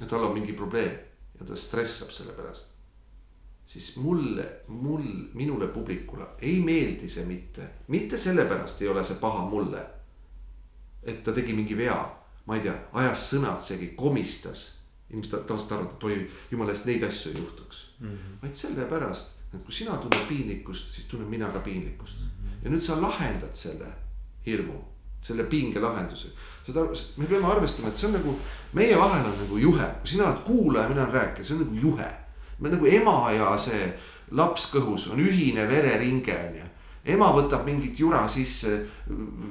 Ja 0.00 0.06
tal 0.06 0.24
on 0.24 0.34
mingi 0.34 0.52
probleem 0.52 0.94
ja 1.38 1.46
ta 1.46 1.56
stressab 1.56 2.10
selle 2.10 2.32
pärast 2.32 2.72
siis 3.66 3.96
mulle, 3.96 4.60
mul, 4.68 5.02
minule 5.34 5.66
publikule 5.66 6.26
ei 6.38 6.60
meeldi 6.60 7.08
see 7.08 7.24
mitte, 7.24 7.68
mitte 7.88 8.18
sellepärast 8.18 8.82
ei 8.82 8.88
ole 8.88 9.04
see 9.04 9.16
paha 9.20 9.44
mulle. 9.48 9.86
et 11.02 11.22
ta 11.22 11.32
tegi 11.32 11.52
mingi 11.52 11.74
vea, 11.76 11.98
ma 12.46 12.56
ei 12.56 12.62
tea, 12.62 12.74
ajas 12.92 13.24
sõnad 13.32 13.62
segi, 13.62 13.88
komistas. 13.98 14.78
inimesed 15.10 15.46
tavaliselt 15.46 15.72
arvavad, 15.72 15.94
et 15.96 16.04
oi, 16.04 16.30
jumala 16.50 16.72
eest 16.72 16.86
neid 16.86 17.02
asju 17.04 17.32
ei 17.32 17.38
juhtuks 17.38 17.80
mm. 17.98 18.08
-hmm. 18.08 18.36
vaid 18.42 18.54
sellepärast, 18.54 19.32
et 19.54 19.62
kui 19.62 19.74
sina 19.74 19.96
tunned 19.96 20.28
piinlikkust, 20.28 20.92
siis 20.92 21.06
tunnen 21.06 21.28
mina 21.28 21.48
ka 21.48 21.60
piinlikkust 21.60 22.20
mm. 22.20 22.26
-hmm. 22.26 22.64
ja 22.64 22.70
nüüd 22.70 22.80
sa 22.80 23.00
lahendad 23.00 23.54
selle 23.54 23.92
hirmu, 24.46 24.78
selle 25.22 25.44
pinge 25.44 25.80
lahenduse. 25.80 26.32
saad 26.66 26.76
aru, 26.76 26.96
me 27.16 27.26
peame 27.26 27.46
arvestama, 27.46 27.88
et 27.88 27.96
see 27.96 28.06
on 28.06 28.18
nagu, 28.18 28.34
meie 28.78 28.98
vahel 28.98 29.24
on 29.26 29.38
nagu 29.44 29.58
juhe, 29.58 29.86
kui 30.00 30.14
sina 30.14 30.28
oled 30.28 30.42
kuulaja, 30.46 30.88
mina 30.88 31.06
olen 31.06 31.14
rääkija, 31.14 31.46
see 31.46 31.56
on 31.56 31.64
nagu 31.64 31.86
juhe 31.86 32.10
me 32.62 32.70
nagu 32.70 32.86
ema 32.86 33.16
ja 33.34 33.52
see 33.58 33.86
laps 34.38 34.68
kõhus 34.72 35.08
on 35.12 35.20
ühine 35.22 35.66
vereringe 35.68 36.34
on 36.36 36.58
ju. 36.60 36.68
ema 37.14 37.32
võtab 37.34 37.66
mingit 37.66 37.98
jura 37.98 38.22
sisse, 38.30 38.76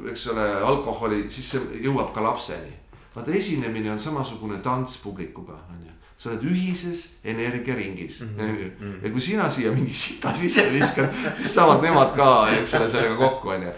eks 0.09 0.27
ole, 0.31 0.45
alkoholi, 0.71 1.25
siis 1.29 1.51
see 1.55 1.81
jõuab 1.87 2.13
ka 2.15 2.23
lapseni. 2.23 2.71
vaata 3.15 3.33
esinemine 3.35 3.91
on 3.91 3.99
samasugune 3.99 4.61
tants 4.63 4.97
publikuga 5.03 5.59
on 5.69 5.81
ju 5.85 5.97
sa 6.21 6.29
oled 6.29 6.43
ühises 6.45 7.17
energiaringis 7.25 8.21
mm. 8.21 8.35
-hmm. 8.37 9.03
ja 9.03 9.09
kui 9.11 9.21
sina 9.21 9.49
siia 9.49 9.71
mingi 9.71 9.93
sita 9.93 10.33
sisse 10.33 10.69
viskad, 10.71 11.09
siis 11.33 11.53
saavad 11.53 11.81
nemad 11.81 12.13
ka, 12.15 12.49
eks 12.59 12.73
ole, 12.77 12.89
sellega 12.89 13.15
kokku, 13.17 13.49
on 13.49 13.63
ju. 13.63 13.71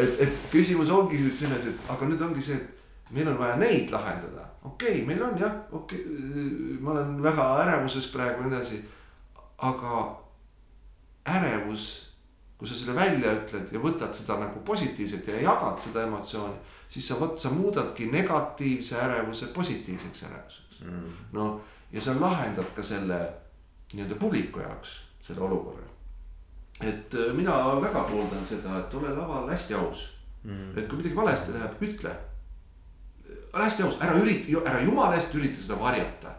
Et, 0.00 0.20
et 0.26 0.44
küsimus 0.52 0.90
ongi 0.90 1.20
selles, 1.36 1.66
et 1.70 1.90
aga 1.92 2.08
nüüd 2.08 2.22
ongi 2.28 2.42
see, 2.44 2.56
et 2.56 3.12
meil 3.14 3.28
on 3.28 3.38
vaja 3.40 3.56
neid 3.60 3.92
lahendada 3.92 4.50
okei 4.64 4.90
okay,, 4.90 5.06
meil 5.06 5.22
on 5.22 5.38
jah, 5.38 5.52
okei 5.72 6.00
okay,, 6.04 6.78
ma 6.80 6.90
olen 6.94 7.22
väga 7.22 7.48
ärevuses 7.64 8.08
praegu 8.12 8.42
ja 8.42 8.48
nii 8.48 8.56
edasi. 8.56 8.84
aga 9.58 10.20
ärevus, 11.28 11.86
kui 12.58 12.68
sa 12.68 12.76
selle 12.76 12.94
välja 12.96 13.32
ütled 13.36 13.72
ja 13.72 13.80
võtad 13.80 14.14
seda 14.16 14.38
nagu 14.40 14.62
positiivselt 14.64 15.28
ja 15.28 15.40
jagad 15.40 15.80
seda 15.80 16.04
emotsiooni, 16.08 16.56
siis 16.88 17.08
sa 17.08 17.18
vot, 17.20 17.36
sa 17.40 17.52
muudadki 17.52 18.08
negatiivse 18.12 18.96
ärevuse 19.00 19.50
positiivseks 19.56 20.24
ärevuseks 20.28 20.82
mm.. 20.84 21.12
no 21.36 21.60
ja 21.92 22.00
sa 22.00 22.16
lahendad 22.20 22.72
ka 22.76 22.82
selle 22.82 23.20
nii-öelda 23.92 24.16
publiku 24.20 24.60
jaoks 24.60 25.00
selle 25.22 25.44
olukorra. 25.44 25.86
Et 26.80 27.14
äh, 27.14 27.32
mina 27.36 27.56
väga 27.82 28.04
pooldan 28.08 28.46
seda, 28.46 28.78
et 28.80 28.94
ole 28.94 29.12
laval 29.14 29.50
hästi 29.50 29.76
aus. 29.78 30.08
Mm.. 30.44 30.72
et 30.78 30.86
kui 30.88 30.96
midagi 30.96 31.16
valesti 31.16 31.52
läheb, 31.52 31.82
ütle. 31.84 32.12
Ole 33.52 33.64
hästi 33.66 33.84
aus, 33.84 33.96
ära 34.00 34.14
ürita, 34.16 34.62
ära 34.64 34.80
jumala 34.80 35.18
eest 35.18 35.34
ürita 35.36 35.60
seda 35.60 35.76
varjata. 35.80 36.32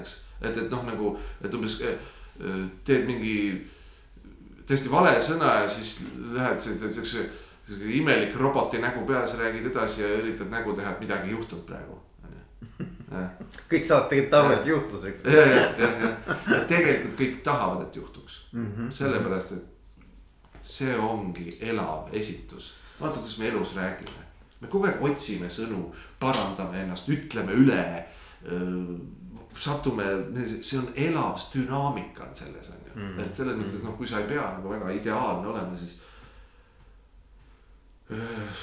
eks, 0.00 0.14
et, 0.40 0.56
et 0.56 0.70
noh, 0.70 0.82
nagu, 0.86 1.12
et 1.44 1.54
umbes 1.54 1.78
eh, 1.86 1.98
eh, 2.40 2.64
teed 2.86 3.06
mingi 3.06 3.34
täiesti 4.68 4.90
vale 4.92 5.14
sõna 5.24 5.62
ja 5.62 5.70
siis 5.70 6.00
lähed 6.34 6.60
siukse 6.60 7.24
imelik 7.98 8.36
roboti 8.36 8.80
nägu 8.82 9.06
peale, 9.06 9.28
sa 9.28 9.40
räägid 9.40 9.70
edasi 9.70 10.02
ja 10.02 10.10
üritad 10.20 10.50
nägu 10.52 10.74
teha, 10.76 10.92
et 10.92 11.00
midagi 11.00 11.30
ei 11.30 11.36
juhtunud 11.36 11.64
praegu. 11.68 11.98
Kõik 13.70 13.84
saavad 13.84 14.08
tegelikult 14.08 14.38
aru, 14.38 14.52
et 14.52 14.66
juhtus, 14.66 15.04
eks. 15.04 15.24
ja, 15.24 15.46
ja, 15.46 15.64
ja, 15.78 16.12
ja 16.52 16.60
tegelikult 16.68 17.16
kõik 17.20 17.42
tahavad, 17.42 17.86
et 17.86 17.96
juhtuks 17.96 18.40
mm. 18.52 18.70
-hmm. 18.76 18.90
sellepärast, 18.90 19.52
et 19.52 20.62
see 20.62 20.98
ongi 20.98 21.58
elav 21.60 22.08
esitus. 22.12 22.74
vaata, 23.00 23.18
kuidas 23.18 23.38
me 23.38 23.48
elus 23.48 23.76
räägime 23.76 24.28
me 24.60 24.68
kogu 24.70 24.88
aeg 24.88 25.02
otsime 25.06 25.48
sõnu, 25.52 25.82
parandame 26.20 26.82
ennast, 26.82 27.08
ütleme 27.12 27.54
üle. 27.54 27.82
satume, 29.58 30.04
see 30.62 30.78
on 30.78 30.92
elav 30.94 31.40
dünaamika 31.50 32.28
on 32.28 32.34
selles 32.36 32.68
on 32.70 32.76
ju 32.86 32.92
mm, 32.94 33.08
-hmm. 33.08 33.20
et 33.24 33.34
selles 33.34 33.56
mõttes 33.58 33.82
noh, 33.82 33.96
kui 33.96 34.06
sa 34.06 34.20
ei 34.20 34.28
pea 34.28 34.44
nagu 34.54 34.70
väga 34.70 34.90
ideaalne 34.90 35.48
olema, 35.48 35.76
siis. 35.76 35.96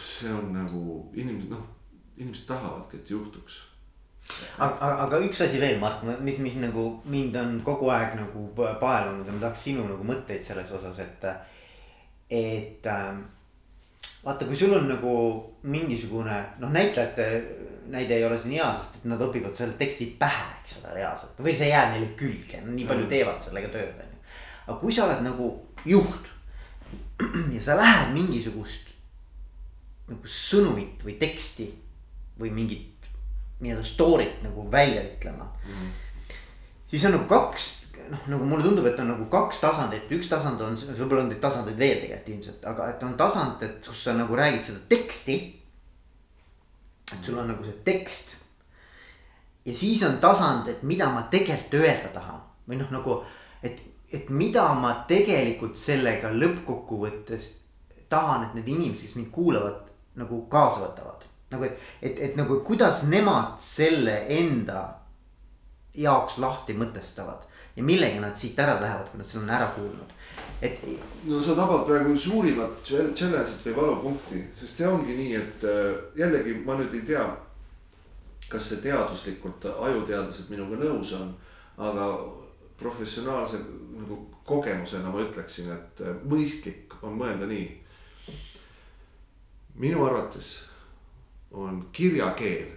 see 0.01 0.31
on 0.33 0.53
nagu 0.53 1.11
inimesed 1.13 1.49
noh, 1.49 1.65
inimesed 2.17 2.45
tahavadki, 2.47 2.97
et 2.97 3.09
juhtuks 3.09 3.59
aga, 4.57 4.91
aga 5.05 5.19
üks 5.25 5.43
asi 5.45 5.61
veel, 5.61 5.77
Mart, 5.81 6.03
mis, 6.25 6.39
mis 6.43 6.57
nagu 6.61 6.87
mind 7.11 7.35
on 7.41 7.59
kogu 7.65 7.91
aeg 7.93 8.17
nagu 8.19 8.47
paelunud 8.81 9.27
ja 9.27 9.35
ma 9.35 9.43
tahaks 9.47 9.67
sinu 9.69 9.85
nagu 9.89 10.07
mõtteid 10.07 10.43
selles 10.45 10.71
osas, 10.75 10.99
et. 11.03 11.29
et 12.29 12.89
äh, 12.89 13.13
vaata, 14.25 14.47
kui 14.47 14.57
sul 14.57 14.73
on 14.73 14.87
nagu 14.89 15.15
mingisugune 15.69 16.41
noh, 16.59 16.73
näitlejate 16.73 17.29
näide 17.87 18.15
ei 18.15 18.25
ole 18.25 18.37
siin 18.39 18.55
hea, 18.57 18.67
sest 18.73 18.99
et 18.99 19.05
nad 19.09 19.21
õpivad 19.21 19.53
selle 19.53 19.75
teksti 19.77 20.07
pähe, 20.19 20.47
eks 20.61 20.79
ole, 20.79 20.95
reaalselt 20.97 21.41
või 21.45 21.53
see 21.57 21.69
jääb 21.69 21.93
neile 21.93 22.11
külge, 22.17 22.61
nii 22.65 22.87
palju 22.87 23.05
mm. 23.05 23.11
teevad 23.11 23.43
sellega 23.43 23.69
tööd, 23.73 23.99
on 24.01 24.15
ju. 24.15 24.33
aga 24.65 24.77
kui 24.81 24.95
sa 24.95 25.05
oled 25.05 25.21
nagu 25.25 25.51
juht 25.85 26.31
ja 27.55 27.61
sa 27.61 27.77
lähed 27.77 28.13
mingisugust 28.15 28.89
nagu 30.09 30.29
sõnumit 30.29 31.05
või 31.05 31.17
teksti 31.21 31.69
või 32.41 32.51
mingit 32.53 32.94
nii-öelda 33.63 33.85
story't 33.87 34.43
nagu 34.43 34.67
välja 34.71 35.03
ütlema 35.05 35.47
mm.. 35.65 35.91
siis 36.91 37.05
on 37.07 37.15
nagu 37.17 37.27
kaks 37.29 37.71
noh, 38.11 38.23
nagu 38.29 38.45
mulle 38.45 38.65
tundub, 38.65 38.85
et 38.89 38.99
on 38.99 39.09
nagu 39.13 39.27
kaks 39.31 39.59
tasandit, 39.63 40.09
üks 40.13 40.29
tasand 40.31 40.61
on, 40.61 40.75
võib-olla 40.91 41.25
on 41.25 41.31
neid 41.31 41.41
tasandeid 41.43 41.77
veel 41.79 42.01
tegelikult 42.03 42.31
ilmselt, 42.33 42.65
aga 42.71 42.89
et 42.93 43.05
on 43.05 43.15
tasand, 43.19 43.63
et 43.65 43.79
kus 43.85 44.03
sa 44.07 44.15
nagu 44.17 44.37
räägid 44.37 44.67
seda 44.69 44.81
teksti. 44.89 45.37
et 47.13 47.25
sul 47.25 47.37
on 47.37 47.47
nagu 47.47 47.63
see 47.63 47.81
tekst. 47.85 48.35
ja 49.65 49.75
siis 49.75 50.03
on 50.03 50.17
tasand, 50.21 50.69
et 50.69 50.83
mida 50.83 51.09
ma 51.09 51.27
tegelikult 51.31 51.81
öelda 51.81 52.13
tahan 52.13 52.41
või 52.69 52.79
noh, 52.81 52.89
nagu, 52.93 53.19
et, 53.63 53.81
et 54.13 54.29
mida 54.29 54.67
ma 54.73 54.93
tegelikult 55.07 55.77
sellega 55.77 56.33
lõppkokkuvõttes 56.33 57.51
tahan, 58.09 58.45
et 58.45 58.57
need 58.57 58.67
inimesed, 58.69 59.07
kes 59.07 59.15
mind 59.17 59.31
kuulavad, 59.33 59.81
nagu 60.15 60.43
kaasa 60.49 60.85
võtavad. 60.85 61.25
Nagu 61.55 61.67
et, 61.67 61.81
et, 62.01 62.21
et 62.29 62.37
nagu 62.37 62.59
kuidas 62.67 63.03
nemad 63.09 63.57
selle 63.63 64.21
enda 64.37 64.85
jaoks 65.95 66.37
lahti 66.43 66.75
mõtestavad 66.77 67.47
ja 67.75 67.83
millega 67.83 68.21
nad 68.21 68.35
siit 68.35 68.59
ära 68.59 68.77
lähevad, 68.81 69.09
kui 69.11 69.19
nad 69.19 69.27
selle 69.27 69.43
on 69.43 69.55
ära 69.57 69.67
kuulnud, 69.75 70.13
et. 70.63 70.79
no 71.27 71.41
sa 71.43 71.55
tabad 71.57 71.83
praegu 71.87 72.15
suurimat 72.17 72.79
challenge'it 72.87 73.65
või 73.65 73.75
valupunkti, 73.75 74.43
sest 74.55 74.79
see 74.79 74.87
ongi 74.87 75.15
nii, 75.17 75.33
et 75.35 75.65
äh, 75.67 75.89
jällegi 76.19 76.55
ma 76.65 76.77
nüüd 76.79 76.93
ei 76.95 77.03
tea. 77.11 77.25
kas 78.45 78.67
see 78.69 78.77
teaduslikult 78.77 79.65
ajuteadlased 79.65 80.51
minuga 80.53 80.77
nõus 80.77 81.15
on, 81.17 81.31
aga 81.81 82.11
professionaalse 82.77 83.57
nagu 83.97 84.19
kogemusena 84.45 85.09
ma 85.09 85.23
ütleksin, 85.23 85.71
et 85.73 86.05
äh, 86.05 86.15
mõistlik 86.23 86.95
on 87.01 87.17
mõelda 87.19 87.49
nii. 87.49 87.67
minu 89.75 90.05
arvates 90.05 90.61
on 91.51 91.89
kirjakeel, 91.91 92.71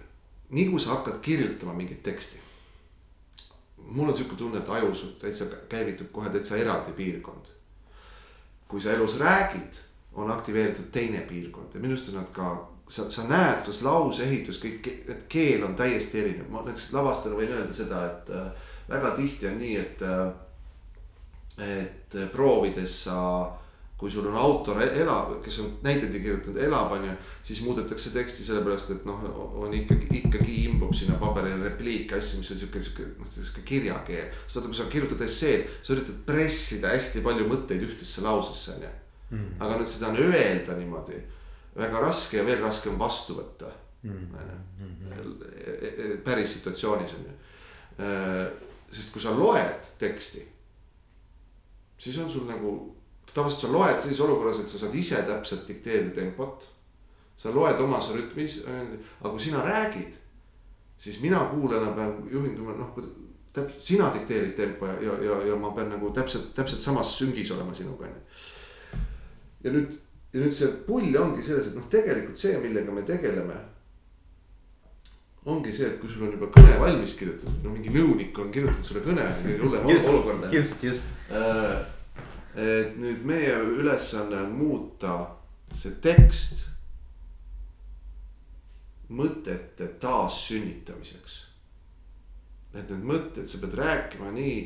nii 0.49 0.69
kui 0.69 0.79
sa 0.79 0.95
hakkad 0.97 1.19
kirjutama 1.21 1.73
mingit 1.73 2.03
teksti 2.03 2.39
mul 3.89 4.09
on 4.09 4.15
sihuke 4.15 4.35
tunne, 4.35 4.57
et 4.57 4.69
ajus 4.69 5.03
täitsa 5.19 5.45
käivitub 5.69 6.11
kohe 6.11 6.29
täitsa 6.29 6.57
eraldi 6.57 6.91
piirkond. 6.91 7.45
kui 8.67 8.81
sa 8.81 8.91
elus 8.91 9.17
räägid, 9.17 9.79
on 10.13 10.31
aktiveeritud 10.31 10.91
teine 10.91 11.21
piirkond 11.21 11.73
ja 11.73 11.79
minu 11.79 11.93
arust 11.93 12.09
on 12.09 12.15
nad 12.15 12.27
ka, 12.29 12.69
sa, 12.89 13.11
sa 13.11 13.23
näed, 13.25 13.63
kuidas 13.63 13.81
lauseehitus, 13.81 14.59
kõik, 14.61 14.89
et 15.09 15.23
keel 15.29 15.63
on 15.65 15.73
täiesti 15.75 16.19
erinev, 16.21 16.51
ma 16.53 16.61
näiteks 16.65 16.91
lavastajana 16.93 17.39
võin 17.39 17.55
öelda 17.55 17.73
seda, 17.73 18.03
et 18.11 18.29
äh, 18.29 18.69
väga 18.89 19.15
tihti 19.17 19.49
on 19.49 19.57
nii, 19.57 19.75
et 19.77 20.05
äh,. 20.05 20.29
et 21.59 22.15
proovides 22.31 22.93
sa 23.03 23.17
kui 23.99 24.11
sul 24.11 24.29
on 24.29 24.37
autor 24.39 24.77
elab, 24.79 25.33
kes 25.43 25.57
on 25.59 25.73
näiteid 25.83 26.13
kirjutanud, 26.13 26.59
elab, 26.63 26.93
on 26.95 27.03
ju, 27.03 27.15
siis 27.49 27.59
muudetakse 27.65 28.13
teksti 28.13 28.45
sellepärast, 28.47 28.93
et 28.93 29.07
noh, 29.07 29.25
on 29.59 29.73
ikkagi, 29.75 30.07
ikkagi 30.21 30.55
imbub 30.69 30.93
sinna 30.95 31.17
paberile 31.19 31.65
repliike, 31.65 32.15
asju, 32.15 32.39
mis 32.39 32.53
on 32.55 32.61
sihuke, 32.61 32.83
sihuke 32.85 33.09
noh, 33.19 33.27
sihuke 33.33 33.65
kirjakeel. 33.67 34.29
sest 34.45 34.61
vaata, 34.61 34.71
kui 34.71 34.77
sa 34.77 34.87
kirjutad 34.93 35.25
esseed, 35.25 35.67
sa 35.83 35.91
üritad 35.97 36.21
pressida 36.29 36.93
hästi 36.93 37.25
palju 37.25 37.49
mõtteid 37.49 37.83
ühtesse 37.89 38.23
lausesse, 38.23 38.77
on 38.77 38.87
ju. 38.87 38.93
Mm. 39.29 39.59
aga 39.61 39.75
nüüd 39.77 39.89
seda 39.91 40.07
on 40.09 40.15
öelda 40.17 40.73
niimoodi 40.73 41.19
väga 41.77 41.99
raske 42.01 42.39
ja 42.39 42.45
veel 42.47 42.63
raskem 42.63 42.95
vastu 42.97 43.35
võtta 43.37 43.67
mm.. 44.01 44.33
päris 46.25 46.55
situatsioonis 46.55 47.13
on 47.19 47.27
ju. 47.27 47.33
Äh, 47.99 48.47
sest 48.89 49.13
kui 49.13 49.21
sa 49.21 49.35
loed 49.35 49.91
teksti, 50.01 50.41
siis 51.99 52.17
on 52.23 52.29
sul 52.31 52.47
nagu 52.49 52.98
tavaliselt 53.33 53.65
sa 53.65 53.71
loed 53.73 53.99
sellises 53.99 54.25
olukorras, 54.25 54.59
et 54.59 54.71
sa 54.71 54.81
saad 54.81 54.95
ise 54.95 55.21
täpselt 55.27 55.67
dikteerida 55.67 56.15
tempot. 56.15 56.67
sa 57.39 57.53
loed 57.55 57.79
omas 57.79 58.09
rütmis, 58.11 58.57
aga 58.67 59.29
kui 59.29 59.39
sina 59.39 59.61
räägid, 59.63 60.17
siis 60.97 61.21
mina 61.21 61.39
kuulajana 61.47 61.93
pean 61.95 62.17
juhinduma, 62.31 62.73
noh, 62.75 62.97
täpselt 63.53 63.81
sina 63.81 64.09
dikteerid 64.13 64.55
tempo 64.57 64.87
ja, 64.87 64.97
ja, 65.01 65.13
ja, 65.23 65.37
ja 65.47 65.55
ma 65.55 65.71
pean 65.71 65.87
nagu 65.89 66.11
täpselt, 66.11 66.51
täpselt 66.55 66.83
samas 66.83 67.13
süngis 67.17 67.51
olema 67.55 67.73
sinuga, 67.73 68.09
on 68.09 68.11
ju. 68.11 68.99
ja 69.63 69.73
nüüd, 69.73 69.95
ja 70.33 70.43
nüüd 70.43 70.55
see 70.55 70.73
pull 70.87 71.15
ongi 71.21 71.45
selles, 71.45 71.69
et 71.71 71.77
noh, 71.79 71.87
tegelikult 71.91 72.37
see, 72.37 72.57
millega 72.59 72.91
me 72.91 73.05
tegeleme. 73.07 73.55
ongi 75.45 75.71
see, 75.73 75.87
et 75.87 76.01
kui 76.01 76.11
sul 76.11 76.27
on 76.27 76.35
juba 76.35 76.51
kõne 76.57 76.75
valmis 76.81 77.15
kirjutatud, 77.17 77.63
no 77.63 77.71
mingi 77.71 77.93
nõunik 77.95 78.35
on 78.43 78.51
kirjutanud 78.51 78.91
sulle 78.91 79.05
kõne, 79.05 79.29
kõige 79.45 79.63
hullem 79.63 79.87
olukord. 80.11 80.51
just, 80.53 80.83
just. 80.83 81.15
Äh, 81.31 81.79
et 82.59 82.97
nüüd 82.99 83.23
meie 83.27 83.53
ülesanne 83.79 84.41
on 84.43 84.51
muuta 84.57 85.13
see 85.75 85.93
tekst 86.03 86.65
mõtete 89.09 89.87
taassünnitamiseks. 90.01 91.37
et 92.73 92.91
need 92.91 93.05
mõtted, 93.11 93.47
sa 93.49 93.57
pead 93.57 93.73
rääkima 93.79 94.29
nii, 94.35 94.59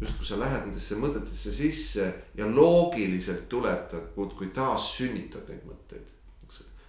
justkui 0.00 0.26
sa 0.26 0.36
lähed 0.38 0.68
nendesse 0.68 0.94
mõtetesse 0.94 1.52
sisse 1.52 2.12
ja 2.38 2.46
loogiliselt 2.46 3.48
tuletad, 3.48 4.12
muudkui 4.16 4.52
taassünnitad 4.54 5.50
neid 5.50 5.66
mõtteid 5.66 6.14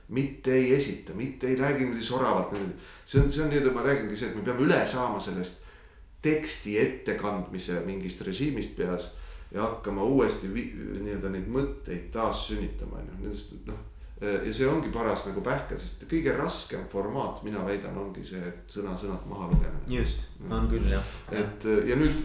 mitte 0.10 0.54
ei 0.54 0.74
esita, 0.74 1.14
mitte 1.14 1.48
ei 1.48 1.56
räägi 1.56 1.84
niimoodi 1.84 2.04
soravalt. 2.04 2.54
see 3.06 3.22
on, 3.22 3.32
see 3.32 3.44
on 3.44 3.50
nii-öelda, 3.50 3.74
ma 3.74 3.82
räägingi 3.86 4.18
see, 4.18 4.30
et 4.30 4.36
me 4.36 4.42
peame 4.42 4.66
üle 4.66 4.80
saama 4.86 5.20
sellest 5.22 5.62
teksti 6.22 6.78
ettekandmise 6.80 7.80
mingist 7.86 8.22
režiimist 8.26 8.76
peas. 8.78 9.12
Ja 9.52 9.62
hakkama 9.66 10.04
uuesti 10.04 10.50
nii-öelda 10.54 11.32
neid 11.34 11.48
mõtteid 11.50 12.10
taas 12.14 12.46
sünnitama, 12.48 13.00
on 13.02 13.08
ju, 13.08 13.20
nendest 13.24 13.56
noh. 13.68 13.80
ja 14.22 14.54
see 14.54 14.68
ongi 14.70 14.92
paras 14.94 15.26
nagu 15.26 15.42
pähkel, 15.46 15.80
sest 15.82 16.06
kõige 16.12 16.36
raskem 16.38 16.86
formaat, 16.92 17.42
mina 17.44 17.64
väidan, 17.66 17.98
ongi 17.98 18.26
see, 18.28 18.42
et 18.46 18.76
sõna-sõnalt 18.76 19.26
maha 19.30 19.50
lugemine. 19.54 19.82
just, 19.90 20.28
on 20.50 20.70
küll 20.72 20.92
jah. 20.92 21.16
et 21.32 21.70
ja 21.90 21.98
nüüd 22.00 22.22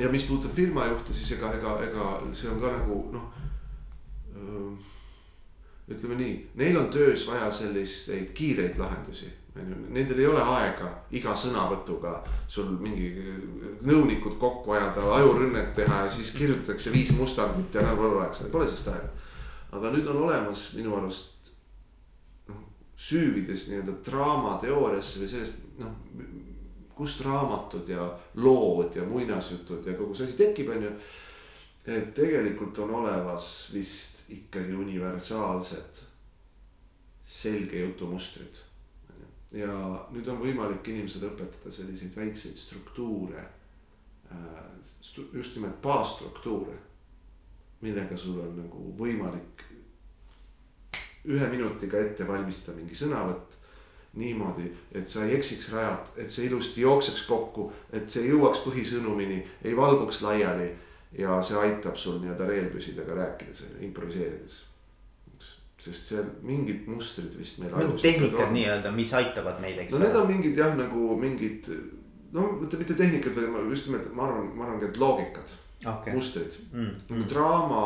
ja 0.00 0.10
mis 0.12 0.26
puudutab 0.28 0.56
firmajuhte, 0.56 1.14
siis 1.16 1.36
ega, 1.38 1.54
ega, 1.56 1.78
ega 1.86 2.10
see 2.36 2.50
on 2.52 2.60
ka 2.60 2.74
nagu 2.74 3.00
noh 3.14 3.32
ütleme 5.86 6.16
nii, 6.18 6.36
neil 6.58 6.76
on 6.80 6.88
töös 6.90 7.26
vaja 7.28 7.50
selliseid 7.52 8.32
kiireid 8.34 8.78
lahendusi. 8.78 9.30
On 9.60 9.70
ju, 9.70 9.76
nendel 9.94 10.20
ei 10.20 10.26
ole 10.30 10.42
aega 10.42 10.90
iga 11.16 11.34
sõnavõtuga 11.38 12.16
sul 12.48 12.72
mingi 12.80 13.10
nõunikud 13.86 14.38
kokku 14.40 14.76
ajada, 14.76 15.04
ajurünnet 15.18 15.72
teha 15.76 16.02
ja 16.04 16.10
siis 16.12 16.32
kirjutatakse 16.36 16.92
viis 16.94 17.12
mustandit 17.16 17.74
ja 17.74 17.84
nagu 17.86 18.08
oleks, 18.10 18.44
pole 18.52 18.68
sellist 18.68 18.90
aega. 18.92 19.08
aga 19.76 19.92
nüüd 19.94 20.08
on 20.12 20.22
olemas 20.28 20.68
minu 20.78 20.96
arust 20.96 21.52
noh, 22.48 22.64
süüvides 22.96 23.68
nii-öelda 23.70 23.98
draamateooriasse 24.10 25.22
või 25.22 25.30
sellest 25.34 25.62
noh, 25.82 25.94
kust 26.96 27.20
raamatud 27.24 27.88
ja 27.88 28.08
lood 28.40 28.96
ja 28.96 29.04
muinasjutud 29.04 29.86
ja 29.86 29.96
kogu 29.98 30.14
see 30.16 30.28
asi 30.28 30.36
tekib, 30.38 30.70
on 30.72 30.86
ju. 30.88 30.92
et 31.86 32.12
tegelikult 32.16 32.78
on 32.84 32.94
olemas 33.02 33.70
vist 33.74 34.30
ikkagi 34.32 34.74
universaalsed 34.74 36.00
selge 37.26 37.80
jutu 37.80 38.06
mustrid. 38.06 38.65
Ja 39.56 39.76
nüüd 40.12 40.26
on 40.28 40.40
võimalik 40.42 40.88
inimesele 40.92 41.30
õpetada 41.30 41.72
selliseid 41.72 42.16
väikseid 42.16 42.58
struktuure. 42.60 43.44
Äh, 44.30 44.62
just 45.32 45.56
nimelt 45.56 45.80
baasstruktuure, 45.82 46.76
millega 47.80 48.18
sul 48.18 48.40
on 48.42 48.56
nagu 48.58 48.90
võimalik 48.98 49.64
ühe 51.26 51.46
minutiga 51.50 52.00
ette 52.02 52.26
valmistada 52.26 52.76
mingi 52.78 52.94
sõnavõtt 52.98 53.56
niimoodi, 54.16 54.70
et 54.96 55.08
sa 55.08 55.24
ei 55.26 55.34
eksiks 55.36 55.68
rajalt, 55.74 56.12
et 56.16 56.30
see 56.32 56.46
ilusti 56.48 56.80
jookseks 56.80 57.26
kokku, 57.28 57.68
et 57.92 58.08
see 58.10 58.24
jõuaks 58.30 58.62
põhisõnumini, 58.64 59.42
ei 59.64 59.76
valguks 59.76 60.22
laiali 60.24 60.70
ja 61.18 61.36
see 61.44 61.58
aitab 61.60 61.98
sul 62.00 62.20
nii-öelda 62.22 62.48
reel 62.48 62.70
püsida 62.72 63.04
ka 63.04 63.16
rääkides 63.18 63.66
improviseerides. 63.84 64.62
Sest 65.78 66.08
seal 66.10 66.24
mingid 66.46 66.86
mustrid 66.88 67.34
vist 67.36 67.60
meil. 67.60 67.74
nagu 67.76 67.98
tehnikad 68.00 68.52
nii-öelda, 68.54 68.92
mis 68.96 69.12
aitavad 69.16 69.60
meid, 69.60 69.78
eks. 69.84 69.92
no 69.92 70.00
need 70.00 70.16
on 70.16 70.28
mingid 70.30 70.56
jah, 70.56 70.72
nagu 70.78 71.18
mingid 71.20 71.68
no 72.32 72.48
mitte, 72.62 72.80
mitte 72.80 72.96
tehnikad, 72.96 73.36
vaid 73.36 73.70
just 73.70 73.90
nimelt 73.90 74.08
ma 74.16 74.28
arvan, 74.28 74.50
ma 74.56 74.64
arvangi, 74.66 74.88
et 74.88 75.00
loogikad 75.00 75.52
okay., 75.84 76.14
mustrid 76.16 76.56
mm,. 76.72 76.92
nagu 77.10 77.20
mm. 77.20 77.28
draama 77.32 77.84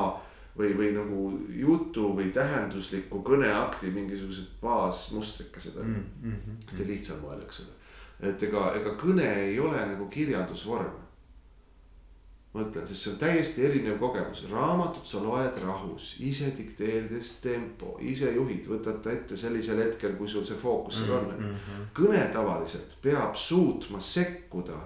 või, 0.59 0.70
või 0.78 0.93
nagu 0.95 1.26
jutu 1.64 2.12
või 2.14 2.30
tähendusliku 2.34 3.24
kõneakti 3.26 3.91
mingisugused 3.95 4.57
baasmustrikesed 4.62 5.82
on 5.82 5.93
mm, 5.93 6.09
mm, 6.22 6.41
mm, 6.47 6.88
lihtsal 6.88 7.20
moel, 7.24 7.43
eks 7.47 7.62
ole. 7.64 7.78
et 8.30 8.43
ega, 8.49 8.70
ega 8.78 8.95
kõne 9.01 9.26
ei 9.51 9.59
ole 9.59 9.82
nagu 9.95 10.07
kirjandusvorm 10.12 11.10
ma 12.51 12.65
ütlen, 12.65 12.87
sest 12.87 13.05
see 13.05 13.13
on 13.13 13.19
täiesti 13.21 13.65
erinev 13.69 13.99
kogemus, 14.01 14.43
raamatut 14.51 15.07
sa 15.07 15.21
loed 15.23 15.59
rahus, 15.63 16.17
ise 16.27 16.51
dikteerides 16.57 17.37
tempo, 17.45 17.95
ise 18.03 18.33
juhid, 18.35 18.67
võtad 18.67 18.99
ta 19.05 19.13
ette 19.15 19.39
sellisel 19.39 19.79
hetkel, 19.85 20.17
kui 20.19 20.29
sul 20.29 20.43
see 20.47 20.59
fookus 20.59 20.99
seal 20.99 21.15
on 21.21 21.29
mm. 21.37 21.53
-hmm. 21.55 21.85
kõne 21.95 22.25
tavaliselt 22.35 22.97
peab 23.03 23.37
suutma 23.39 24.01
sekkuda 24.01 24.79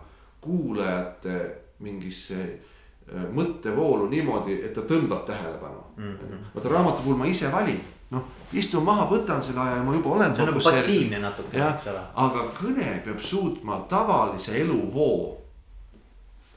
kuulajate 0.44 1.38
mingisse 1.80 2.42
äh, 2.42 3.24
mõttevoolu 3.32 4.10
niimoodi, 4.12 4.60
et 4.64 4.74
ta 4.76 4.84
tõmbab 4.84 5.24
tähelepanu 5.24 5.80
mm. 5.96 6.16
-hmm. 6.16 6.44
vaata 6.54 6.68
raamatu 6.68 7.02
puhul 7.02 7.16
ma 7.16 7.26
ise 7.26 7.52
valin, 7.52 7.80
noh, 8.10 8.26
istun 8.52 8.84
maha, 8.84 9.08
võtan 9.10 9.42
selle 9.42 9.60
aja 9.60 9.76
ja 9.76 9.82
ma 9.82 9.94
juba 9.94 10.10
olen. 10.10 10.36
see 10.36 10.44
on 10.44 10.52
nagu 10.52 10.60
passiivne 10.60 11.18
natuke, 11.18 11.64
eks 11.68 11.86
ole. 11.86 12.04
aga 12.14 12.44
kõne 12.60 13.00
peab 13.04 13.20
suutma 13.20 13.78
tavalise 13.88 14.60
eluvoo 14.60 15.43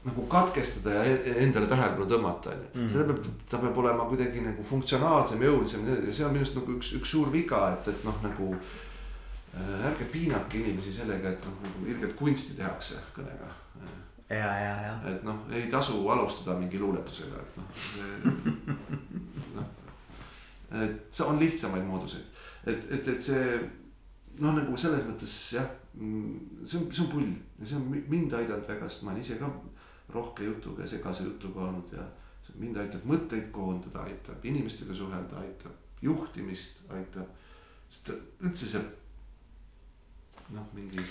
nagu 0.07 0.25
katkestada 0.31 0.95
ja 0.97 1.03
e-, 1.05 1.35
endale 1.43 1.67
tähelepanu 1.69 2.07
tõmmata, 2.09 2.53
on 2.53 2.63
ju. 2.63 2.71
Mm. 2.73 2.89
selle 2.93 3.05
peab, 3.09 3.29
ta 3.51 3.61
peab 3.61 3.79
olema 3.83 4.07
kuidagi 4.09 4.43
nagu 4.45 4.65
funktsionaalsem, 4.65 5.43
jõulisem 5.43 5.87
ja 5.87 5.97
see 6.09 6.25
on 6.25 6.35
minu 6.35 6.45
arust 6.45 6.57
nagu 6.57 6.75
üks, 6.77 6.91
üks 6.99 7.13
suur 7.15 7.31
viga, 7.33 7.63
et, 7.75 7.89
et 7.93 8.03
noh, 8.07 8.19
nagu 8.25 8.51
äh,. 8.57 9.87
ärge 9.91 10.09
piinake 10.13 10.61
inimesi 10.61 10.93
sellega, 10.99 11.33
et 11.33 11.47
noh, 11.47 11.57
nagu 11.65 11.87
ilgelt 11.89 12.15
kunsti 12.19 12.57
tehakse 12.59 12.99
kõnega. 13.15 13.49
ja, 14.29 14.51
ja, 14.63 14.75
ja. 14.87 14.93
et 15.13 15.25
noh, 15.27 15.43
ei 15.55 15.67
tasu 15.71 15.99
alustada 16.13 16.57
mingi 16.59 16.79
luuletusega, 16.79 17.43
et 17.43 17.59
noh, 17.59 17.67
noh. 19.57 19.73
et 20.83 21.01
see 21.11 21.27
on 21.27 21.39
lihtsamaid 21.41 21.85
mooduseid, 21.87 22.31
et, 22.65 22.91
et, 22.91 23.13
et 23.15 23.29
see 23.31 23.43
noh, 24.43 24.53
nagu 24.53 24.77
selles 24.79 25.03
mõttes 25.07 25.33
jah, 25.57 25.67
mm, 25.97 26.63
see 26.63 26.79
on, 26.79 26.91
see 26.91 27.03
on 27.03 27.11
pull 27.11 27.31
ja 27.57 27.71
see 27.71 27.79
on 27.79 27.89
mind 28.11 28.35
aidanud 28.37 28.69
väga, 28.69 28.89
sest 28.89 29.03
ma 29.03 29.13
olen 29.13 29.25
ise 29.25 29.39
ka 29.41 29.49
rohke 30.13 30.43
jutuga 30.43 30.85
ja 30.85 30.87
segase 30.87 31.23
jutuga 31.23 31.65
olnud 31.67 31.91
ja 31.93 32.05
mind 32.55 32.77
aitab 32.79 33.03
mõtteid 33.07 33.49
koondada, 33.51 34.05
aitab 34.07 34.45
inimestega 34.47 34.95
suhelda, 34.95 35.41
aitab 35.41 35.73
juhtimist, 36.01 36.85
aitab, 36.95 37.27
sest 37.89 38.13
üldse 38.45 38.69
see 38.69 38.81
noh, 40.55 40.63
mingi. 40.73 41.03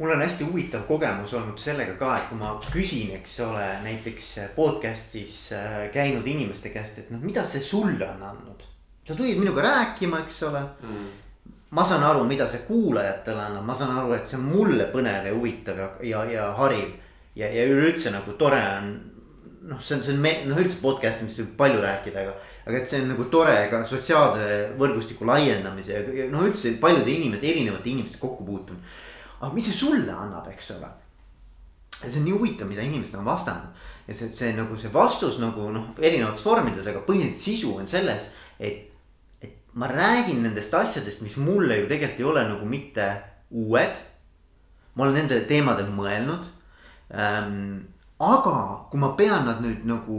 mul 0.00 0.10
on 0.10 0.24
hästi 0.24 0.48
huvitav 0.48 0.82
kogemus 0.88 1.34
olnud 1.38 1.60
sellega 1.62 1.94
ka, 2.00 2.16
et 2.18 2.28
kui 2.30 2.40
ma 2.40 2.56
küsin, 2.66 3.12
eks 3.20 3.38
ole, 3.46 3.66
näiteks 3.84 4.28
podcast'is 4.56 5.38
äh, 5.54 5.80
käinud 5.94 6.26
inimeste 6.26 6.74
käest, 6.74 6.98
et 6.98 7.14
noh, 7.14 7.22
mida 7.22 7.46
see 7.46 7.62
sulle 7.62 8.08
on 8.08 8.26
andnud. 8.32 8.66
sa 9.06 9.14
tulid 9.14 9.38
minuga 9.38 9.62
rääkima, 9.68 10.24
eks 10.26 10.42
ole 10.50 10.66
mm 10.82 11.12
ma 11.72 11.84
saan 11.88 12.02
aru, 12.04 12.24
mida 12.28 12.46
see 12.48 12.66
kuulajatele 12.66 13.40
annab, 13.46 13.64
ma 13.64 13.74
saan 13.76 13.94
aru, 13.96 14.12
et 14.12 14.28
see 14.28 14.36
on 14.36 14.44
mulle 14.44 14.90
põnev 14.92 15.28
ja 15.28 15.32
huvitav 15.32 15.78
ja, 15.80 15.88
ja, 16.04 16.24
ja 16.28 16.50
hariv 16.58 16.90
ja, 17.36 17.48
ja 17.48 17.64
üleüldse 17.68 18.12
nagu 18.12 18.36
tore 18.38 18.60
on 18.78 18.92
noh, 19.62 19.80
see 19.80 19.96
on, 19.96 20.02
see 20.02 20.14
on 20.14 20.20
me-, 20.22 20.42
noh 20.48 20.58
üldse 20.58 20.78
podcast 20.82 21.22
imist 21.22 21.40
võib 21.42 21.54
palju 21.60 21.82
rääkida, 21.82 22.24
aga. 22.24 22.34
aga 22.66 22.80
et 22.80 22.90
see 22.90 23.02
on 23.02 23.10
nagu 23.12 23.26
tore 23.32 23.54
ka 23.70 23.82
sotsiaalse 23.86 24.48
võrgustiku 24.80 25.26
laiendamise 25.28 25.94
ja, 25.94 26.02
ja 26.16 26.28
noh, 26.32 26.46
üldse 26.48 26.74
paljude 26.82 27.10
inimeste, 27.12 27.48
erinevate 27.50 27.92
inimeste 27.92 28.20
kokkupuutumine. 28.22 28.82
aga 29.40 29.52
mis 29.54 29.68
see 29.70 29.78
sulle 29.78 30.12
annab, 30.12 30.48
eks 30.52 30.72
ole. 30.76 30.92
ja 32.02 32.08
see 32.08 32.20
on 32.20 32.26
nii 32.28 32.36
huvitav, 32.36 32.70
mida 32.70 32.84
inimesed 32.86 33.18
on 33.18 33.28
vastanud. 33.28 33.84
ja 34.08 34.16
see, 34.18 34.32
see 34.36 34.54
nagu 34.58 34.78
see 34.78 34.92
vastus 34.94 35.38
nagu 35.42 35.68
noh, 35.74 35.92
erinevates 36.00 36.46
vormides, 36.46 36.88
aga 36.90 37.04
põhiliselt 37.06 37.42
sisu 37.42 37.76
on 37.78 37.86
selles, 37.90 38.32
et. 38.58 38.88
et 39.42 39.58
ma 39.72 39.88
räägin 39.88 40.42
nendest 40.44 40.74
asjadest, 40.76 41.22
mis 41.24 41.38
mulle 41.40 41.78
ju 41.78 41.86
tegelikult 41.88 42.18
ei 42.20 42.26
ole 42.28 42.42
nagu 42.48 42.66
mitte 42.68 43.06
uued. 43.50 44.02
ma 44.94 45.06
olen 45.06 45.22
nendel 45.22 45.46
teemadel 45.48 45.88
mõelnud 45.88 46.50
ähm,. 47.14 47.80
aga 48.22 48.86
kui 48.90 49.00
ma 49.00 49.08
pean 49.18 49.44
nad 49.44 49.60
nüüd 49.60 49.82
nagu 49.84 50.18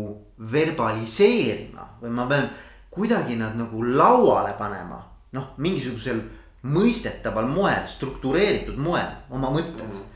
verbaliseerima 0.51 1.85
või 2.01 2.09
ma 2.11 2.25
pean 2.27 2.49
kuidagi 2.93 3.37
nad 3.39 3.55
nagu 3.57 3.83
lauale 3.83 4.53
panema, 4.57 4.99
noh, 5.33 5.53
mingisugusel 5.57 6.19
mõistetaval 6.63 7.47
moel, 7.51 7.87
struktureeritud 7.89 8.77
moel 8.79 9.09
oma 9.33 9.49
mõtted 9.51 9.87
mm. 9.87 9.95
-hmm. 9.95 10.11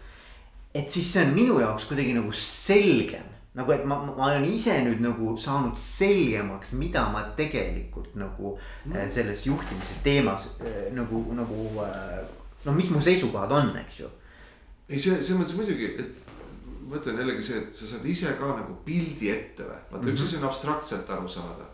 et 0.74 0.92
siis 0.92 1.10
see 1.14 1.26
on 1.26 1.34
minu 1.34 1.60
jaoks 1.60 1.88
kuidagi 1.90 2.14
nagu 2.14 2.32
selgem, 2.32 3.26
nagu 3.58 3.72
et 3.72 3.84
ma, 3.86 3.98
ma 4.06 4.30
olen 4.30 4.46
ise 4.46 4.78
nüüd 4.86 5.02
nagu 5.04 5.34
saanud 5.38 5.78
selgemaks, 5.82 6.72
mida 6.72 7.08
ma 7.10 7.24
tegelikult 7.36 8.16
nagu 8.16 8.56
mm 8.58 8.92
-hmm. 8.92 9.10
selles 9.10 9.46
juhtimise 9.46 10.00
teemas 10.04 10.48
äh, 10.62 10.94
nagu, 10.94 11.26
nagu 11.34 11.86
noh, 12.66 12.76
mis 12.76 12.90
mu 12.90 13.02
seisukohad 13.02 13.52
on, 13.52 13.78
eks 13.78 14.00
ju. 14.00 14.10
ei, 14.90 15.00
see 15.00 15.24
selles 15.24 15.42
mõttes 15.42 15.56
muidugi, 15.56 15.96
et 16.00 16.28
mõte 16.88 17.12
on 17.12 17.20
jällegi 17.22 17.44
see, 17.44 17.64
et 17.64 17.76
sa 17.76 17.90
saad 17.90 18.06
ise 18.08 18.36
ka 18.40 18.54
nagu 18.60 18.78
pildi 18.86 19.32
ette 19.34 19.66
või, 19.66 19.80
vaata 19.90 19.98
mm 19.98 20.06
-hmm. 20.06 20.14
üks 20.14 20.22
mhm. 20.22 20.28
asi 20.28 20.38
on 20.38 20.48
abstraktselt 20.50 21.10
aru 21.10 21.28
saada. 21.28 21.66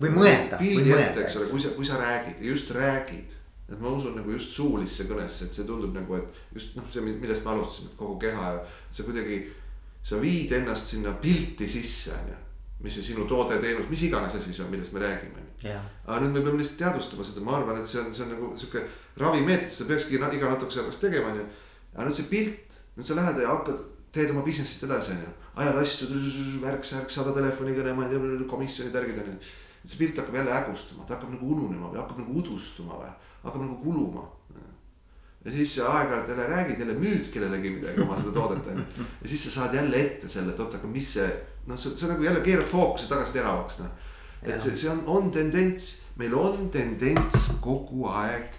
või 0.00 0.10
mõelda. 0.10 0.58
pildi 0.58 0.92
ette, 0.92 1.24
eks 1.24 1.36
ole, 1.36 1.48
kui 1.50 1.60
sa, 1.60 1.68
kui 1.76 1.86
sa 1.86 1.98
räägid 2.00 2.40
ja 2.40 2.50
just 2.50 2.70
räägid, 2.70 3.36
et 3.68 3.80
ma 3.80 3.88
usun 3.88 4.16
nagu 4.16 4.30
just 4.30 4.50
suulisse 4.52 5.04
kõnesse, 5.08 5.44
et 5.44 5.54
see 5.54 5.64
tundub 5.64 5.94
nagu, 5.94 6.16
et 6.16 6.40
just 6.54 6.74
noh, 6.76 6.84
see, 6.92 7.00
millest 7.00 7.44
me 7.44 7.50
alustasime, 7.50 7.92
et 7.92 7.96
kogu 7.96 8.18
keha 8.18 8.50
ja 8.52 8.64
see 8.90 9.04
kuidagi. 9.04 9.44
sa 10.04 10.18
viid 10.20 10.50
ennast 10.52 10.86
sinna 10.86 11.12
pilti 11.12 11.68
sisse, 11.68 12.12
on 12.12 12.26
ju, 12.28 12.34
mis 12.84 12.94
see 12.94 13.02
sinu 13.02 13.24
toode, 13.24 13.56
teenus, 13.58 13.88
mis 13.88 14.02
iganes 14.02 14.34
asi 14.34 14.52
see 14.52 14.64
on, 14.64 14.70
millest 14.70 14.92
me 14.92 15.00
räägime. 15.00 15.40
aga 16.06 16.18
nüüd 16.20 16.32
me 16.32 16.40
peame 16.40 16.58
lihtsalt 16.58 16.78
teadvustama 16.78 17.24
seda, 17.24 17.40
ma 17.40 17.56
arvan, 17.56 17.80
et 17.80 17.88
see 17.88 18.00
on, 18.00 18.14
see 18.14 18.24
on 18.24 18.34
nagu 18.34 18.50
sihuke 18.56 18.82
ravimeetod, 19.16 19.72
seda 19.72 19.88
peakski 19.88 20.14
iga 20.14 20.50
natukese 20.50 20.80
aja 20.80 20.88
pärast 20.90 21.00
tegema, 21.00 21.30
on 21.30 21.38
ju. 21.38 21.46
aga 21.94 22.04
nüüd 22.08 22.18
see 22.18 22.28
pilt, 22.28 22.76
nüüd 22.96 23.06
sa 23.06 23.16
lähed 23.16 23.40
ja 23.40 23.48
hakkad, 23.48 23.80
teed 24.14 24.30
oma 24.30 24.44
business'it 24.46 24.86
edasi, 24.86 25.12
on 25.16 25.26
ju, 25.26 25.34
ajad 25.62 25.82
asju, 25.82 26.08
värk-särk, 26.62 27.10
sada 27.10 27.34
telefonikõne, 27.36 27.94
ma 27.98 28.06
ei 28.06 28.14
tea, 28.14 28.48
komisjonid, 28.50 28.94
värgid 28.94 29.22
on 29.24 29.32
ju 29.34 29.38
see 29.84 29.98
pilt 30.00 30.16
hakkab 30.18 30.34
jälle 30.34 30.52
hägustuma, 30.52 31.04
ta 31.04 31.14
hakkab 31.14 31.34
nagu 31.34 31.50
ununema 31.52 31.90
või 31.92 32.00
hakkab 32.00 32.22
nagu 32.22 32.38
udustuma 32.40 32.96
või 33.02 33.10
hakkab 33.42 33.60
nagu 33.66 33.76
kuluma. 33.82 34.24
ja 35.44 35.52
siis 35.52 35.78
aeg-ajalt 35.78 36.28
jälle 36.28 36.46
räägid, 36.48 36.78
jälle 36.78 36.94
müüd 36.94 37.28
kellelegi 37.32 37.70
midagi 37.70 38.00
oma 38.00 38.16
seda 38.16 38.32
toodet 38.32 38.66
on 38.72 38.78
ju. 38.80 39.04
ja 39.22 39.28
siis 39.28 39.44
sa 39.44 39.50
saad 39.50 39.74
jälle 39.74 40.00
ette 40.00 40.28
selle, 40.28 40.52
et 40.52 40.60
oot, 40.60 40.74
aga 40.74 40.88
mis 40.88 41.12
see, 41.18 41.28
noh, 41.66 41.78
see, 41.78 41.96
see 41.96 42.08
nagu 42.08 42.24
jälle 42.24 42.40
keerad 42.40 42.66
fookuse 42.70 43.08
tagasi 43.08 43.36
teravaks 43.36 43.78
noh. 43.82 43.92
et 44.42 44.60
see, 44.60 44.76
see 44.76 44.90
on, 44.90 45.04
on 45.06 45.30
tendents, 45.30 45.90
meil 46.16 46.34
on 46.34 46.70
tendents 46.72 47.50
kogu 47.60 48.08
aeg 48.08 48.56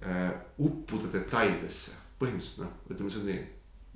äh, 0.00 0.30
uppuda 0.58 1.12
detailidesse, 1.12 1.98
põhimõtteliselt 2.20 2.64
noh, 2.64 2.76
ütleme 2.88 3.12
see 3.12 3.28
nii. 3.28 3.42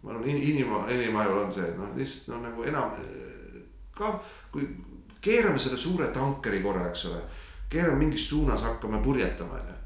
Ma 0.05 0.13
arvan, 0.13 0.29
inima, 0.29 0.85
inimajul 0.93 1.45
on 1.47 1.53
see, 1.53 1.71
noh 1.79 1.95
lihtsalt 1.97 2.35
noh, 2.35 2.43
nagu 2.51 2.67
enam 2.69 2.93
ka 3.97 4.11
kui 4.53 4.69
keerame 5.25 5.59
selle 5.59 5.79
suure 5.81 6.11
tankeri 6.13 6.61
korra, 6.63 6.91
eks 6.91 7.09
ole 7.11 7.23
keerame 7.75 7.99
mingis 7.99 8.29
suunas, 8.29 8.63
hakkame 8.63 9.03
purjetama, 9.03 9.59
onju. 9.59 9.77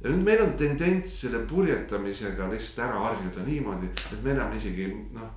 ja 0.00 0.12
nüüd 0.12 0.24
meil 0.24 0.40
on 0.44 0.54
tendents 0.60 1.18
selle 1.22 1.42
purjetamisega 1.48 2.48
lihtsalt 2.52 2.86
ära 2.86 3.02
harjuda 3.04 3.44
niimoodi, 3.46 3.90
et 4.12 4.22
me 4.24 4.34
enam 4.34 4.52
isegi 4.56 4.88
noh. 5.16 5.28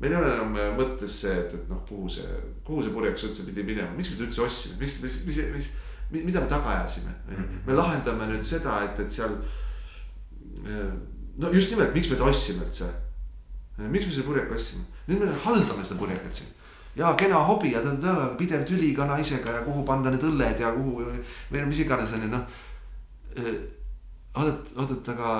meil 0.00 0.12
ei 0.12 0.18
ole 0.18 0.32
enam 0.34 0.58
mõttes 0.78 1.20
see, 1.24 1.34
et, 1.44 1.54
et 1.56 1.70
noh, 1.70 1.80
kuhu 1.88 2.10
see, 2.16 2.40
kuhu 2.66 2.84
see 2.84 2.94
purjeks 2.94 3.26
üldse 3.28 3.46
pidi 3.48 3.64
minema, 3.66 3.92
miks 3.96 4.12
me 4.12 4.20
ta 4.20 4.28
üldse 4.28 4.44
ostsime, 4.44 4.78
miks, 4.82 4.98
mis, 5.04 5.18
mis, 5.28 5.40
mis, 5.56 5.70
mis, 6.12 6.26
mida 6.28 6.44
me 6.44 6.50
taga 6.50 6.78
ajasime, 6.78 7.14
onju. 7.30 7.48
me 7.66 7.78
lahendame 7.78 8.28
nüüd 8.32 8.46
seda, 8.48 8.80
et, 8.88 9.00
et 9.04 9.18
seal. 9.18 9.38
no 11.40 11.52
just 11.52 11.72
nimelt, 11.72 11.94
miks 11.96 12.12
me 12.12 12.20
ta 12.20 12.30
ostsime 12.30 12.68
üldse. 12.68 12.92
Miks 13.78 14.06
me 14.06 14.12
selle 14.12 14.26
purjeka 14.28 14.54
ostsime, 14.54 14.84
nüüd 15.08 15.24
me 15.24 15.32
haldame 15.44 15.84
seda 15.84 15.98
purjekat 15.98 16.40
siin 16.40 16.52
ja 16.96 17.14
kena 17.18 17.40
hobi 17.48 17.72
ja 17.72 17.82
ta 17.82 18.14
pidev 18.38 18.64
tüli 18.68 18.94
ka 18.94 19.06
naisega 19.06 19.58
ja 19.58 19.62
kuhu 19.66 19.84
panna 19.86 20.12
need 20.14 20.22
õlled 20.22 20.60
ja 20.62 20.70
kuhu 20.76 21.02
või 21.50 21.66
mis 21.66 21.82
iganes 21.82 22.14
on 22.14 22.26
ju 22.26 22.30
noh. 22.30 22.44
oodata, 24.34 24.76
oodata, 24.76 25.16
aga 25.16 25.32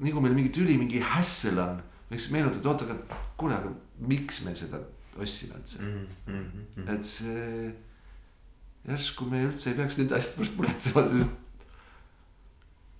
nii 0.00 0.12
kui 0.12 0.24
meil 0.24 0.36
mingi 0.36 0.52
tüli, 0.54 0.78
mingi 0.80 1.02
hässel 1.04 1.60
on, 1.60 1.78
võiks 2.10 2.30
meenutada, 2.32 2.72
oota, 2.72 2.88
aga 2.88 3.20
kuule, 3.40 3.56
aga 3.56 3.72
miks 4.08 4.42
me 4.46 4.56
seda 4.56 4.80
ostsime 5.20 5.60
üldse 5.60 5.82
mm. 5.82 6.06
-hmm. 6.26 6.88
et 6.96 7.04
see, 7.06 7.74
järsku 8.88 9.28
me 9.28 9.44
üldse 9.44 9.70
ei 9.70 9.78
peaks 9.78 10.00
nende 10.00 10.16
asjade 10.16 10.40
pärast 10.40 10.56
muretsema, 10.58 11.06
sest 11.12 11.43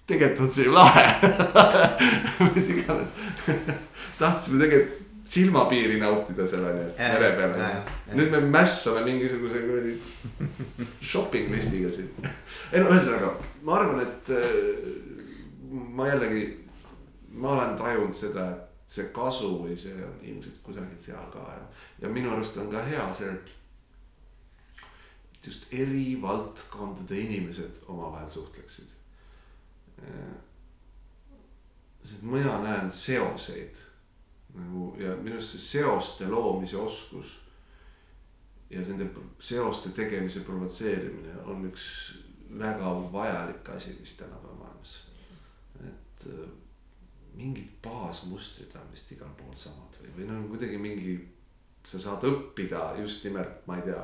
tegelikult 0.06 0.46
on 0.46 0.50
see 0.50 0.68
ju 0.68 0.74
lahe 0.74 1.06
mis 2.54 2.68
iganes 2.74 3.10
tahtsime 4.18 4.64
tegelikult 4.64 5.04
silmapiiri 5.24 6.00
nautida 6.00 6.46
seal 6.46 6.64
on 6.64 6.78
ju, 6.78 6.84
mere 6.98 7.36
peal 7.36 7.54
on 7.54 7.60
ju. 7.60 7.66
nüüd 8.18 8.30
me 8.34 8.40
mässame 8.58 9.04
mingisuguse 9.06 9.58
kuradi 9.64 9.92
shopping 11.00 11.52
listiga 11.52 11.92
siin. 11.92 12.10
ei 12.72 12.80
no 12.82 12.86
ühesõnaga, 12.92 13.28
ma 13.64 13.72
arvan, 13.78 14.00
et 14.04 14.24
äh, 14.36 14.42
ma 15.72 16.04
jällegi, 16.10 16.42
ma 17.40 17.48
olen 17.56 17.72
tajunud 17.80 18.14
seda, 18.16 18.42
et 18.52 18.60
see 18.94 19.06
kasu 19.16 19.50
või 19.62 19.74
see 19.80 19.96
on 20.04 20.16
ilmselt 20.20 20.58
kusagil 20.66 21.00
seal 21.00 21.26
ka 21.32 21.42
ja, 21.54 21.64
ja 22.04 22.08
minu 22.12 22.28
arust 22.34 22.54
on 22.60 22.68
ka 22.72 22.80
hea 22.84 23.06
see, 23.16 23.30
et 23.32 23.44
just 25.48 25.62
eri 25.72 26.08
valdkondade 26.20 27.16
inimesed 27.20 27.74
omavahel 27.88 28.30
suhtleksid. 28.32 28.90
Äh, 30.02 30.34
sest 32.02 32.22
mina 32.22 32.58
näen 32.62 32.90
seoseid 32.92 33.80
nagu 34.54 34.94
ja 34.98 35.16
minu 35.16 35.38
arust 35.38 35.56
see 35.56 35.80
seoste 35.80 36.28
loomise 36.30 36.76
oskus. 36.76 37.40
ja 38.70 38.80
nende 38.80 39.06
seoste 39.38 39.90
tegemise 39.94 40.40
provotseerimine 40.40 41.36
on 41.44 41.66
üks 41.68 41.84
väga 42.58 42.90
vajalik 43.12 43.68
asi, 43.68 43.96
mis 44.00 44.14
tänapäeva 44.18 44.54
maailmas. 44.54 45.00
et 45.86 46.26
äh, 46.26 46.48
mingid 47.34 47.70
baasmustrid 47.82 48.74
on 48.78 48.90
vist 48.90 49.12
igal 49.12 49.30
pool 49.38 49.54
samad 49.58 49.98
või, 50.00 50.12
või 50.16 50.28
no 50.30 50.42
kuidagi 50.48 50.78
mingi, 50.78 51.16
sa 51.84 51.98
saad 52.00 52.26
õppida 52.28 52.94
just 53.00 53.24
nimelt, 53.26 53.66
ma 53.66 53.78
ei 53.78 53.88
tea 53.90 54.02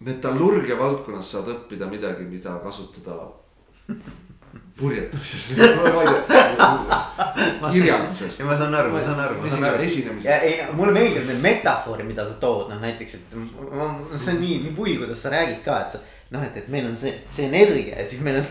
metallurgia 0.00 0.78
valdkonnas 0.78 1.30
saad 1.36 1.48
õppida 1.54 1.86
midagi, 1.90 2.26
mida 2.28 2.58
kasutada 2.64 3.28
purjetamises 4.78 5.48
kirjanduses. 7.72 8.40
ma 8.42 8.56
saan 8.58 8.74
aru, 8.74 8.90
ma 8.90 9.02
saan 9.02 9.20
aru, 9.20 9.38
ma 9.42 9.48
saan 9.48 9.64
aru. 9.64 9.82
esinemises. 9.82 10.30
ei, 10.42 10.64
mulle 10.74 10.92
meeldivad 10.92 11.28
need 11.30 11.42
metafoorid, 11.44 12.06
mida 12.08 12.26
sa 12.26 12.34
tood, 12.42 12.66
noh 12.72 12.82
näiteks, 12.82 13.14
et 13.14 13.36
see 13.36 14.34
on 14.34 14.40
nii, 14.42 14.58
nii 14.66 14.74
pull, 14.74 14.96
kuidas 14.98 15.22
sa 15.22 15.32
räägid 15.34 15.62
ka, 15.66 15.78
et 15.84 15.94
sa. 15.94 16.02
noh, 16.34 16.42
et, 16.42 16.56
et 16.58 16.68
meil 16.72 16.88
on 16.90 16.96
see, 16.98 17.12
see 17.30 17.46
energia 17.46 18.00
ja 18.00 18.08
siis 18.10 18.22
meil 18.26 18.40
on 18.40 18.46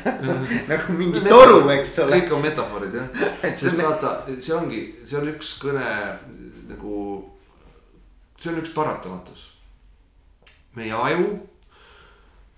nagu 0.72 0.96
mingi 1.02 1.24
toru, 1.28 1.60
eks 1.76 1.98
ole. 2.06 2.22
kõik 2.22 2.36
on 2.38 2.46
metafoorid 2.48 3.00
jah, 3.00 3.26
sest 3.66 3.84
vaata, 3.84 4.16
see 4.38 4.56
ongi, 4.56 4.84
see 5.04 5.20
on 5.20 5.32
üks 5.34 5.58
kõne 5.64 5.90
nagu. 6.72 7.00
see 8.40 8.54
on 8.54 8.64
üks 8.64 8.72
paratamatus. 8.76 9.50
Meie 10.76 10.94
aju 10.94 11.40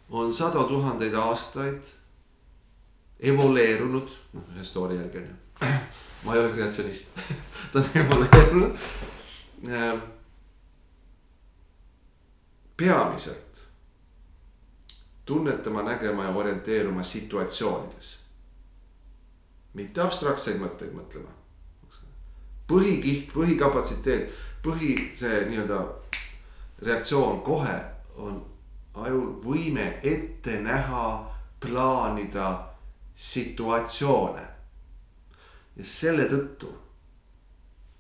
on 0.09 0.33
sadu 0.33 0.63
tuhandeid 0.63 1.13
aastaid 1.13 1.93
evoleerunud, 3.19 4.09
noh 4.33 4.49
ühe 4.55 4.63
story 4.63 4.97
järgi 4.99 5.17
on 5.17 5.29
ju. 5.29 5.69
ma 6.23 6.33
ei 6.35 6.39
ole 6.39 6.51
kreatsionist 6.53 7.07
ta 7.71 7.79
on 7.79 7.89
evoleerunud. 7.93 8.77
Ehm, 9.69 9.99
peamiselt 12.77 13.61
tunnetama, 15.25 15.81
nägema 15.81 16.23
ja 16.23 16.29
orienteeruma 16.29 17.03
situatsioonides. 17.03 18.17
mitte 19.73 20.01
abstraktseid 20.01 20.61
mõtteid 20.61 20.93
mõtlema. 20.93 21.31
põhikiht, 22.67 23.33
põhikapatsiteet, 23.33 24.29
põhi 24.63 24.95
see 25.15 25.45
nii-öelda 25.49 25.81
reaktsioon 26.81 27.41
kohe 27.41 27.94
on 28.15 28.39
ajul 28.93 29.35
võime 29.43 29.87
ette 30.03 30.59
näha, 30.63 31.05
plaanida 31.59 32.49
situatsioone. 33.15 34.47
ja 35.75 35.83
selle 35.83 36.29
tõttu, 36.31 36.69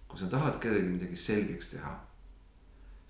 kui 0.07 0.19
sa 0.19 0.29
tahad 0.31 0.59
kellelegi 0.63 0.93
midagi 0.93 1.17
selgeks 1.19 1.73
teha, 1.73 1.91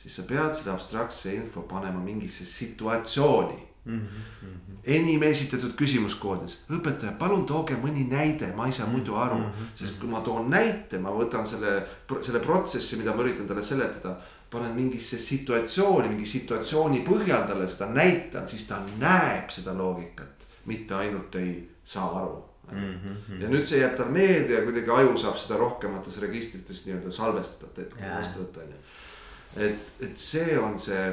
siis 0.02 0.16
sa 0.18 0.26
pead 0.26 0.56
selle 0.58 0.74
abstraktse 0.74 1.36
info 1.36 1.62
panema 1.70 2.02
mingisse 2.02 2.46
situatsiooni 2.46 3.60
mm. 3.86 4.00
-hmm. 4.00 4.78
enim 4.84 5.24
esitatud 5.24 5.74
küsimuskoodides, 5.78 6.58
õpetaja, 6.70 7.12
palun 7.20 7.46
tooge 7.46 7.78
mõni 7.82 8.08
näide, 8.10 8.54
ma 8.56 8.66
ei 8.66 8.74
saa 8.74 8.88
muidu 8.88 9.16
aru 9.16 9.38
mm, 9.38 9.44
-hmm. 9.52 9.76
sest 9.76 10.00
kui 10.00 10.10
ma 10.10 10.22
toon 10.22 10.50
näite, 10.50 10.98
ma 10.98 11.10
võtan 11.10 11.46
selle, 11.46 11.88
selle 12.22 12.40
protsessi, 12.40 12.98
mida 12.98 13.16
ma 13.16 13.24
üritan 13.24 13.48
talle 13.48 13.64
seletada 13.64 14.18
panen 14.56 14.74
mingisse 14.76 15.20
situatsiooni, 15.20 16.10
mingi 16.14 16.28
situatsiooni 16.30 17.04
põhjal 17.08 17.46
talle 17.50 17.68
seda 17.70 17.92
näitan, 17.92 18.48
siis 18.48 18.66
ta 18.70 18.80
näeb 19.02 19.52
seda 19.54 19.76
loogikat, 19.78 20.48
mitte 20.72 20.96
ainult 20.96 21.36
ei 21.42 21.58
saa 21.84 22.08
aru 22.24 22.38
mm. 22.72 23.00
-hmm. 23.00 23.42
ja 23.42 23.50
nüüd 23.50 23.68
see 23.68 23.82
jääb 23.82 23.96
tal 23.98 24.12
meelde 24.12 24.54
ja 24.54 24.64
kuidagi 24.64 24.92
aju 24.92 25.18
saab 25.18 25.38
seda 25.38 25.60
rohkemates 25.60 26.18
registrites 26.22 26.86
nii-öelda 26.86 27.12
salvestada, 27.12 27.82
et 27.82 27.96
vastu 28.02 28.42
võtta 28.42 28.64
on 28.64 28.74
ju. 28.74 28.82
et, 29.68 29.94
et 30.10 30.18
see 30.18 30.58
on 30.60 30.80
see. 30.80 31.06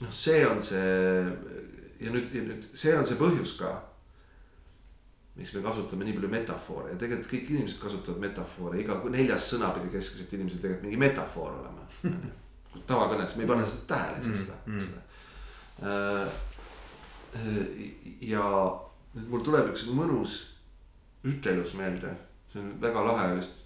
noh, 0.00 0.12
see 0.12 0.46
on 0.46 0.62
see 0.62 0.86
ja 2.00 2.12
nüüd, 2.12 2.32
ja 2.34 2.42
nüüd 2.46 2.64
see 2.74 2.96
on 2.96 3.06
see 3.06 3.18
põhjus 3.20 3.56
ka. 3.60 3.74
Miks 5.36 5.52
me 5.54 5.62
kasutame 5.62 6.04
nii 6.04 6.16
palju 6.16 6.30
metafoore 6.32 6.90
ja 6.94 6.98
tegelikult 7.00 7.30
kõik 7.32 7.50
inimesed 7.52 7.80
kasutavad 7.82 8.20
metafoore, 8.24 8.80
iga 8.80 8.96
neljas 9.12 9.50
sõna 9.52 9.68
pidi 9.76 9.92
keskmiselt 9.92 10.32
inimesel 10.32 10.62
tegelikult 10.62 10.86
mingi 10.88 11.00
metafoor 11.02 11.52
olema 11.60 11.82
tavakõnes, 12.88 13.36
me 13.36 13.44
ei 13.44 13.50
pane 13.50 13.66
seda 13.68 13.84
tähele 13.94 14.22
siis 14.24 14.38
seda 14.44 14.56
mm, 14.66 14.78
-hmm. 14.80 16.28
ja 18.20 18.44
nüüd 19.16 19.28
mul 19.32 19.44
tuleb 19.44 19.70
üks 19.72 19.86
mõnus 19.92 20.32
ütelus 21.26 21.74
meelde, 21.76 22.12
see 22.52 22.60
on 22.62 22.74
väga 22.80 23.04
lahe 23.04 23.30
just. 23.36 23.62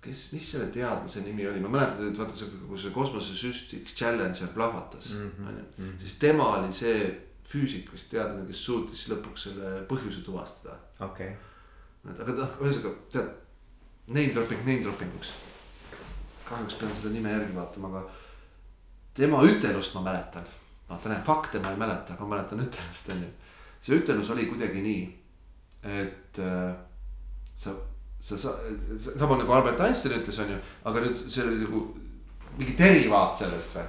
kes, 0.00 0.20
mis 0.32 0.46
selle 0.52 0.70
teadlase 0.72 1.20
nimi 1.20 1.44
oli, 1.46 1.60
ma 1.60 1.68
mäletan, 1.68 2.08
et 2.08 2.18
vaata 2.18 2.36
see, 2.36 2.48
kui 2.68 2.78
see 2.80 2.90
kosmosesüstiks 2.94 3.94
Challenger 3.94 4.48
plahvatas 4.54 5.10
mm, 5.12 5.30
Mhm, 5.38 5.58
-hmm. 5.78 5.98
siis 6.00 6.14
tema 6.18 6.46
oli 6.56 6.72
see 6.72 7.29
füüsik 7.50 7.90
vist 7.92 8.10
teadlane, 8.12 8.46
kes 8.46 8.62
suutis 8.64 9.06
lõpuks 9.10 9.48
selle 9.48 9.70
põhjuse 9.90 10.22
tuvastada. 10.26 10.76
okei, 11.02 11.30
et 12.06 12.22
aga 12.22 12.34
noh, 12.38 12.56
ühesõnaga 12.62 12.92
tead, 13.12 13.30
name 14.10 14.34
dropping 14.34 14.66
name 14.66 14.82
dropping 14.84 15.14
uks. 15.18 15.34
kahjuks 16.46 16.78
pean 16.78 16.94
selle 16.94 17.14
nime 17.14 17.32
järgi 17.32 17.56
vaatama, 17.56 17.90
aga 17.90 18.04
tema 19.14 19.42
ütelust 19.46 19.94
ma 19.94 20.04
mäletan. 20.06 20.46
vaata 20.88 21.10
näe, 21.10 21.22
fakte 21.26 21.62
ma 21.62 21.72
ei 21.74 21.80
mäleta, 21.80 22.14
aga 22.14 22.26
ma 22.26 22.36
mäletan 22.36 22.62
ütelust 22.66 23.10
on 23.14 23.24
ju. 23.24 23.30
see 23.80 23.98
ütelus 23.98 24.30
oli 24.30 24.46
kuidagi 24.50 24.82
nii, 24.84 25.02
et 26.02 26.38
äh, 26.38 26.76
sa, 27.54 27.74
sa, 28.20 28.38
sa, 28.38 28.54
sama 29.16 29.38
nagu 29.40 29.52
Albert 29.52 29.80
Einstein 29.80 30.20
ütles, 30.20 30.38
on 30.44 30.52
ju, 30.54 30.60
aga 30.84 31.02
nüüd 31.02 31.18
see 31.18 31.42
oli 31.46 31.64
nagu 31.64 31.82
mingi 32.58 32.76
derivaat 32.78 33.34
sellest 33.38 33.74
või. 33.74 33.88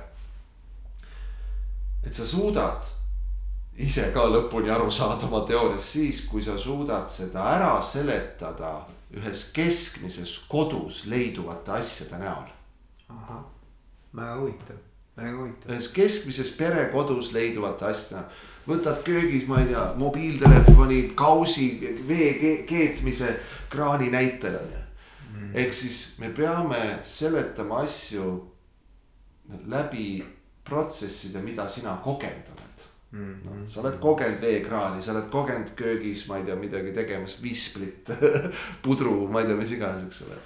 et 2.08 2.18
sa 2.18 2.26
suudad 2.26 2.90
ise 3.82 4.12
ka 4.14 4.26
lõpuni 4.30 4.70
aru 4.72 4.92
saada 4.94 5.28
oma 5.28 5.42
teooriast 5.48 5.96
siis, 5.96 6.22
kui 6.30 6.44
sa 6.44 6.58
suudad 6.60 7.10
seda 7.12 7.46
ära 7.56 7.74
seletada 7.86 8.74
ühes 9.18 9.44
keskmises 9.56 10.38
kodus 10.52 11.06
leiduvate 11.12 11.74
asjade 11.80 12.22
näol. 12.22 12.48
ahah, 13.10 13.44
väga 14.16 14.36
huvitav, 14.40 14.78
väga 15.18 15.38
huvitav. 15.38 15.72
ühes 15.72 15.90
keskmises 15.96 16.52
perekodus 16.58 17.32
leiduvate 17.34 17.86
asjade 17.86 18.22
näol. 18.22 18.30
võtad 18.68 19.02
köögis, 19.04 19.48
ma 19.48 19.60
ei 19.62 19.72
tea, 19.72 19.86
mobiiltelefoni, 19.98 21.02
kausi, 21.16 21.68
vee 22.08 22.34
ke- 22.40 22.64
keetmise 22.70 23.40
kraani 23.70 24.10
näitel 24.10 24.56
on 24.62 24.70
ju. 24.76 24.84
ehk 25.54 25.74
siis 25.74 26.20
me 26.20 26.30
peame 26.30 27.00
seletama 27.04 27.82
asju 27.82 28.28
läbi 29.68 30.24
protsesside, 30.64 31.42
mida 31.42 31.68
sina 31.68 31.98
kogenud 33.12 33.20
oled 33.20 33.44
noh, 33.44 33.68
sa 33.68 33.82
oled 33.82 33.98
kogenud 34.00 34.40
veekraani, 34.40 35.02
sa 35.04 35.12
oled 35.12 35.28
kogenud 35.34 35.74
köögis, 35.76 36.24
ma 36.30 36.38
ei 36.40 36.46
tea, 36.48 36.56
midagi 36.56 36.94
tegemas, 36.96 37.36
visplit, 37.44 38.08
pudru, 38.86 39.26
ma 39.28 39.42
ei 39.42 39.50
tea, 39.50 39.58
mis 39.60 39.74
iganes, 39.76 40.06
eks 40.08 40.22
ole. 40.28 40.38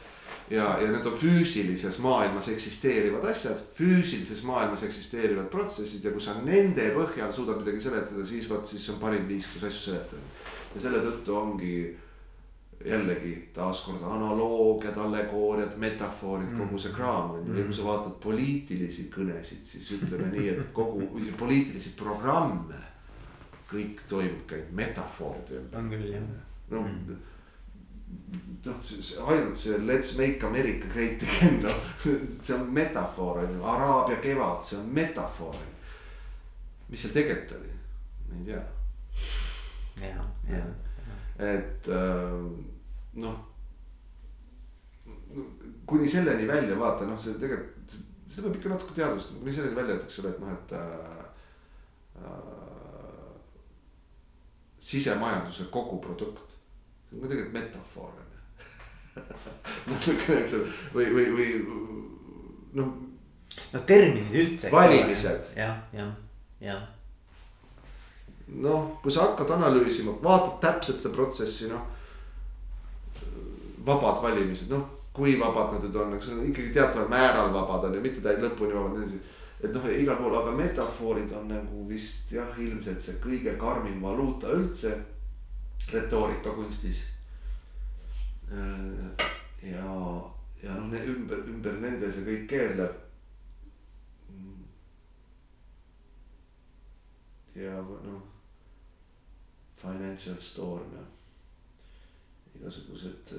ja, 0.50 0.72
ja 0.82 0.88
need 0.90 1.06
on 1.06 1.18
füüsilises 1.18 2.00
maailmas 2.02 2.50
eksisteerivad 2.54 3.26
asjad, 3.30 3.62
füüsilises 3.78 4.42
maailmas 4.46 4.86
eksisteerivad 4.88 5.52
protsessid 5.54 6.06
ja 6.06 6.14
kui 6.14 6.22
sa 6.22 6.34
nende 6.42 6.90
põhjal 6.98 7.34
suudad 7.34 7.62
midagi 7.62 7.86
seletada, 7.86 8.26
siis 8.26 8.50
vot 8.50 8.66
siis 8.66 8.90
on 8.94 8.98
parim 9.02 9.30
viis, 9.30 9.50
kuidas 9.54 9.70
asju 9.70 9.92
seletada. 9.92 10.26
ja 10.76 10.84
selle 10.88 11.06
tõttu 11.06 11.38
ongi 11.38 11.76
jällegi 12.86 13.50
taaskord 13.54 14.04
analoogiad, 14.04 14.98
allegooriad, 14.98 15.78
metafoorid, 15.78 16.52
kogu 16.58 16.80
see 16.80 16.94
kraam 16.94 17.32
on 17.36 17.48
ju, 17.48 17.58
ja 17.60 17.66
kui 17.66 17.76
sa 17.76 17.86
vaatad 17.86 18.18
poliitilisi 18.24 19.08
kõnesid, 19.14 19.64
siis 19.66 19.88
ütleme 19.98 20.30
nii, 20.34 20.50
et 20.54 20.74
kogu 20.74 21.08
poliitilisi 21.42 21.96
programme. 22.00 22.82
kõik 23.66 24.04
toimubki 24.08 24.56
ainult 24.56 24.76
metafooride 24.78 25.56
ümber. 25.58 25.80
on 25.80 25.88
küll 25.90 26.12
jah. 26.12 26.28
noh, 26.70 26.90
noh, 28.66 28.84
see 28.86 29.24
ainult 29.26 29.58
see 29.58 29.80
Let's 29.88 30.18
make 30.20 30.46
America 30.46 30.88
great 30.94 31.24
again, 31.24 31.58
noh, 31.64 31.82
see 32.04 32.54
on 32.56 32.70
metafoor 32.74 33.42
on 33.42 33.58
ju, 33.58 33.64
Araabia 33.66 34.22
kevad, 34.22 34.62
see 34.64 34.78
on 34.78 34.94
metafoor 34.94 35.56
on 35.56 35.66
ju. 35.66 35.74
mis 36.90 37.02
seal 37.02 37.18
tegelikult 37.18 37.58
oli, 37.58 37.74
ma 38.30 38.40
ei 38.40 38.48
tea 38.52 38.64
ja, 40.02 40.24
ja, 40.50 40.64
et 41.40 41.88
äh, 41.88 42.75
noh. 43.16 43.36
kuni 45.86 46.10
selleni 46.10 46.48
välja 46.48 46.80
vaata, 46.80 47.06
noh, 47.06 47.20
see 47.20 47.36
tegelikult, 47.40 47.96
seda 48.28 48.48
peab 48.48 48.60
ikka 48.60 48.72
natuke 48.72 48.96
teadvustama, 48.98 49.40
kuni 49.44 49.54
selleni 49.54 49.76
välja, 49.78 49.96
et 49.96 50.06
eks 50.08 50.20
ole, 50.22 50.32
et 50.34 50.40
noh, 50.42 50.54
et 50.54 50.76
äh, 50.80 51.26
äh, 52.24 52.54
sisemajanduse 54.80 55.68
koguprodukt, 55.74 56.56
see 57.10 57.18
on 57.18 57.26
ka 57.26 57.32
tegelikult 57.34 57.58
metafoor 57.60 58.12
on 58.12 58.26
ju. 58.36 58.42
natukene, 59.92 60.42
eks 60.42 60.58
ole, 60.58 60.74
või, 60.96 61.10
või, 61.16 61.30
või 61.38 61.50
noh, 62.80 62.92
no 63.74 63.86
terminid 63.88 64.36
üldse. 64.36 64.72
Valimised. 64.74 65.54
jah, 65.58 65.78
jah, 65.96 66.12
jah, 66.64 66.84
noh, 68.48 68.90
kui 69.02 69.12
sa 69.12 69.30
hakkad 69.30 69.56
analüüsima, 69.58 70.18
vaatad 70.24 70.60
täpselt 70.64 71.02
seda 71.02 71.14
protsessi, 71.16 71.70
noh. 71.72 71.92
Vabad 73.86 74.22
valimised, 74.24 74.70
noh, 74.70 74.86
kui 75.16 75.38
vabad 75.40 75.74
nad 75.76 75.86
nüüd 75.86 75.96
on, 76.02 76.14
eks 76.18 76.30
ole, 76.34 76.50
ikkagi 76.50 76.74
teataval 76.76 77.10
määral 77.12 77.54
vabad 77.54 77.88
on 77.88 77.98
ju, 77.98 78.04
mitte 78.04 78.24
täi- 78.24 78.42
lõpuni 78.42 78.76
vabad, 78.76 78.98
nii 78.98 79.04
edasi. 79.06 79.20
et 79.64 79.74
noh, 79.74 79.86
igal 79.90 80.18
pool, 80.20 80.36
aga 80.36 80.52
metafoorid 80.52 81.32
on 81.32 81.48
nagu 81.48 81.86
vist 81.90 82.32
jah, 82.36 82.58
ilmselt 82.60 83.02
see 83.02 83.20
kõige 83.24 83.56
karmim 83.58 84.02
valuuta 84.02 84.52
üldse 84.52 84.98
retoorikakunstis. 85.92 87.06
ja, 89.64 89.88
ja 90.64 90.76
noh, 90.76 90.94
ümber, 91.16 91.42
ümber 91.48 91.80
nende 91.82 92.12
see 92.12 92.28
kõik 92.28 92.48
keerleb. 92.50 93.02
ja 97.56 97.80
noh, 97.80 98.20
financial 99.80 100.36
storm 100.38 100.92
ja 100.92 101.04
igasugused 102.56 103.32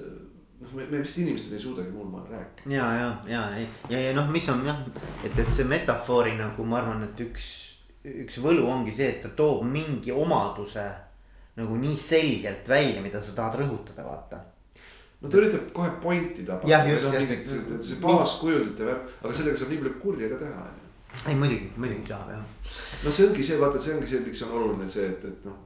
noh, 0.61 0.73
me, 0.73 0.85
me 0.91 1.01
vist 1.03 1.17
inimestena 1.21 1.57
ei 1.57 1.61
suudagi 1.61 1.93
muul 1.93 2.09
maal 2.11 2.27
rääkida. 2.31 2.75
ja, 2.75 2.85
ja, 2.97 3.09
ja, 3.27 3.43
ja, 3.89 3.99
ja 3.99 4.13
noh, 4.17 4.29
mis 4.31 4.49
on 4.49 4.65
jah, 4.65 4.79
et, 5.23 5.33
et 5.33 5.51
see 5.53 5.67
metafoori 5.69 6.37
nagu 6.39 6.65
ma 6.65 6.81
arvan, 6.81 7.03
et 7.07 7.25
üks, 7.27 7.49
üks 8.07 8.39
võlu 8.43 8.65
ongi 8.71 8.95
see, 8.95 9.11
et 9.15 9.21
ta 9.25 9.33
toob 9.37 9.65
mingi 9.69 10.13
omaduse 10.13 10.85
nagu 11.57 11.77
nii 11.81 11.97
selgelt 11.97 12.69
välja, 12.69 13.01
mida 13.01 13.21
sa 13.21 13.33
tahad 13.37 13.59
rõhutada, 13.61 14.05
vaata. 14.05 14.41
no 15.21 15.29
ta 15.29 15.39
üritab 15.39 15.71
kohe 15.73 15.89
pointi. 16.01 16.45
Jah, 16.45 16.85
just, 16.89 17.07
jah. 17.09 17.15
mingit 17.17 17.47
see 17.49 18.01
baaskujundite 18.01 18.85
värk, 18.85 19.15
aga 19.23 19.33
sellega 19.33 19.61
saab 19.61 19.73
nii 19.73 19.81
palju 19.81 19.95
kurja 20.01 20.29
ka 20.33 20.41
teha 20.43 20.65
on 20.65 20.75
ju. 20.75 20.91
ei 21.31 21.39
muidugi, 21.39 21.71
muidugi 21.77 22.11
saab 22.11 22.29
jah. 22.33 22.43
no 23.05 23.13
see 23.13 23.29
ongi 23.29 23.45
see, 23.49 23.61
vaata, 23.61 23.81
see 23.81 23.95
ongi 23.97 24.11
see, 24.13 24.25
miks 24.25 24.43
on 24.45 24.53
oluline 24.59 24.89
see, 24.89 25.09
et, 25.13 25.25
et 25.25 25.49
noh. 25.49 25.57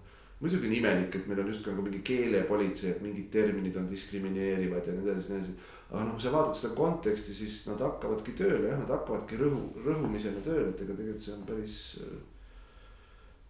Muidugi 0.42 0.68
on 0.68 0.74
imelik, 0.74 1.16
et 1.16 1.28
meil 1.30 1.40
on 1.44 1.52
justkui 1.52 1.72
nagu 1.72 1.84
mingi 1.86 2.02
keelepolitsei, 2.06 2.96
et 2.96 3.02
mingid 3.06 3.28
terminid 3.34 3.76
on 3.78 3.90
diskrimineerivad 3.90 4.88
ja 4.88 4.96
nii 4.96 5.12
edasi, 5.12 5.34
nii 5.34 5.40
edasi. 5.42 5.58
aga 5.92 6.06
noh, 6.06 6.16
kui 6.16 6.24
sa 6.24 6.32
vaatad 6.34 6.58
seda 6.58 6.74
konteksti, 6.78 7.36
siis 7.36 7.60
nad 7.70 7.84
hakkavadki 7.86 8.34
tööle 8.40 8.72
jah, 8.72 8.80
nad 8.80 8.94
hakkavadki 8.96 9.38
rõhu, 9.42 9.62
rõhumisena 9.86 10.42
tööle, 10.46 10.72
et 10.72 10.82
ega 10.82 10.96
tegelikult 10.98 11.26
see 11.26 11.36
on 11.36 11.46
päris, 11.50 11.78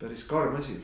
päris 0.02 0.28
karm 0.28 0.60
asi. 0.60 0.76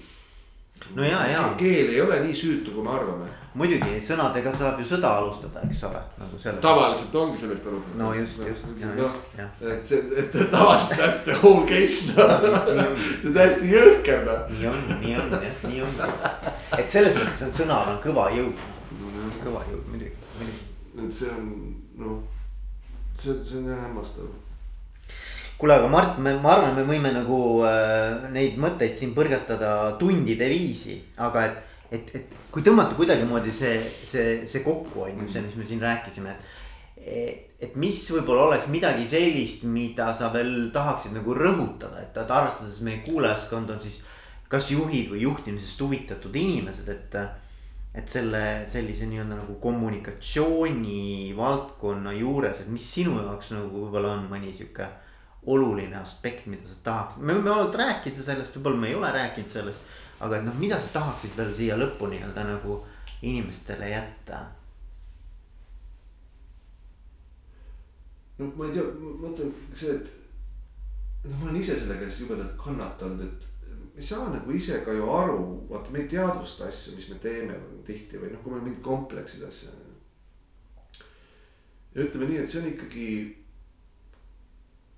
No 0.95 1.03
ja, 1.03 1.27
ja. 1.27 1.53
keel 1.57 1.89
ei 1.89 2.01
ole 2.01 2.19
nii 2.23 2.35
süütu, 2.35 2.71
kui 2.71 2.83
me 2.83 2.91
arvame. 2.93 3.27
muidugi 3.57 3.97
sõnadega 4.05 4.51
saab 4.53 4.77
ju 4.77 4.85
sõda 4.85 5.09
alustada, 5.17 5.63
eks 5.65 5.79
ole, 5.87 6.01
nagu 6.21 6.39
selles. 6.39 6.59
tavaliselt 6.61 7.15
ongi 7.17 7.39
sellest 7.41 7.65
aru. 7.71 7.79
no 7.97 8.11
just, 8.13 8.37
just, 8.45 8.67
noh, 8.99 9.15
et 9.71 9.89
see, 9.89 10.03
et 10.21 10.37
tavaliselt 10.51 10.93
that's 11.01 11.23
the 11.25 11.37
whole 11.41 11.65
case 11.65 12.13
noh, 12.13 12.37
see 12.67 13.31
on 13.31 13.37
täiesti 13.39 13.71
jõhker 13.73 14.23
noh. 14.29 14.45
nii 14.53 14.69
on, 14.69 14.79
nii 15.01 15.17
on 15.17 15.35
jah, 15.41 15.65
nii 15.65 15.83
on. 15.87 15.99
et 16.77 16.97
selles 16.97 17.17
mõttes 17.17 17.45
on 17.47 17.55
sõnal 17.61 17.93
on 17.95 18.01
kõva 18.05 18.29
jõud, 18.37 18.65
kõva 19.41 19.65
jõud 19.71 19.89
muidugi, 19.89 20.13
muidugi. 20.37 20.67
et 21.07 21.19
see 21.21 21.33
on 21.33 21.49
noh, 22.03 22.21
see, 23.15 23.39
see 23.41 23.63
on 23.63 23.71
jah 23.73 23.81
hämmastav. 23.87 24.29
kuule, 25.57 25.73
aga 25.73 25.87
Mart, 25.89 26.19
me, 26.21 26.35
ma 26.41 26.53
arvan, 26.53 26.75
me 26.77 26.85
võime 26.85 27.11
nagu 27.15 27.39
äh, 27.65 28.27
neid 28.33 28.59
mõtteid 28.61 28.93
siin 28.97 29.15
põrgatada 29.17 29.97
tundide 29.99 30.49
viisi, 30.51 30.99
aga 31.23 31.47
et, 31.47 31.57
et, 31.97 32.11
et 32.19 32.37
kui 32.53 32.65
tõmmata 32.65 32.97
kuidagimoodi 32.97 33.53
see, 33.53 33.79
see, 34.05 34.43
see 34.49 34.61
kokku 34.65 35.07
on 35.07 35.23
ju 35.23 35.31
see, 35.33 35.41
mis 35.47 35.57
me 35.57 35.65
siin 35.67 35.81
rääkisime, 35.83 36.35
et. 36.35 37.43
et 37.57 37.73
mis 37.79 37.97
võib-olla 38.13 38.51
oleks 38.51 38.67
midagi 38.69 39.07
sellist, 39.09 39.63
mida 39.65 40.11
sa 40.13 40.29
veel 40.33 40.69
tahaksid 40.73 41.15
nagu 41.17 41.33
rõhutada, 41.33 42.03
et, 42.03 42.13
et 42.13 42.31
arvestades 42.37 42.77
meie 42.85 43.01
kuulajaskond 43.05 43.73
on 43.73 43.81
siis 43.81 44.03
kas 44.51 44.69
juhid 44.71 45.09
või 45.11 45.23
juhtimisest 45.25 45.81
huvitatud 45.81 46.35
inimesed, 46.35 46.93
et 46.93 47.19
et 47.97 48.11
selle 48.13 48.41
sellise 48.69 49.07
nii-öelda 49.09 49.39
nagu 49.39 49.55
kommunikatsiooni 49.57 51.33
valdkonna 51.33 52.11
juures, 52.13 52.59
et 52.61 52.69
mis 52.69 52.85
sinu 52.93 53.15
jaoks 53.23 53.55
nagu 53.55 53.87
võib-olla 53.87 54.11
on 54.19 54.27
mõni 54.29 54.51
sihuke 54.53 54.85
oluline 55.47 55.95
aspekt, 55.95 56.45
mida 56.51 56.67
sa 56.67 56.77
tahaksid, 56.83 57.23
me 57.23 57.37
võime 57.37 57.53
olnud 57.53 57.75
rääkida 57.79 58.23
sellest, 58.23 58.57
võib-olla 58.57 58.81
me 58.83 58.91
ei 58.91 58.99
ole 58.99 59.11
rääkinud 59.15 59.49
sellest. 59.49 59.95
aga 60.19 60.37
et 60.37 60.45
noh, 60.47 60.55
mida 60.59 60.79
sa 60.81 60.93
tahaksid 60.99 61.35
veel 61.37 61.51
siia 61.55 61.77
lõppu 61.77 62.09
nii-öelda 62.11 62.43
nagu 62.47 62.79
inimestele 63.21 63.89
jätta? 63.89 64.45
no 68.37 68.51
ma 68.55 68.67
ei 68.67 68.75
tea, 68.75 68.85
ma 69.01 69.13
mõtlen 69.23 69.53
see, 69.73 69.95
et. 69.95 70.09
noh, 71.25 71.37
ma 71.39 71.49
olen 71.49 71.61
ise 71.61 71.77
selle 71.79 71.97
käes 72.01 72.19
jubedalt 72.21 72.53
kannatanud, 72.61 73.23
et 73.25 73.47
me 73.97 74.03
ei 74.03 74.05
saa 74.05 74.27
nagu 74.29 74.53
ise 74.53 74.83
ka 74.85 74.93
ju 74.93 75.09
aru, 75.09 75.41
vaata 75.71 75.93
me 75.93 76.03
ei 76.03 76.11
teadvusta 76.11 76.67
asju, 76.69 76.95
mis 76.97 77.09
me 77.09 77.17
teeme 77.23 77.57
tihti 77.87 78.21
või 78.21 78.33
noh, 78.33 78.43
kui 78.43 78.53
meil 78.53 78.61
on 78.61 78.69
mingid 78.69 78.83
kompleksid 78.85 79.47
asju. 79.47 79.73
ja 81.95 82.05
ütleme 82.05 82.29
nii, 82.29 82.43
et 82.43 82.51
see 82.51 82.61
on 82.61 82.71
ikkagi. 82.75 83.09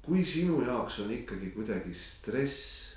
Kui 0.06 0.26
sinu 0.26 0.62
jaoks 0.66 1.00
on 1.00 1.12
ikkagi 1.12 1.52
kuidagi 1.56 1.93
stress. 1.93 2.89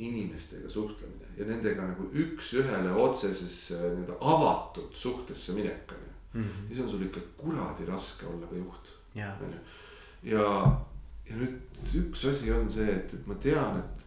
inimestega 0.00 0.70
suhtlemine 0.70 1.26
ja 1.36 1.44
nendega 1.44 1.84
nagu 1.84 2.06
üks-ühele 2.16 2.94
otsesesse 3.02 3.76
nii-öelda 3.76 4.14
avatud 4.20 4.94
suhtesse 4.96 5.52
minek 5.52 5.92
on 5.92 5.98
ju. 6.00 6.12
-hmm. 6.40 6.68
siis 6.68 6.80
on 6.80 6.90
sul 6.90 7.02
ikka 7.02 7.20
kuradi 7.36 7.84
raske 7.86 8.26
olla 8.26 8.46
ka 8.46 8.56
juht. 8.56 8.88
ju, 9.52 9.58
ja, 10.22 10.80
ja 11.30 11.36
nüüd 11.36 11.60
üks 11.94 12.24
asi 12.30 12.52
on 12.52 12.70
see, 12.70 12.88
et, 12.94 13.14
et 13.14 13.26
ma 13.26 13.34
tean, 13.34 13.78
et 13.78 14.06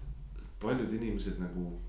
paljud 0.60 0.94
inimesed 0.94 1.40
nagu 1.40 1.80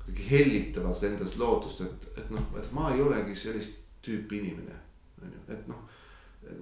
kuidagi 0.00 0.30
hellitavad 0.30 1.02
endas 1.02 1.36
lootust, 1.36 1.80
et, 1.80 2.08
et 2.18 2.30
noh, 2.30 2.50
et 2.58 2.72
ma 2.72 2.90
ei 2.94 3.02
olegi 3.02 3.34
sellist 3.36 3.80
tüüpi 4.06 4.38
inimene. 4.42 4.76
on 5.22 5.32
ju, 5.32 5.40
et 5.54 5.68
noh, 5.68 5.82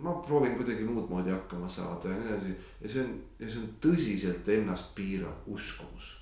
ma 0.01 0.15
proovin 0.25 0.57
kuidagi 0.57 0.85
muud 0.85 1.09
moodi 1.11 1.31
hakkama 1.31 1.69
saada 1.69 2.09
ja 2.09 2.19
nii 2.19 2.29
edasi. 2.33 2.57
ja 2.81 2.89
see 2.89 3.05
on, 3.05 3.15
ja 3.39 3.49
see 3.49 3.61
on 3.63 3.71
tõsiselt 3.87 4.49
ennast 4.57 4.95
piirav 4.97 5.47
uskumus. 5.47 6.15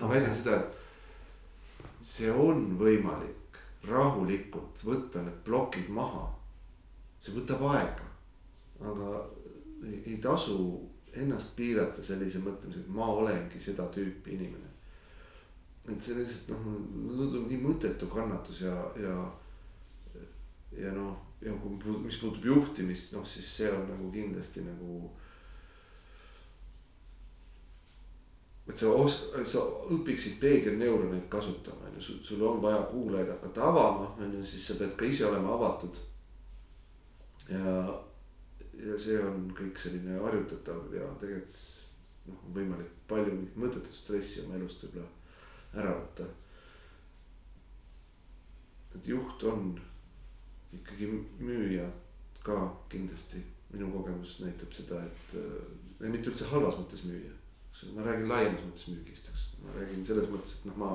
ma 0.00 0.06
okay. 0.06 0.16
väidan 0.16 0.34
seda, 0.34 0.56
et 0.56 2.04
see 2.14 2.32
on 2.32 2.66
võimalik 2.80 3.60
rahulikult 3.86 4.84
võtta 4.84 5.22
need 5.22 5.42
plokid 5.44 5.88
maha. 5.88 6.28
see 7.20 7.34
võtab 7.36 7.66
aega, 7.72 8.08
aga 8.80 9.10
ei, 9.84 10.02
ei 10.12 10.16
tasu 10.22 10.58
ennast 11.16 11.56
piirata 11.56 12.02
sellise 12.04 12.40
mõtlemisega, 12.44 12.92
ma 12.92 13.06
olengi 13.08 13.60
seda 13.60 13.86
tüüpi 13.92 14.36
inimene 14.36 14.66
et 15.86 16.02
see 16.02 16.16
lihtsalt 16.18 16.50
noh, 16.50 16.78
tundub 17.16 17.46
nii 17.46 17.60
mõttetu 17.62 18.08
kannatus 18.10 18.64
ja, 18.66 18.74
ja. 18.98 19.14
ja 20.74 20.92
noh, 20.94 21.14
ja 21.40 21.52
kui, 21.60 21.76
mis 22.04 22.18
puutub 22.20 22.44
juhtimist, 22.44 23.12
noh 23.16 23.26
siis 23.28 23.48
see 23.58 23.70
on 23.72 23.86
nagu 23.90 24.10
kindlasti 24.12 24.64
nagu. 24.66 25.10
et 28.66 28.74
sa 28.74 28.90
osk-, 28.90 29.36
sa 29.46 29.60
õpiksid 29.94 30.40
peegelneuroneid 30.42 31.28
kasutama, 31.30 31.86
on 31.86 32.00
ju, 32.00 32.16
sul 32.26 32.42
on 32.42 32.58
vaja 32.62 32.80
kuulajaid 32.90 33.30
hakata 33.36 33.68
avama, 33.68 34.08
on 34.18 34.32
ju, 34.34 34.42
siis 34.44 34.66
sa 34.66 34.74
pead 34.80 34.96
ka 34.98 35.06
ise 35.06 35.26
olema 35.28 35.54
avatud. 35.54 36.00
ja, 37.48 37.74
ja 38.86 38.98
see 38.98 39.20
on 39.22 39.46
kõik 39.56 39.78
selline 39.78 40.18
harjutatav 40.24 40.88
ja 40.94 41.06
tegelikult 41.20 41.60
noh, 42.26 42.40
on 42.42 42.56
võimalik 42.56 42.90
palju 43.06 43.36
mingit 43.36 43.60
mõttetut 43.60 43.94
stressi 43.94 44.42
oma 44.42 44.58
elust 44.58 44.82
võib-olla 44.82 45.78
ära 45.78 45.92
võtta. 45.94 46.26
et 48.96 49.08
juht 49.12 49.44
on 49.46 49.76
ikkagi 50.74 51.08
müüja 51.38 51.86
ka 52.46 52.56
kindlasti, 52.90 53.42
minu 53.72 53.90
kogemus 53.92 54.38
näitab 54.44 54.72
seda, 54.74 55.02
et 55.04 55.36
äh, 55.38 56.08
mitte 56.10 56.30
üldse 56.30 56.48
halvas 56.50 56.78
mõttes 56.80 57.04
müüja. 57.06 57.32
ma 57.92 58.04
räägin 58.06 58.28
laiemas 58.28 58.62
mõttes 58.64 58.88
müügist, 58.88 59.28
eks, 59.28 59.42
ma 59.62 59.74
räägin 59.76 60.04
selles 60.04 60.30
mõttes, 60.32 60.58
et 60.58 60.68
noh, 60.70 60.76
ma 60.80 60.90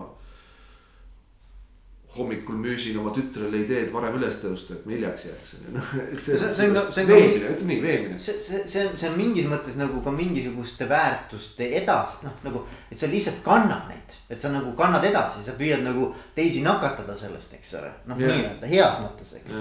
hommikul 2.18 2.56
müüsin 2.56 2.98
oma 3.00 3.14
tütrele 3.14 3.62
ideed 3.64 3.94
varem 3.94 4.18
üles 4.20 4.36
tõusta, 4.42 4.76
et 4.76 4.86
ma 4.86 4.92
hiljaks 4.92 5.26
jääks 5.30 5.54
on 5.56 5.62
ju 5.64 5.76
noh, 5.78 5.92
et 6.02 6.20
see. 6.20 6.40
see 6.42 6.68
on 6.68 6.76
ka, 6.76 6.84
see 6.92 7.06
on 7.06 7.08
ka. 7.08 7.16
veemine, 7.16 7.52
ütleme 7.54 7.72
nii, 7.72 7.84
veemine. 7.86 8.20
see, 8.20 8.36
see, 8.44 8.64
see 8.68 8.84
on, 8.84 8.98
see 9.00 9.12
on 9.12 9.16
mingis 9.20 9.48
mõttes 9.52 9.78
nagu 9.80 10.02
ka 10.04 10.14
mingisuguste 10.16 10.90
väärtuste 10.92 11.70
edasi, 11.80 12.20
noh 12.28 12.44
nagu. 12.44 12.66
et 12.92 13.00
sa 13.00 13.08
lihtsalt 13.12 13.40
kannad 13.46 13.88
neid, 13.88 14.18
et 14.28 14.44
sa 14.44 14.52
nagu 14.52 14.76
kannad 14.80 15.08
edasi, 15.08 15.46
sa 15.48 15.56
püüad 15.60 15.86
nagu 15.88 16.12
teisi 16.36 16.66
nakatada 16.68 17.16
sellest, 17.16 17.56
eks 17.60 17.76
ole, 17.80 17.94
noh 18.12 18.20
nii-öelda 18.20 18.74
heas 18.76 19.00
mõttes, 19.06 19.38
eks. 19.40 19.60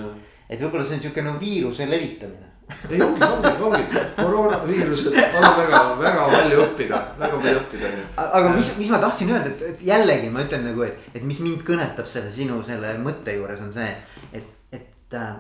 et 0.49 0.59
võib-olla 0.59 0.87
see 0.89 0.99
on 0.99 1.07
sihuke 1.07 1.27
nagu 1.27 1.39
viiruse 1.43 1.87
levitamine 1.87 2.50
ei 2.91 3.03
ongi, 3.05 3.23
ongi, 3.27 3.53
ongi 3.69 4.03
koroonaviirusel 4.17 5.19
on 5.21 5.47
väga, 5.61 5.83
väga 6.01 6.27
palju 6.35 6.65
õppida, 6.65 7.01
väga 7.21 7.41
palju 7.45 7.63
õppida. 7.63 7.93
aga 8.27 8.57
mis, 8.57 8.73
mis 8.79 8.91
ma 8.93 9.01
tahtsin 9.05 9.33
öelda, 9.35 9.55
et, 9.55 9.65
et 9.75 9.87
jällegi 9.91 10.33
ma 10.33 10.45
ütlen 10.47 10.67
nagu, 10.71 10.85
et, 10.87 11.09
et 11.15 11.25
mis 11.27 11.41
mind 11.45 11.65
kõnetab 11.67 12.09
selle 12.11 12.33
sinu 12.35 12.61
selle 12.67 12.97
mõtte 13.03 13.37
juures 13.37 13.63
on 13.65 13.73
see, 13.75 13.91
et, 14.33 14.53
et 14.77 15.19
äh, 15.19 15.33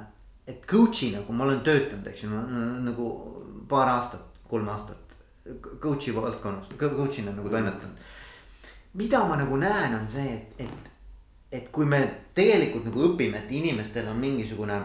et 0.50 0.64
coach'ina, 0.66 1.20
kui 1.22 1.36
ma 1.36 1.44
olen 1.46 1.60
töötanud, 1.62 2.06
eks 2.10 2.24
ju, 2.24 2.30
nagu 2.82 3.10
paar 3.70 3.92
aastat, 3.92 4.40
kolm 4.50 4.66
aastat 4.72 5.10
coach'i 5.82 6.14
valdkonnas, 6.14 6.72
coach'ina 6.78 7.32
nagu 7.32 7.48
toimetanud. 7.48 7.96
mida 8.94 9.24
ma 9.24 9.36
nagu 9.36 9.56
näen, 9.56 9.94
on 9.94 10.08
see, 10.08 10.32
et, 10.34 10.60
et, 10.66 10.90
et 11.52 11.68
kui 11.70 11.86
me 11.86 12.00
tegelikult 12.34 12.88
nagu 12.88 13.04
õpime, 13.10 13.44
et 13.44 13.52
inimestel 13.54 14.08
on 14.10 14.18
mingisugune 14.18 14.80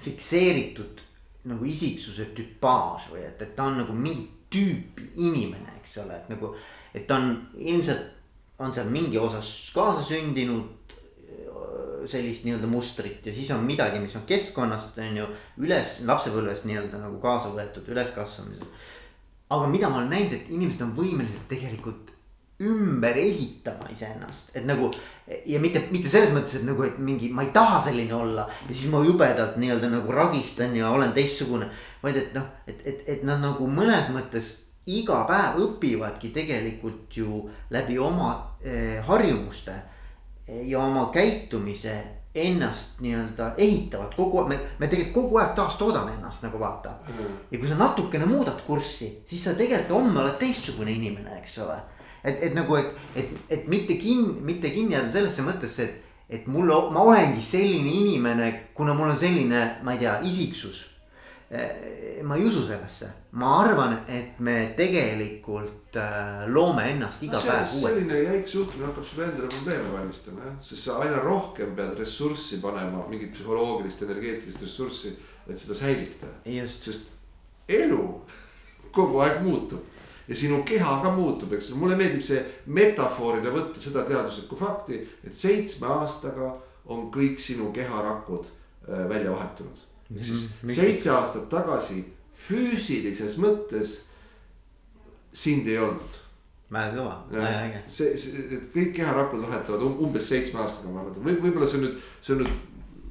fikseeritud 0.00 1.02
nagu 1.48 1.64
isiksuse 1.64 2.30
tüpaaž 2.36 3.10
või 3.14 3.24
et, 3.24 3.42
et 3.42 3.56
ta 3.56 3.70
on 3.70 3.80
nagu 3.80 3.96
mingi 3.96 4.26
tüüpi 4.50 5.12
inimene, 5.24 5.76
eks 5.78 5.98
ole, 6.02 6.16
et 6.16 6.28
nagu. 6.32 6.54
et 6.94 7.06
ta 7.06 7.16
on 7.16 7.30
ilmselt, 7.56 8.10
on 8.58 8.74
seal 8.74 8.90
mingi 8.92 9.18
osas 9.18 9.70
kaasasündinud 9.74 10.96
sellist 12.08 12.44
nii-öelda 12.44 12.66
mustrit 12.66 13.26
ja 13.26 13.32
siis 13.32 13.50
on 13.50 13.64
midagi, 13.64 13.98
mis 14.00 14.16
on 14.16 14.24
keskkonnast 14.28 14.98
on 14.98 15.18
ju 15.20 15.26
üles 15.64 15.98
lapsepõlvest 16.08 16.64
nii-öelda 16.68 17.00
nagu 17.00 17.20
kaasa 17.20 17.52
võetud 17.54 17.88
üleskasvamisel. 17.92 18.68
aga 19.50 19.66
mida 19.68 19.88
ma 19.88 19.98
olen 19.98 20.10
näinud, 20.10 20.32
et 20.32 20.50
inimesed 20.50 20.82
on 20.86 20.94
võimelised 20.96 21.44
tegelikult 21.48 22.12
ümber 22.60 23.16
ehitama 23.16 23.88
iseennast, 23.90 24.50
et 24.54 24.66
nagu. 24.68 24.90
ja 25.46 25.60
mitte, 25.60 25.82
mitte 25.90 26.08
selles 26.08 26.32
mõttes, 26.34 26.58
et 26.58 26.64
nagu, 26.66 26.84
et 26.84 26.98
mingi, 26.98 27.30
ma 27.32 27.44
ei 27.46 27.52
taha 27.54 27.80
selline 27.88 28.14
olla 28.14 28.46
ja 28.68 28.74
siis 28.74 28.90
ma 28.92 29.00
jubedalt 29.04 29.56
nii-öelda 29.60 29.88
nagu 29.92 30.12
ragistan 30.12 30.74
ja 30.76 30.90
olen 30.90 31.12
teistsugune. 31.16 31.70
vaid 32.02 32.16
et 32.16 32.34
noh, 32.34 32.48
et, 32.66 32.82
et, 32.84 33.04
et 33.06 33.22
nad 33.24 33.40
nagu 33.40 33.68
mõnes 33.70 34.10
mõttes 34.12 34.52
iga 34.90 35.22
päev 35.28 35.60
õpivadki 35.64 36.32
tegelikult 36.34 37.16
ju 37.16 37.44
läbi 37.70 37.98
oma 37.98 38.32
eh, 38.64 38.98
harjumuste 39.06 39.76
ja 40.66 40.80
oma 40.80 41.10
käitumise 41.14 41.94
ennast 42.34 43.00
nii-öelda 43.02 43.54
ehitavad 43.58 44.12
kogu 44.14 44.38
aeg, 44.38 44.48
me, 44.52 44.58
me 44.78 44.88
tegelikult 44.90 45.14
kogu 45.14 45.38
aeg 45.40 45.54
taastoodame 45.58 46.12
ennast 46.14 46.44
nagu 46.46 46.60
vaata 46.60 46.92
mm.. 47.08 47.38
ja 47.50 47.58
kui 47.58 47.68
sa 47.68 47.78
natukene 47.78 48.26
muudad 48.26 48.60
kurssi, 48.66 49.10
siis 49.26 49.44
sa 49.44 49.54
tegelikult 49.58 49.96
homme 49.96 50.20
oled 50.22 50.36
teistsugune 50.38 50.92
inimene, 50.94 51.40
eks 51.40 51.58
ole 51.64 51.78
et, 52.24 52.42
et 52.48 52.54
nagu, 52.54 52.76
et, 52.76 52.92
et, 53.16 53.34
et 53.50 53.66
mitte 53.68 53.96
kinni, 54.00 54.40
mitte 54.44 54.70
kinni 54.74 54.96
jääda 54.96 55.10
sellesse 55.12 55.44
mõttesse, 55.46 55.88
et, 55.88 56.06
et 56.40 56.46
mul, 56.50 56.70
ma 56.92 57.04
olengi 57.08 57.42
selline 57.44 57.96
inimene, 58.04 58.50
kuna 58.76 58.94
mul 58.96 59.14
on 59.14 59.18
selline, 59.18 59.64
ma 59.84 59.96
ei 59.96 60.04
tea, 60.04 60.20
isiksus. 60.26 60.86
Eh, 61.50 62.20
ma 62.22 62.36
ei 62.36 62.44
usu 62.46 62.60
sellesse, 62.62 63.08
ma 63.34 63.56
arvan, 63.64 63.96
et 64.06 64.38
me 64.38 64.70
tegelikult 64.78 65.96
äh, 65.98 66.44
loome 66.46 66.84
ennast 66.92 67.24
iga 67.26 67.34
no, 67.34 67.42
päev 67.42 67.64
uuesti. 67.64 67.80
selline 67.82 68.20
jäik 68.22 68.46
suhtumine 68.52 68.86
hakkab 68.86 69.08
sulle 69.08 69.24
endale 69.26 69.48
probleeme 69.50 69.90
valmistama 69.90 70.44
jah, 70.46 70.52
sest 70.62 70.86
sa 70.86 71.00
aina 71.02 71.18
rohkem 71.24 71.72
pead 71.74 71.96
ressurssi 71.98 72.60
panema, 72.62 73.02
mingit 73.10 73.34
psühholoogilist, 73.34 74.04
energeetilist 74.06 74.62
ressurssi, 74.62 75.10
et 75.48 75.58
seda 75.58 75.74
säilitada. 75.74 76.30
sest 76.70 77.10
elu 77.66 78.04
kogu 78.94 79.18
aeg 79.26 79.42
muutub 79.42 79.82
ja 80.30 80.36
sinu 80.36 80.62
keha 80.62 81.00
ka 81.02 81.10
muutub, 81.10 81.52
eks 81.56 81.72
ju, 81.72 81.76
mulle 81.78 81.96
meeldib 81.98 82.22
see 82.22 82.40
metafoorina 82.70 83.50
võtta 83.54 83.82
seda 83.82 84.04
teaduslikku 84.06 84.58
fakti, 84.58 85.00
et 85.26 85.34
seitsme 85.34 85.90
aastaga 85.90 86.52
on 86.90 87.08
kõik 87.14 87.42
sinu 87.42 87.72
keharakud 87.74 88.46
äh, 88.46 89.08
välja 89.10 89.34
vahetunud. 89.34 89.86
ehk 90.14 90.24
siis 90.24 90.48
mm 90.62 90.68
-hmm. 90.68 90.74
seitse 90.74 91.10
aastat 91.10 91.48
tagasi 91.48 92.04
füüsilises 92.48 93.36
mõttes 93.38 94.00
sind 95.32 95.68
ei 95.68 95.78
olnud. 95.78 96.18
väga 96.70 96.96
kõva, 96.96 97.14
väga 97.30 97.60
äge. 97.66 97.82
see, 97.88 98.18
see, 98.18 98.46
et 98.56 98.70
kõik 98.74 98.92
keharakud 98.94 99.42
vahetavad 99.42 99.82
um, 99.82 99.98
umbes 100.06 100.28
seitsme 100.28 100.60
aastaga, 100.60 100.92
ma 100.94 101.00
arvan, 101.00 101.24
võib, 101.24 101.42
võib-olla 101.42 101.66
see 101.66 101.78
on 101.80 101.84
nüüd, 101.88 101.96
see 102.22 102.34
on 102.34 102.44
nüüd 102.44 102.52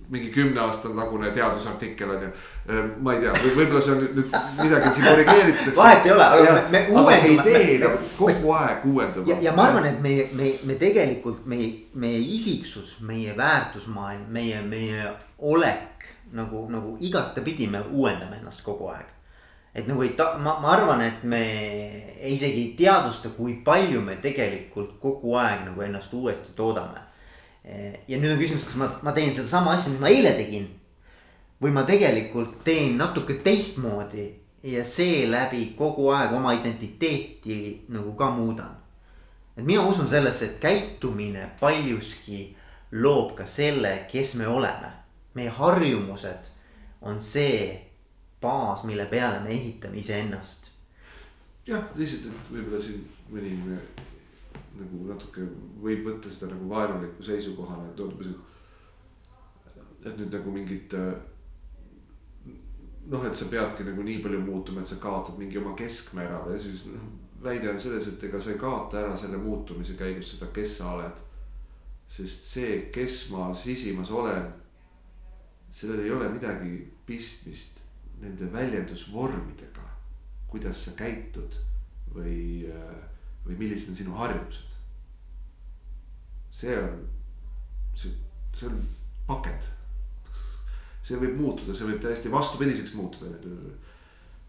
mingi 0.10 0.30
kümne 0.30 0.62
aasta 0.62 0.90
tagune 0.90 1.32
teadusartikkel 1.32 2.10
on 2.10 2.24
ju. 2.24 2.30
Ehm, 2.70 2.88
ma 3.04 3.14
ei 3.14 3.22
tea 3.22 3.34
või 3.34 3.52
võib-olla 3.58 3.82
see 3.82 3.96
on 3.96 4.02
nüüd, 4.04 4.32
midagi 4.62 4.94
siin 4.96 5.08
korrigeeritud. 5.08 5.76
vahet 5.78 6.08
ei 6.08 6.14
ole, 6.16 6.26
aga 6.26 6.56
me, 6.56 6.64
me 6.72 6.82
uuendame. 6.94 7.34
idee 7.36 7.78
nagu 7.84 8.10
kogu 8.18 8.56
aeg 8.58 8.88
uuendub. 8.90 9.28
ja, 9.30 9.38
ja 9.42 9.54
ma 9.58 9.68
arvan, 9.70 9.86
et 9.92 10.02
meie, 10.02 10.26
me, 10.34 10.54
me 10.64 10.80
tegelikult 10.82 11.46
meie, 11.46 11.70
meie 11.94 12.20
isiksus, 12.38 12.98
meie 13.06 13.38
väärtusmaailm, 13.38 14.26
meie, 14.34 14.62
meie 14.62 15.14
olek 15.38 16.10
nagu, 16.34 16.66
nagu 16.72 16.98
igatepidi 17.00 17.68
me 17.68 17.84
uuendame 17.92 18.42
ennast 18.42 18.66
kogu 18.66 18.90
aeg 18.94 19.16
et 19.76 19.88
nagu 19.88 20.02
ei 20.02 20.16
ta-, 20.18 20.34
ma, 20.42 20.56
ma 20.62 20.72
arvan, 20.74 21.02
et 21.06 21.22
me 21.24 21.44
isegi 22.26 22.64
ei 22.64 22.74
teadvusta, 22.78 23.30
kui 23.38 23.60
palju 23.66 24.02
me 24.02 24.18
tegelikult 24.22 24.98
kogu 25.02 25.38
aeg 25.38 25.68
nagu 25.70 25.86
ennast 25.86 26.14
uuesti 26.18 26.58
toodame 26.58 27.09
ja 28.08 28.18
nüüd 28.18 28.34
on 28.34 28.40
küsimus, 28.40 28.66
kas 28.66 28.78
ma, 28.80 28.90
ma 29.06 29.14
teen 29.14 29.34
sedasama 29.36 29.76
asja, 29.76 29.94
mis 29.94 30.02
ma 30.02 30.12
eile 30.12 30.34
tegin. 30.38 30.68
või 31.60 31.74
ma 31.76 31.84
tegelikult 31.84 32.62
teen 32.64 32.96
natuke 32.98 33.36
teistmoodi 33.44 34.30
ja 34.64 34.86
seeläbi 34.86 35.74
kogu 35.78 36.08
aeg 36.16 36.32
oma 36.34 36.54
identiteeti 36.56 37.86
nagu 37.90 38.14
ka 38.16 38.30
muudan. 38.32 38.78
et 39.58 39.66
mina 39.66 39.82
usun 39.88 40.08
sellesse, 40.10 40.46
et 40.46 40.60
käitumine 40.60 41.50
paljuski 41.60 42.56
loob 42.92 43.36
ka 43.36 43.46
selle, 43.46 44.06
kes 44.12 44.34
me 44.34 44.48
oleme. 44.48 44.92
meie 45.34 45.50
harjumused 45.50 46.50
on 47.02 47.22
see 47.22 47.90
baas, 48.42 48.84
mille 48.84 49.06
peale 49.06 49.40
me 49.40 49.50
ehitame 49.50 49.98
iseennast. 49.98 50.68
jah, 51.68 51.84
lihtsalt, 51.96 52.34
võib-olla 52.52 52.82
siin 52.82 53.06
mõni 53.32 53.80
nagu 54.84 55.08
natuke 55.10 55.46
võib 55.84 56.06
võtta 56.08 56.32
seda 56.32 56.54
nagu 56.54 56.70
vaenuliku 56.72 57.26
seisukohana, 57.26 57.90
et 57.90 57.96
tundub, 58.00 58.22
et. 58.24 60.08
et 60.08 60.16
nüüd 60.18 60.32
nagu 60.34 60.54
mingit. 60.56 60.96
noh, 63.10 63.26
et 63.26 63.36
sa 63.36 63.48
peadki 63.50 63.88
nagu 63.88 64.04
nii 64.06 64.20
palju 64.22 64.42
muutuma, 64.46 64.82
et 64.82 64.92
sa 64.92 65.00
kaotad 65.02 65.40
mingi 65.40 65.58
oma 65.58 65.74
keskme 65.78 66.22
ära 66.28 66.44
ja 66.52 66.60
siis 66.62 66.86
noh. 66.92 67.10
väide 67.44 67.72
on 67.72 67.80
selles, 67.80 68.08
et 68.08 68.24
ega 68.24 68.40
sa 68.40 68.54
ei 68.54 68.62
kaota 68.62 69.00
ära 69.02 69.18
selle 69.18 69.40
muutumise 69.42 69.98
käigus 69.98 70.36
seda, 70.36 70.52
kes 70.54 70.78
sa 70.78 70.94
oled. 70.96 71.26
sest 72.10 72.46
see, 72.54 72.80
kes 72.94 73.30
ma 73.34 73.52
sisimas 73.54 74.12
olen. 74.12 74.48
sellel 75.72 76.06
ei 76.06 76.12
ole 76.12 76.30
midagi 76.30 76.88
pistmist 77.06 77.84
nende 78.20 78.50
väljendusvormidega, 78.52 79.86
kuidas 80.48 80.86
sa 80.86 80.92
käitud 80.98 81.54
või, 82.14 82.68
või 83.46 83.56
millised 83.58 83.94
on 83.94 83.96
sinu 83.96 84.18
harjumused 84.18 84.69
see 86.52 86.78
on, 86.78 87.04
see, 87.96 88.12
see 88.56 88.68
on 88.70 88.80
pakend. 89.28 89.68
see 91.04 91.18
võib 91.18 91.40
muutuda, 91.40 91.74
see 91.74 91.88
võib 91.90 92.02
täiesti 92.04 92.32
vastupidiseks 92.32 92.94
muutuda. 92.98 93.32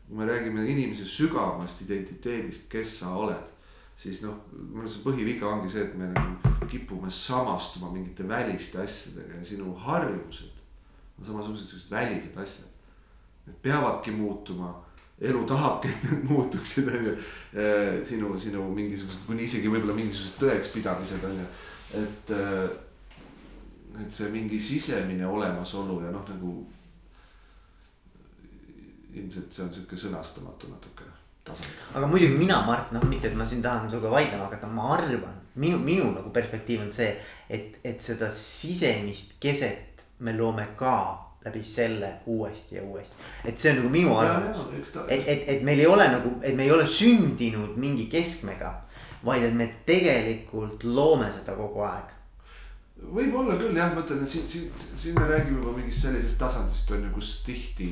kui 0.08 0.18
me 0.18 0.26
räägime 0.26 0.66
inimese 0.66 1.06
sügavamast 1.06 1.84
identiteedist, 1.86 2.68
kes 2.70 2.96
sa 3.00 3.14
oled, 3.14 3.52
siis 3.96 4.22
noh, 4.24 4.40
mul 4.74 4.88
see 4.90 5.04
põhiviga 5.04 5.46
ongi 5.46 5.70
see, 5.70 5.84
et 5.86 5.94
me 5.96 6.10
nagu 6.10 6.66
kipume 6.70 7.10
samastuma 7.14 7.92
mingite 7.92 8.26
väliste 8.28 8.82
asjadega 8.82 9.38
ja 9.38 9.44
sinu 9.46 9.74
harjumused 9.84 10.60
on 11.20 11.26
samasugused 11.26 11.68
sellised 11.68 11.90
välised 11.90 12.36
asjad. 12.36 12.68
Need 13.46 13.56
peavadki 13.62 14.10
muutuma 14.10 14.72
elu 15.20 15.42
tahabki, 15.46 15.88
et 15.88 16.04
need 16.10 16.24
muutuksid, 16.30 16.88
on 16.88 17.06
ju. 17.06 17.16
sinu, 18.04 18.38
sinu 18.38 18.64
mingisugused, 18.74 19.26
kuni 19.26 19.44
isegi 19.44 19.68
võib-olla 19.68 19.96
mingisugused 19.96 20.40
tõekspidamised 20.40 21.26
on 21.28 21.42
ju 21.42 21.48
et, 21.94 22.30
äh, 22.30 24.02
et 24.02 24.12
see 24.12 24.30
mingi 24.30 24.60
sisemine 24.60 25.26
olemasolu 25.26 26.02
ja 26.04 26.12
noh, 26.14 26.26
nagu. 26.28 26.58
ilmselt 29.10 29.50
see 29.50 29.64
on 29.64 29.72
sihuke 29.74 29.96
sõnastamatu 29.98 30.68
natuke 30.70 31.08
tasand. 31.44 31.80
aga 31.94 32.06
muidugi 32.06 32.36
mina, 32.38 32.60
Mart, 32.66 32.92
noh, 32.94 33.02
mitte 33.10 33.26
et 33.26 33.34
ma 33.34 33.44
siin 33.44 33.62
tahan 33.62 33.90
sinuga 33.90 34.12
vaidlema 34.12 34.46
hakata, 34.46 34.68
ma 34.70 34.92
arvan, 34.94 35.34
minu, 35.58 35.80
minu 35.82 36.12
nagu 36.14 36.30
perspektiiv 36.30 36.84
on 36.84 36.92
see, 36.94 37.10
et, 37.50 37.80
et 37.84 37.98
seda 38.02 38.30
sisemist 38.30 39.34
keset 39.42 40.06
me 40.22 40.36
loome 40.36 40.68
ka 40.78 40.94
läbi 41.44 41.62
selle 41.64 42.12
uuesti 42.26 42.76
ja 42.76 42.82
uuesti. 42.84 43.16
et 43.44 43.58
see 43.58 43.72
on 43.72 43.80
nagu 43.80 43.90
minu 43.90 44.14
arvamus, 44.16 44.66
et, 45.08 45.26
et, 45.26 45.44
et 45.56 45.62
meil 45.66 45.80
ei 45.80 45.88
ole 45.88 46.06
nagu, 46.12 46.36
et 46.42 46.54
me 46.56 46.68
ei 46.68 46.70
ole 46.70 46.86
sündinud 46.86 47.76
mingi 47.80 48.06
keskmega 48.12 48.74
vaid 49.24 49.44
et 49.44 49.54
me 49.54 49.68
tegelikult 49.86 50.84
loome 50.84 51.28
seda 51.34 51.56
kogu 51.58 51.84
aeg. 51.86 52.16
võib-olla 53.00 53.56
küll 53.60 53.76
jah, 53.76 53.94
ma 53.94 54.02
ütlen, 54.04 54.24
et 54.24 54.28
siin, 54.28 54.48
siin, 54.48 54.72
siin 54.76 55.14
me 55.16 55.28
räägime 55.28 55.60
juba 55.60 55.76
mingist 55.78 56.04
sellisest 56.04 56.38
tasandist 56.40 56.90
on 56.92 57.06
ju, 57.06 57.12
kus 57.14 57.30
tihti 57.46 57.90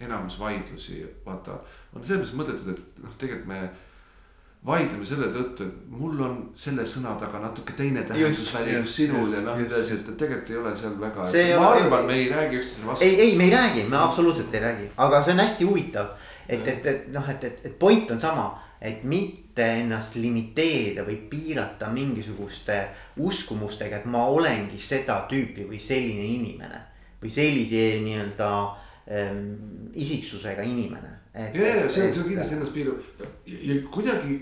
enamus 0.00 0.38
vaidlusi, 0.38 1.00
vaata, 1.24 1.56
on 1.96 2.04
selles 2.04 2.30
mõttes 2.36 2.60
mõttetud, 2.62 2.76
et 2.76 3.02
noh, 3.02 3.16
tegelikult 3.18 3.50
me 3.50 3.60
vaidleme 4.66 5.06
selle 5.06 5.28
tõttu, 5.30 5.66
et 5.66 5.90
mul 5.94 6.20
on 6.26 6.38
selle 6.58 6.84
sõna 6.88 7.14
taga 7.20 7.38
natuke 7.42 7.74
teine 7.78 8.02
tähendusväli 8.06 8.74
kui 8.80 8.90
sinul 8.90 9.34
ja 9.36 9.42
noh, 9.44 9.58
edasi, 9.62 10.00
et 10.00 10.12
tegelikult 10.18 10.52
ei 10.52 10.60
ole 10.60 10.72
seal 10.76 10.96
väga. 11.00 11.26
ma 11.60 11.68
arvan, 11.70 12.06
me 12.06 12.18
ei 12.18 12.28
räägi 12.32 12.60
üksteisele 12.60 12.90
vastu. 12.90 13.06
ei, 13.06 13.20
ei, 13.20 13.36
me 13.38 13.46
ei 13.46 13.54
räägi, 13.54 13.84
me 13.90 13.98
absoluutselt 14.00 14.54
ei 14.54 14.62
räägi, 14.64 14.88
aga 14.96 15.22
see 15.22 15.36
on 15.36 15.42
hästi 15.44 15.68
huvitav. 15.70 16.14
et, 16.48 16.66
et, 16.66 16.86
et 16.86 17.10
noh, 17.14 17.30
et, 17.30 17.44
et, 17.44 17.66
et 17.66 17.78
point 17.78 18.10
on 18.10 18.20
sama 18.20 18.48
et 18.80 19.04
mitte 19.04 19.64
ennast 19.80 20.18
limiteerida 20.20 21.04
või 21.06 21.16
piirata 21.30 21.88
mingisuguste 21.92 22.80
uskumustega, 23.24 24.02
et 24.02 24.10
ma 24.10 24.26
olengi 24.28 24.78
seda 24.80 25.22
tüüpi 25.30 25.64
või 25.68 25.80
selline 25.80 26.26
inimene. 26.34 26.82
või 27.16 27.30
sellise 27.32 27.78
nii-öelda 28.04 28.48
ähm, 29.10 29.54
isiksusega 29.94 30.62
inimene. 30.62 31.08
ja, 31.34 31.48
ja 31.48 31.88
see 31.88 32.04
on, 32.06 32.12
see 32.12 32.22
on 32.22 32.28
kindlasti 32.28 32.54
ennast 32.54 32.74
piirav 32.74 33.00
ja, 33.20 33.30
ja 33.72 33.78
kuidagi, 33.90 34.36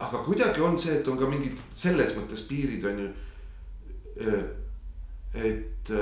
aga 0.00 0.22
kuidagi 0.24 0.64
on 0.64 0.78
see, 0.78 0.96
et 0.96 1.08
on 1.08 1.18
ka 1.20 1.28
mingid 1.28 1.60
selles 1.74 2.16
mõttes 2.16 2.46
piirid 2.48 2.84
on 2.88 3.04
ju. 3.04 3.12
Et 5.36 5.92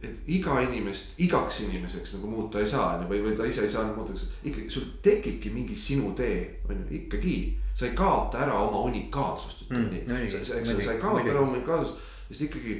et 0.00 0.28
iga 0.32 0.56
inimest 0.64 1.18
igaks 1.20 1.60
inimeseks 1.66 2.14
nagu 2.16 2.30
muuta 2.30 2.60
ei 2.60 2.68
saa, 2.68 2.94
on 2.96 3.04
ju, 3.04 3.08
või, 3.10 3.20
või 3.26 3.34
ta 3.36 3.48
ise 3.48 3.66
ei 3.66 3.72
saa 3.72 3.84
muuta, 3.92 4.14
ikkagi 4.48 4.72
sul 4.72 4.86
tekibki 5.04 5.52
mingi 5.52 5.76
sinu 5.76 6.14
tee, 6.16 6.62
on 6.68 6.78
ju, 6.80 6.86
ikkagi. 7.02 7.36
sa 7.74 7.86
ei 7.86 7.92
kaota 7.96 8.40
ära 8.44 8.56
oma 8.60 8.80
unikaalsust, 8.88 9.66
ütleme 9.66 10.00
mm, 10.00 10.08
nii, 10.08 10.30
eks 10.40 10.50
ole, 10.52 10.82
sa 10.84 10.94
ei 10.94 11.00
kaota 11.00 11.28
ära 11.28 11.42
oma 11.42 11.52
unikaalsust, 11.58 12.00
sest 12.28 12.46
ikkagi 12.48 12.78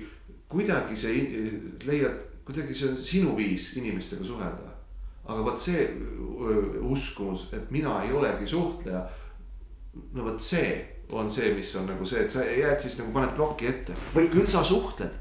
kuidagi 0.51 0.97
see 0.99 1.21
leiad, 1.87 2.17
kuidagi 2.45 2.75
see 2.75 2.89
on 2.89 2.97
sinu 3.05 3.37
viis 3.37 3.71
inimestega 3.77 4.25
suhelda. 4.25 4.73
aga 5.31 5.45
vot 5.45 5.61
see 5.61 5.85
uskumus, 6.81 7.47
et 7.53 7.69
mina 7.71 8.01
ei 8.03 8.13
olegi 8.17 8.49
suhtleja. 8.49 9.05
no 10.17 10.25
vot 10.25 10.41
see 10.41 10.73
on 11.13 11.31
see, 11.31 11.53
mis 11.55 11.77
on 11.77 11.87
nagu 11.91 12.07
see, 12.07 12.25
et 12.25 12.33
sa 12.33 12.45
jääd 12.45 12.81
siis 12.81 12.97
nagu 12.99 13.13
paned 13.13 13.37
ploki 13.37 13.69
ette 13.69 13.95
või 14.15 14.31
küll 14.33 14.49
sa 14.49 14.65
suhtled. 14.65 15.13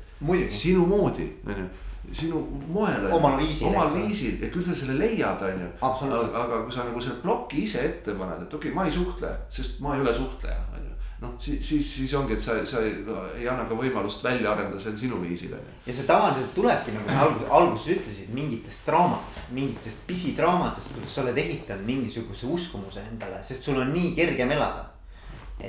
sinu 0.47 0.85
moodi, 0.85 1.27
on 1.45 1.63
ju 1.63 1.69
sinu 2.13 2.41
moel. 2.67 3.07
omal 3.11 3.37
viisil. 3.39 3.67
omal 3.67 3.93
viisil 3.93 4.43
ja 4.43 4.51
küll 4.53 4.65
sa 4.65 4.75
selle 4.75 4.97
leiad, 4.99 5.41
on 5.45 5.63
ju. 5.65 5.71
aga, 5.81 6.61
kui 6.65 6.73
sa 6.75 6.85
nagu 6.87 7.01
selle 7.03 7.19
ploki 7.23 7.65
ise 7.65 7.83
ette 7.85 8.15
paned, 8.17 8.45
et 8.45 8.53
okei 8.53 8.71
okay,, 8.71 8.75
ma 8.75 8.85
ei 8.87 8.93
suhtle, 8.93 9.31
sest 9.49 9.81
ma 9.85 9.95
ei 9.95 10.03
ole 10.03 10.13
suhtleja, 10.15 10.59
on 10.75 10.85
ju. 10.85 10.97
noh, 11.23 11.33
siis, 11.39 11.63
siis, 11.67 11.93
siis 11.95 12.13
ongi, 12.19 12.37
et 12.37 12.43
sa, 12.43 12.57
sa 12.69 12.83
ei, 12.85 12.99
ei 13.39 13.49
anna 13.51 13.65
ka 13.69 13.77
võimalust 13.79 14.23
välja 14.25 14.53
arendada 14.53 14.81
seal 14.81 14.97
sinu 14.99 15.21
viisil, 15.23 15.55
on 15.57 15.65
ju. 15.65 15.79
ja 15.89 15.97
see 15.97 16.07
tavaliselt 16.09 16.53
tulebki 16.57 16.95
nagu 16.97 17.09
sa 17.09 17.25
alguses, 17.25 17.49
alguses 17.61 17.89
ütlesid 17.97 18.37
mingitest 18.37 18.87
draamatest, 18.91 19.49
mingitest 19.57 20.05
pisidraamatest, 20.09 20.93
kuidas 20.95 21.17
sa 21.17 21.25
oled 21.25 21.43
ehitanud 21.45 21.89
mingisuguse 21.89 22.49
uskumuse 22.59 23.03
endale, 23.11 23.43
sest 23.47 23.69
sul 23.69 23.81
on 23.83 23.93
nii 23.95 24.15
kergem 24.19 24.57
elada 24.57 24.87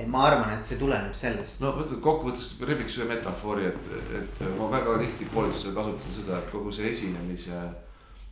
ma 0.07 0.25
arvan, 0.29 0.53
et 0.55 0.67
see 0.67 0.79
tuleneb 0.79 1.15
sellest. 1.17 1.59
no 1.63 1.73
mõtled 1.75 1.99
kokkuvõttes 2.05 2.53
rebiks 2.67 2.99
ühe 3.01 3.09
metafoori, 3.11 3.67
et, 3.73 3.89
et 4.21 4.43
ma 4.59 4.69
väga 4.71 4.99
tihti 5.03 5.27
koolitusel 5.33 5.75
kasutan 5.75 6.15
seda, 6.15 6.39
et 6.39 6.51
kogu 6.53 6.73
see 6.75 6.91
esinemise, 6.93 7.59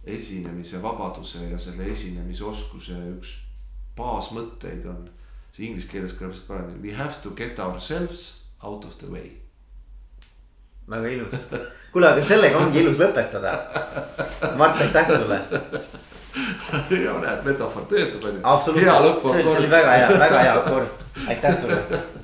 esinemise 0.07 0.83
vabaduse 0.83 1.49
ja 1.51 1.59
selle 1.59 1.91
esinemisoskuse 1.91 2.99
üks 3.17 3.35
baasmõtteid 3.99 4.87
on. 4.91 5.09
see 5.53 5.67
inglise 5.67 5.91
keeles 5.91 6.15
kõlab 6.15 6.31
lihtsalt 6.35 6.53
paremini, 6.53 6.83
we 6.87 6.95
have 6.95 7.19
to 7.25 7.35
get 7.35 7.59
ourselves 7.59 8.45
out 8.63 8.85
of 8.85 8.95
the 9.03 9.11
way. 9.11 9.33
väga 10.89 11.11
ilus, 11.17 11.35
kuule, 11.93 12.13
aga 12.13 12.25
sellega 12.25 12.63
ongi 12.63 12.85
ilus 12.85 13.03
lõpetada. 13.03 13.57
Mart, 14.61 14.79
aitäh 14.85 15.11
sulle 15.11 15.43
ja 17.05 17.17
näed, 17.23 17.43
metafoor 17.45 17.89
töötab 17.91 18.29
on 18.29 18.35
ju. 18.35 18.41
absoluutselt, 18.43 19.23
see 19.33 19.57
oli 19.57 19.71
väga 19.71 19.99
hea, 19.99 20.09
väga 20.19 20.45
hea 20.47 20.55
akord, 20.61 21.05
aitäh 21.29 21.61
sulle 21.61 21.83